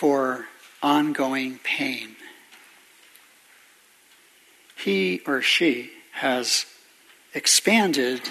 [0.00, 0.46] for
[0.82, 2.16] ongoing pain.
[4.74, 6.64] He or she has
[7.34, 8.22] expanded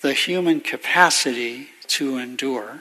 [0.00, 2.80] the human capacity to endure.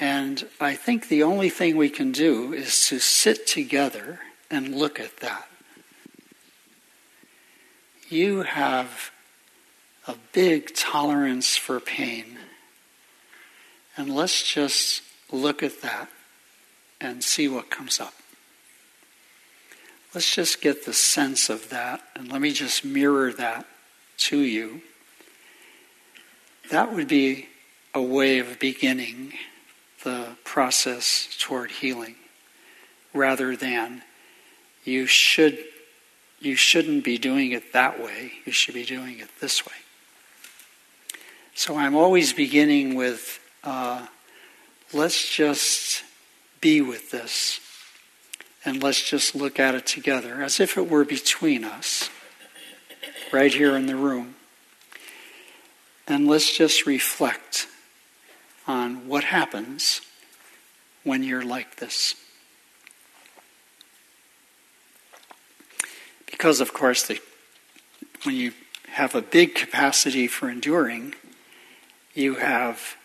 [0.00, 4.18] And I think the only thing we can do is to sit together
[4.50, 5.46] and look at that.
[8.08, 9.12] You have
[10.08, 12.36] a big tolerance for pain.
[14.00, 16.08] And let's just look at that
[17.02, 18.14] and see what comes up.
[20.14, 23.66] Let's just get the sense of that, and let me just mirror that
[24.20, 24.80] to you.
[26.70, 27.48] That would be
[27.92, 29.34] a way of beginning
[30.02, 32.14] the process toward healing
[33.12, 34.00] rather than
[34.82, 35.58] you should
[36.40, 39.74] you shouldn't be doing it that way you should be doing it this way
[41.54, 44.06] so i'm always beginning with uh,
[44.92, 46.02] let's just
[46.60, 47.60] be with this
[48.64, 52.10] and let's just look at it together as if it were between us
[53.32, 54.34] right here in the room
[56.06, 57.68] and let's just reflect
[58.66, 60.00] on what happens
[61.04, 62.14] when you're like this.
[66.26, 67.20] Because, of course, the,
[68.24, 68.52] when you
[68.88, 71.14] have a big capacity for enduring,
[72.14, 72.96] you have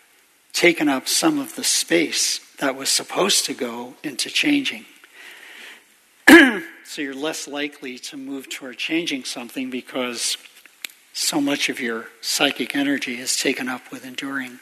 [0.56, 4.86] taken up some of the space that was supposed to go into changing.
[6.28, 10.38] so you're less likely to move toward changing something because
[11.12, 14.58] so much of your psychic energy is taken up with enduring.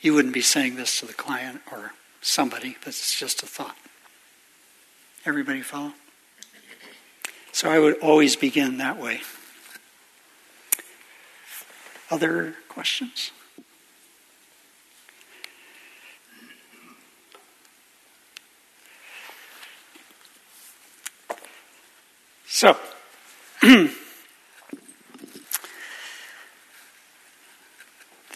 [0.00, 1.90] You wouldn't be saying this to the client or
[2.20, 3.76] somebody, but it's just a thought.
[5.26, 5.94] Everybody follow?
[7.50, 9.22] So I would always begin that way.
[12.14, 13.32] Other questions?
[22.46, 22.76] So,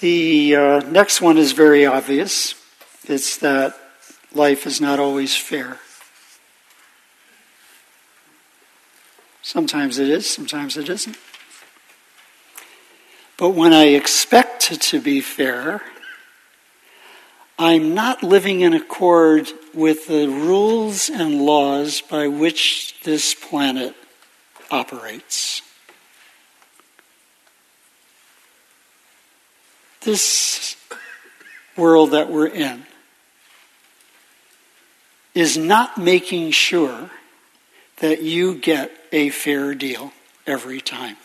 [0.01, 2.57] the uh, next one is very obvious.
[3.05, 3.77] It's that
[4.35, 5.79] life is not always fair.
[9.43, 11.17] Sometimes it is, sometimes it isn't.
[13.39, 15.81] But when I expect it to be fair,
[17.57, 23.95] I'm not living in accord with the rules and laws by which this planet
[24.73, 25.63] operates.
[30.01, 30.77] This
[31.77, 32.87] world that we're in
[35.35, 37.11] is not making sure
[37.99, 40.13] that you get a fair deal
[40.45, 41.17] every time.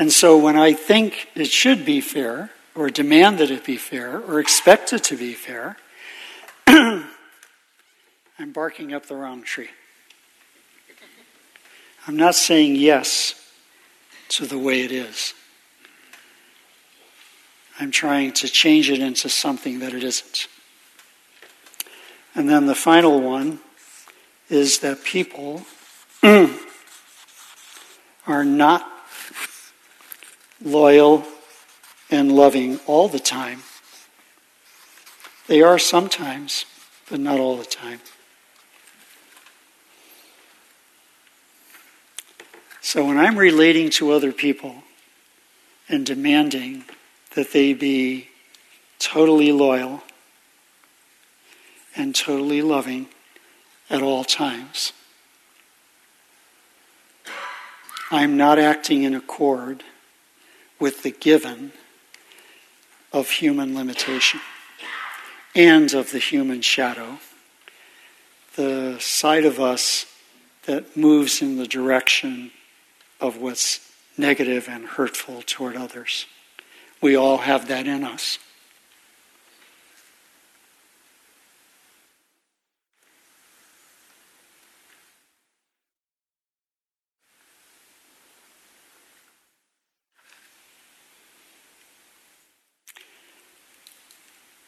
[0.00, 4.18] And so when I think it should be fair, or demand that it be fair,
[4.18, 5.76] or expect it to be fair,
[6.66, 7.04] I'm
[8.54, 9.68] barking up the wrong tree.
[12.06, 13.34] I'm not saying yes
[14.30, 15.34] to the way it is.
[17.78, 20.48] I'm trying to change it into something that it isn't.
[22.34, 23.58] And then the final one
[24.48, 25.66] is that people
[28.26, 28.99] are not
[30.62, 31.24] loyal,
[32.10, 33.62] and loving all the time.
[35.46, 36.64] They are sometimes,
[37.08, 38.00] but not all the time.
[42.80, 44.82] So when I'm relating to other people
[45.88, 46.84] and demanding
[47.34, 48.28] that they be
[48.98, 50.02] totally loyal
[51.94, 53.06] and totally loving
[53.88, 54.92] at all times,
[58.10, 59.84] I'm not acting in accord
[60.80, 61.72] with the given
[63.12, 64.40] of human limitation
[65.54, 67.18] and of the human shadow,
[68.56, 70.06] the side of us
[70.64, 72.50] that moves in the direction
[73.20, 76.26] of what's negative and hurtful toward others.
[77.00, 78.38] We all have that in us.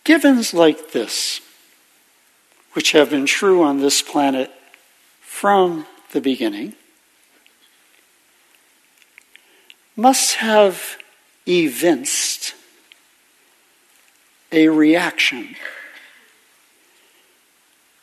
[0.04, 1.40] Givens like this,
[2.72, 4.50] which have been true on this planet
[5.20, 6.74] from the beginning,
[9.94, 10.96] must have
[11.46, 12.54] evinced
[14.50, 15.54] a reaction.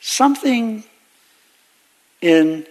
[0.00, 0.84] Something
[2.22, 2.66] in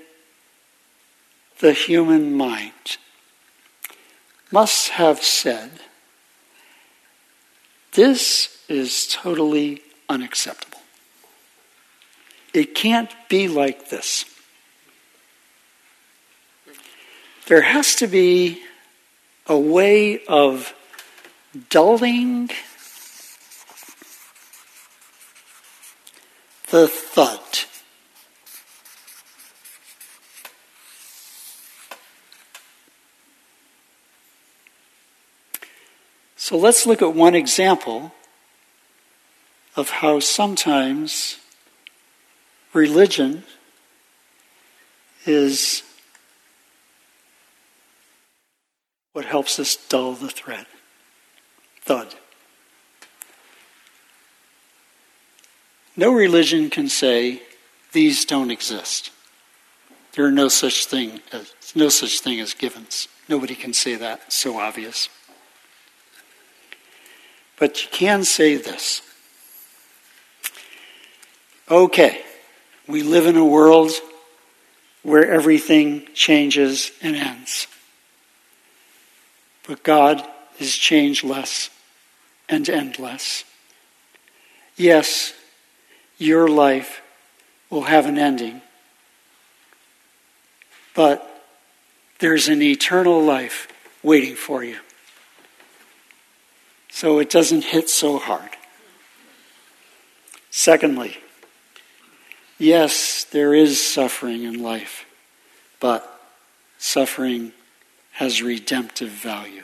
[1.60, 2.98] the human mind
[4.52, 5.72] must have said,
[7.92, 10.80] This is totally unacceptable.
[12.54, 14.26] It can't be like this.
[17.48, 18.62] There has to be
[19.48, 20.74] a way of
[21.70, 22.52] dulling
[26.70, 27.40] the thud.
[36.36, 38.14] So let's look at one example
[39.80, 41.38] of how sometimes
[42.74, 43.44] religion
[45.26, 45.84] is
[49.14, 50.68] what helps us dull the threat.
[51.82, 52.14] Thud.
[55.96, 57.42] No religion can say
[57.94, 59.12] these don't exist.
[60.12, 63.08] There are no such thing as no such thing as givens.
[63.30, 64.24] Nobody can say that.
[64.28, 65.08] It's so obvious.
[67.58, 69.04] But you can say this.
[71.72, 72.24] Okay,
[72.88, 73.92] we live in a world
[75.04, 77.68] where everything changes and ends.
[79.68, 80.28] But God
[80.58, 81.70] is changeless
[82.50, 83.44] and endless.
[84.78, 85.36] Yes,
[86.18, 87.04] your life
[87.70, 88.64] will have an ending,
[90.96, 91.46] but
[92.18, 93.68] there's an eternal life
[94.02, 94.78] waiting for you.
[96.90, 98.50] So it doesn't hit so hard.
[100.50, 101.18] Secondly,
[102.60, 105.06] yes, there is suffering in life,
[105.80, 106.22] but
[106.78, 107.54] suffering
[108.12, 109.64] has redemptive value.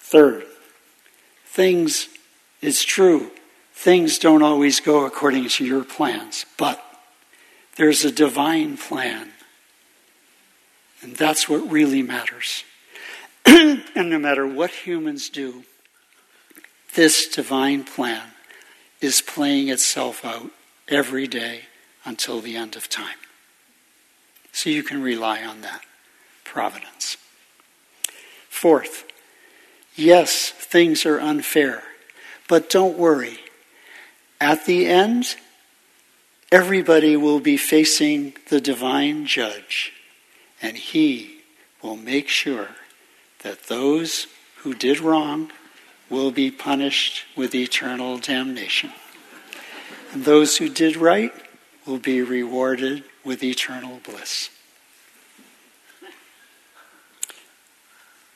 [0.00, 0.44] Third,
[1.46, 2.08] things,
[2.60, 3.30] it's true,
[3.72, 6.84] things don't always go according to your plans, but
[7.76, 9.30] there's a divine plan.
[11.02, 12.64] And that's what really matters.
[13.46, 15.64] and no matter what humans do,
[16.94, 18.32] this divine plan
[19.00, 20.50] is playing itself out
[20.88, 21.62] every day
[22.04, 23.16] until the end of time.
[24.52, 25.82] So you can rely on that
[26.44, 27.16] providence.
[28.48, 29.04] Fourth,
[29.94, 31.82] yes, things are unfair,
[32.48, 33.38] but don't worry.
[34.40, 35.36] At the end,
[36.50, 39.92] everybody will be facing the divine judge,
[40.60, 41.42] and he
[41.82, 42.68] will make sure
[43.42, 44.26] that those
[44.58, 45.50] who did wrong
[46.10, 48.92] will be punished with eternal damnation.
[50.12, 51.32] And those who did right
[51.86, 54.50] will be rewarded with eternal bliss.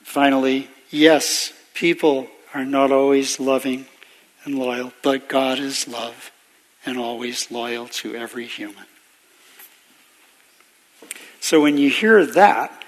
[0.03, 3.87] Finally, yes, people are not always loving
[4.45, 6.31] and loyal, but God is love
[6.87, 8.85] and always loyal to every human.
[11.41, 12.85] So when you hear that,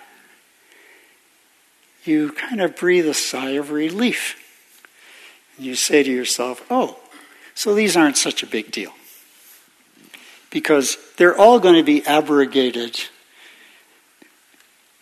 [2.04, 4.45] you kind of breathe a sigh of relief.
[5.56, 6.98] And you say to yourself, oh,
[7.54, 8.92] so these aren't such a big deal
[10.50, 13.00] because they're all going to be abrogated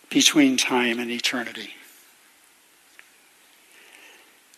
[0.09, 1.71] between time and eternity.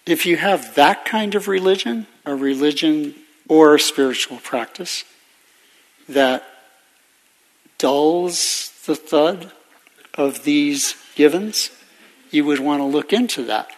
[0.05, 3.15] If you have that kind of religion, a religion
[3.47, 5.03] or a spiritual practice
[6.07, 6.43] that
[7.77, 9.51] dulls the thud
[10.13, 11.71] of these givens,
[12.31, 13.69] you would want to look into that.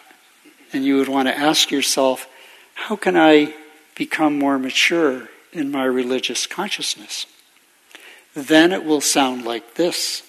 [0.72, 2.26] And you would want to ask yourself,
[2.74, 3.54] how can I
[3.94, 7.26] become more mature in my religious consciousness.
[8.34, 10.22] then it will sound like this.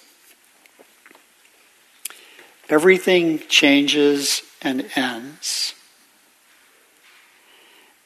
[2.68, 5.74] Everything changes and ends.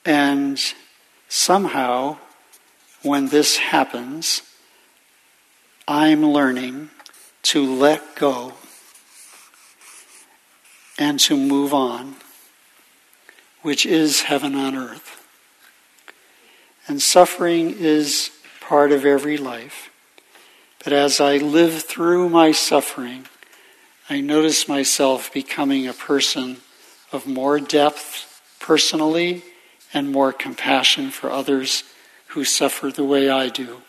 [0.04, 0.60] And
[1.28, 2.18] somehow,
[3.02, 4.42] when this happens,
[5.88, 6.90] I'm learning
[7.44, 8.52] to let go
[10.98, 12.16] and to move on,
[13.66, 15.26] which is heaven on earth.
[16.86, 18.30] And suffering is
[18.60, 19.90] part of every life.
[20.84, 23.26] But as I live through my suffering,
[24.08, 26.58] I notice myself becoming a person
[27.10, 29.42] of more depth personally
[29.92, 31.82] and more compassion for others
[32.28, 33.82] who suffer the way I do.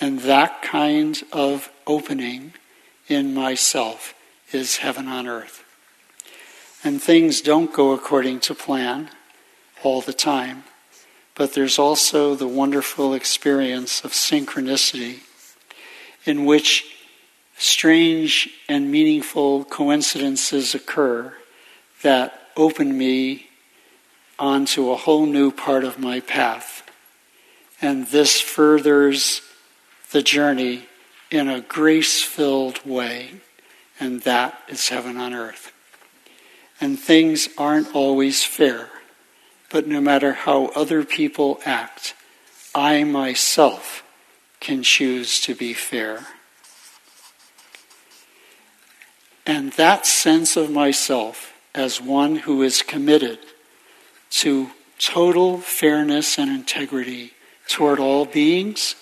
[0.00, 2.54] And that kind of opening
[3.06, 4.14] in myself
[4.50, 5.61] is heaven on earth.
[6.84, 9.10] And things don't go according to plan
[9.84, 10.64] all the time,
[11.34, 15.20] but there's also the wonderful experience of synchronicity
[16.24, 16.96] in which
[17.56, 21.32] strange and meaningful coincidences occur
[22.02, 23.46] that open me
[24.38, 26.82] onto a whole new part of my path.
[27.80, 29.40] And this furthers
[30.10, 30.86] the journey
[31.30, 33.40] in a grace filled way,
[33.98, 35.71] and that is heaven on earth.
[36.82, 38.88] And things aren't always fair,
[39.70, 42.16] but no matter how other people act,
[42.74, 44.02] I myself
[44.58, 46.26] can choose to be fair.
[49.46, 53.38] And that sense of myself as one who is committed
[54.42, 57.34] to total fairness and integrity
[57.68, 58.96] toward all beings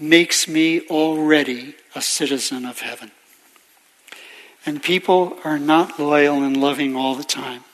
[0.00, 3.10] makes me already a citizen of heaven.
[4.64, 7.64] And people are not loyal and loving all the time.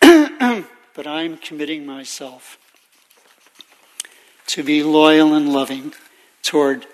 [0.94, 2.58] but I'm committing myself
[4.46, 5.92] to be loyal and loving
[6.42, 6.86] toward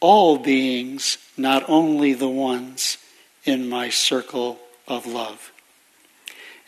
[0.00, 2.98] all beings, not only the ones
[3.44, 5.52] in my circle of love.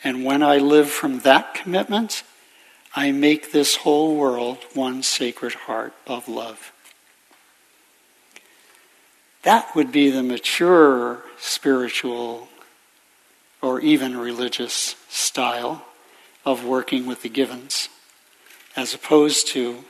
[0.02, 2.22] And when I live from that commitment,
[2.94, 6.72] I make this whole world one sacred heart of love.
[9.42, 12.48] That would be the mature spiritual
[13.62, 15.84] or even religious style
[16.44, 17.88] of working with the givens,
[18.76, 19.84] as opposed to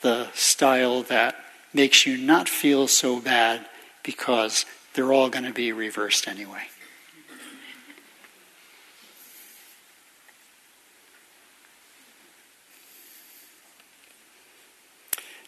[0.00, 1.34] the style that
[1.72, 3.66] makes you not feel so bad
[4.02, 6.62] because they're all going to be reversed anyway.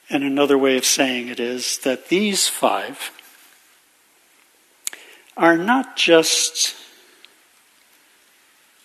[0.09, 3.11] And another way of saying it is that these five
[5.37, 6.75] are not just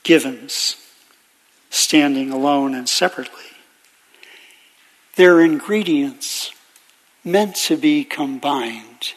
[0.04, 0.76] givens
[1.70, 3.44] standing alone and separately.
[5.16, 6.52] They're ingredients
[7.24, 9.14] meant to be combined.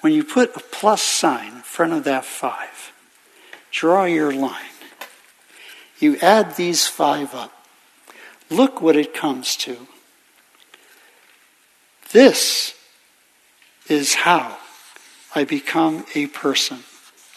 [0.00, 2.92] When you put a plus sign in front of that five,
[3.70, 4.60] draw your line.
[5.98, 7.52] You add these five up.
[8.50, 9.86] Look what it comes to.
[12.12, 12.74] This
[13.88, 14.58] is how
[15.36, 16.84] I become a person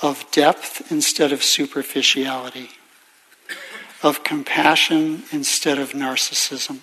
[0.03, 2.69] of depth instead of superficiality,
[4.03, 6.79] of compassion instead of narcissism.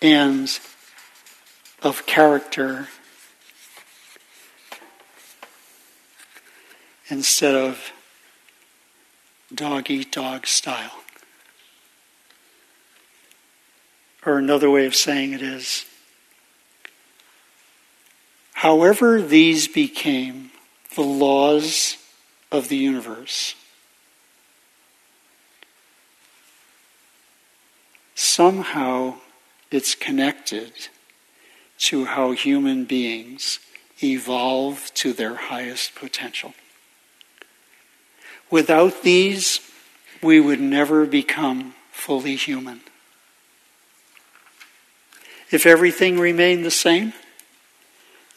[0.00, 0.58] And
[1.82, 2.88] of character
[7.08, 7.92] instead of
[9.54, 11.02] dog eat dog style.
[14.24, 15.84] Or another way of saying it is
[18.62, 20.48] however these became
[20.94, 21.96] the laws
[22.52, 23.56] of the universe,
[28.14, 29.14] somehow
[29.72, 30.70] it's connected
[31.76, 33.58] to how human beings
[34.00, 36.54] evolve to their highest potential.
[38.48, 39.58] Without these,
[40.22, 42.80] we would never become fully human.
[45.50, 47.12] If everything remained the same,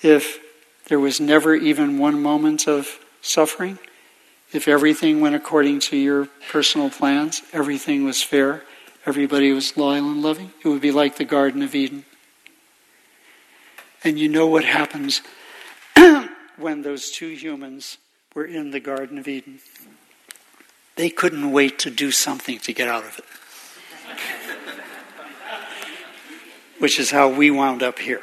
[0.05, 0.39] if
[0.87, 3.79] there was never even one moment of suffering,
[4.53, 8.63] if everything went according to your personal plans, everything was fair,
[9.07, 12.05] everybody was loyal and loving, it would be like the Garden of Eden.
[14.03, 15.23] And you know what happens
[16.57, 17.97] when those two humans
[18.35, 19.59] were in the Garden of Eden?
[20.97, 23.25] They couldn't wait to do something to get out of it.
[26.79, 28.21] which is how we wound up here.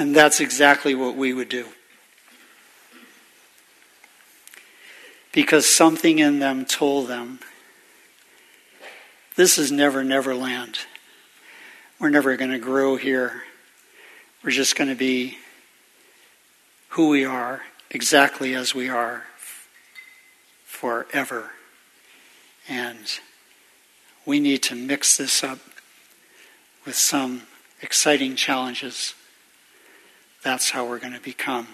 [0.00, 1.66] And that's exactly what we would do.
[5.32, 7.38] because something in them told them
[9.36, 10.78] this is never, never land.
[11.98, 13.44] We're never going to grow here.
[14.42, 15.38] We're just going to be
[16.90, 19.24] who we are, exactly as we are,
[20.64, 21.52] forever.
[22.68, 23.20] And
[24.26, 25.60] we need to mix this up
[26.84, 27.42] with some
[27.80, 29.14] exciting challenges.
[30.42, 31.68] That's how we're going to become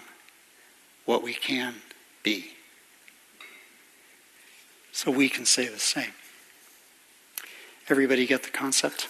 [1.05, 1.75] what we can
[2.23, 2.51] be.
[4.91, 6.11] So we can say the same.
[7.89, 9.07] Everybody get the concept?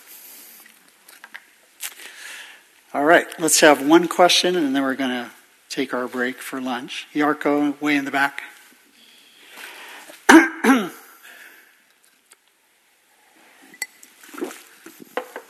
[2.94, 5.32] All right, let's have one question and then we're going to
[5.70, 7.08] take our break for lunch.
[7.14, 8.44] Yarko, way in the back.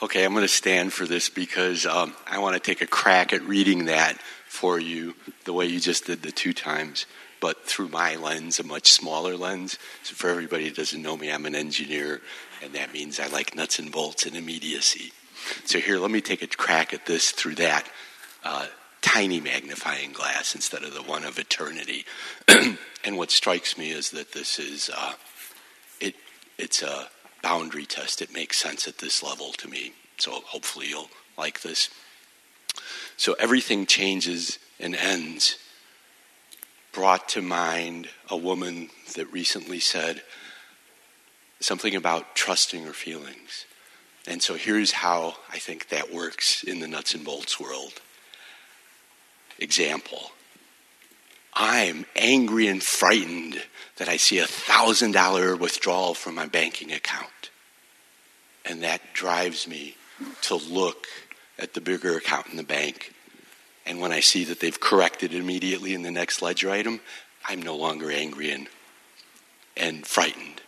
[0.08, 3.34] Okay, I'm going to stand for this because um, I want to take a crack
[3.34, 4.18] at reading that
[4.48, 7.06] for you the way you just did the two times,
[7.42, 9.78] but through my lens, a much smaller lens.
[10.04, 12.22] So, for everybody who doesn't know me, I'm an engineer,
[12.64, 15.12] and that means I like nuts and bolts and immediacy.
[15.66, 17.86] So, here, let me take a crack at this through that
[18.46, 18.68] uh,
[19.02, 22.06] tiny magnifying glass instead of the one of eternity.
[22.48, 25.12] and what strikes me is that this is uh,
[26.00, 26.16] it.
[26.58, 27.10] It's a
[27.48, 28.22] boundary test.
[28.22, 29.94] It makes sense at this level to me.
[30.18, 31.90] So hopefully you'll like this.
[33.16, 35.58] So everything changes and ends.
[36.92, 40.24] Brought to mind a woman that recently said
[41.62, 43.66] something about trusting her feelings.
[44.28, 47.94] And so here's how I think that works in the nuts and bolts world.
[49.58, 50.32] Example
[51.60, 53.64] I'm angry and frightened
[53.96, 57.50] that I see a thousand dollar withdrawal from my banking account.
[58.64, 59.96] And that drives me
[60.44, 61.08] to look
[61.58, 63.12] at the bigger account in the bank.
[63.88, 67.00] And when I see that they've corrected immediately in the next ledger item,
[67.48, 68.68] I'm no longer angry and,
[69.76, 70.62] and frightened.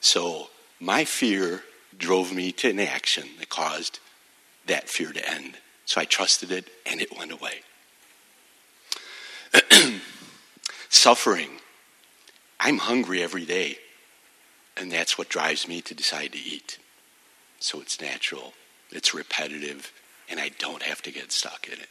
[0.00, 1.64] So my fear
[1.98, 3.98] drove me to an action that caused
[4.66, 5.56] that fear to end.
[5.86, 7.62] So I trusted it and it went away.
[10.96, 11.50] Suffering.
[12.58, 13.78] I'm hungry every day,
[14.78, 16.78] and that's what drives me to decide to eat.
[17.60, 18.54] So it's natural,
[18.90, 19.92] it's repetitive,
[20.28, 21.90] and I don't have to get stuck in it.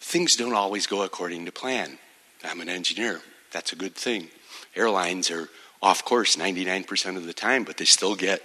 [0.00, 1.98] Things don't always go according to plan.
[2.42, 3.22] I'm an engineer.
[3.52, 4.28] That's a good thing.
[4.74, 5.48] Airlines are
[5.80, 8.42] off course 99% of the time, but they still get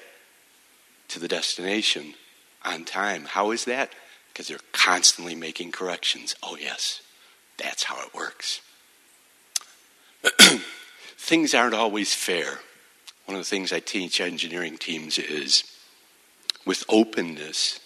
[1.07, 2.13] to the destination
[2.63, 3.25] on time.
[3.25, 3.91] How is that?
[4.31, 6.35] Because they're constantly making corrections.
[6.43, 7.01] Oh, yes,
[7.57, 8.61] that's how it works.
[11.17, 12.59] things aren't always fair.
[13.25, 15.63] One of the things I teach engineering teams is
[16.65, 17.79] with openness,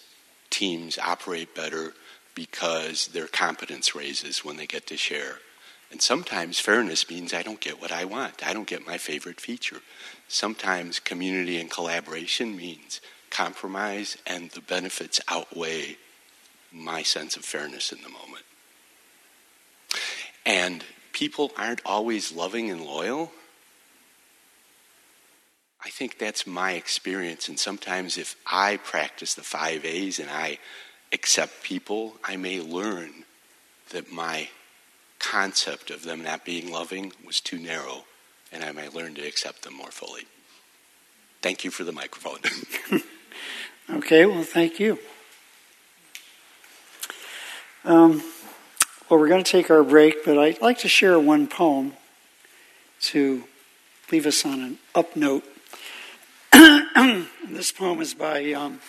[0.50, 1.92] teams operate better
[2.34, 5.38] because their competence raises when they get to share.
[5.90, 8.44] And sometimes fairness means I don't get what I want.
[8.44, 9.80] I don't get my favorite feature.
[10.26, 13.00] Sometimes community and collaboration means
[13.30, 15.96] compromise and the benefits outweigh
[16.72, 18.44] my sense of fairness in the moment.
[20.44, 20.84] And
[21.14, 23.32] people aren't always loving and loyal.
[25.82, 27.48] I think that's my experience.
[27.48, 30.58] And sometimes if I practice the five A's and I
[31.12, 33.24] accept people, I may learn
[33.90, 34.48] that my
[35.18, 38.04] concept of them not being loving was too narrow,
[38.52, 40.22] and I may learn to accept them more fully.
[41.40, 42.38] Thank you for the microphone.
[43.90, 44.98] okay, well, thank you.
[47.84, 48.22] Um,
[49.14, 51.92] well, we're going to take our break, but I'd like to share one poem
[53.02, 53.44] to
[54.10, 55.44] leave us on an up note.
[57.48, 58.80] this poem is by um,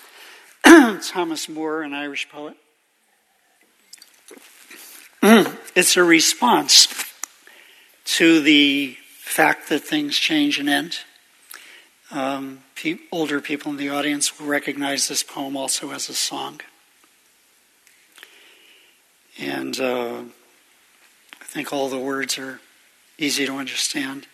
[1.04, 2.58] Thomas Moore, an Irish poet.
[5.76, 6.88] it's a response
[8.06, 10.98] to the fact that things change and end.
[12.10, 16.62] Um, pe- older people in the audience will recognize this poem also as a song.
[19.40, 20.22] And uh,
[21.42, 22.60] I think all the words are
[23.18, 24.28] easy to understand.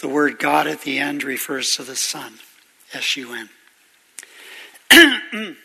[0.00, 2.34] The word God at the end refers to the Son,
[2.92, 3.48] S U N.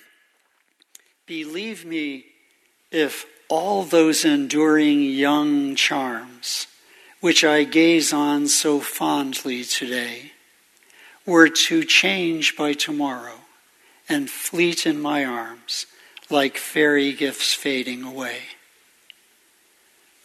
[1.25, 2.25] Believe me
[2.91, 6.67] if all those enduring young charms,
[7.21, 10.31] which I gaze on so fondly today,
[11.25, 13.39] were to change by tomorrow
[14.07, 15.85] and fleet in my arms
[16.29, 18.39] like fairy gifts fading away.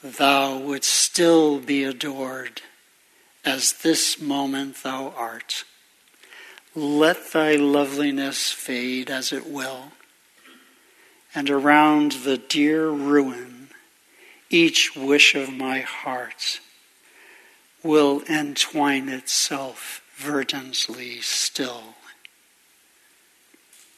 [0.03, 2.63] Thou wouldst still be adored
[3.45, 5.65] as this moment thou art.
[6.75, 9.93] Let thy loveliness fade as it will,
[11.35, 13.69] and around the dear ruin,
[14.51, 16.61] each wish of my heart
[17.83, 21.95] will entwine itself verdantly still.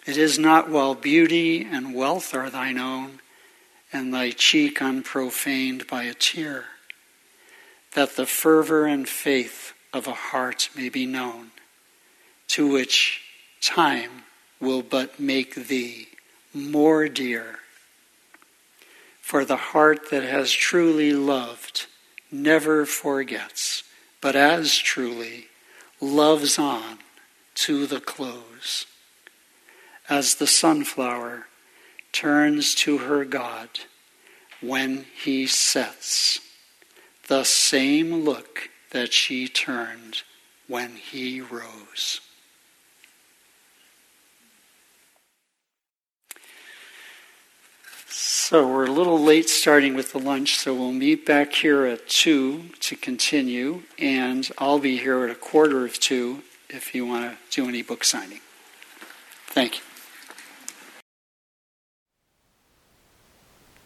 [0.06, 3.20] It is not while beauty and wealth are thine own,
[3.92, 6.66] and thy cheek unprofaned by a tear,
[7.94, 11.52] that the fervor and faith of a heart may be known,
[12.48, 13.22] to which
[13.60, 14.24] time
[14.60, 16.08] will but make thee
[16.52, 17.60] more dear.
[19.20, 21.86] For the heart that has truly loved
[22.30, 23.84] never forgets,
[24.20, 25.46] but as truly
[26.00, 26.98] loves on
[27.54, 28.86] to the close.
[30.08, 31.46] As the sunflower
[32.12, 33.68] turns to her God
[34.60, 36.40] when he sets,
[37.28, 40.22] the same look that she turned
[40.68, 42.20] when he rose.
[48.06, 52.08] So we're a little late starting with the lunch, so we'll meet back here at
[52.08, 57.32] 2 to continue, and I'll be here at a quarter of 2 if you want
[57.32, 58.40] to do any book signing.
[59.46, 59.93] Thank you.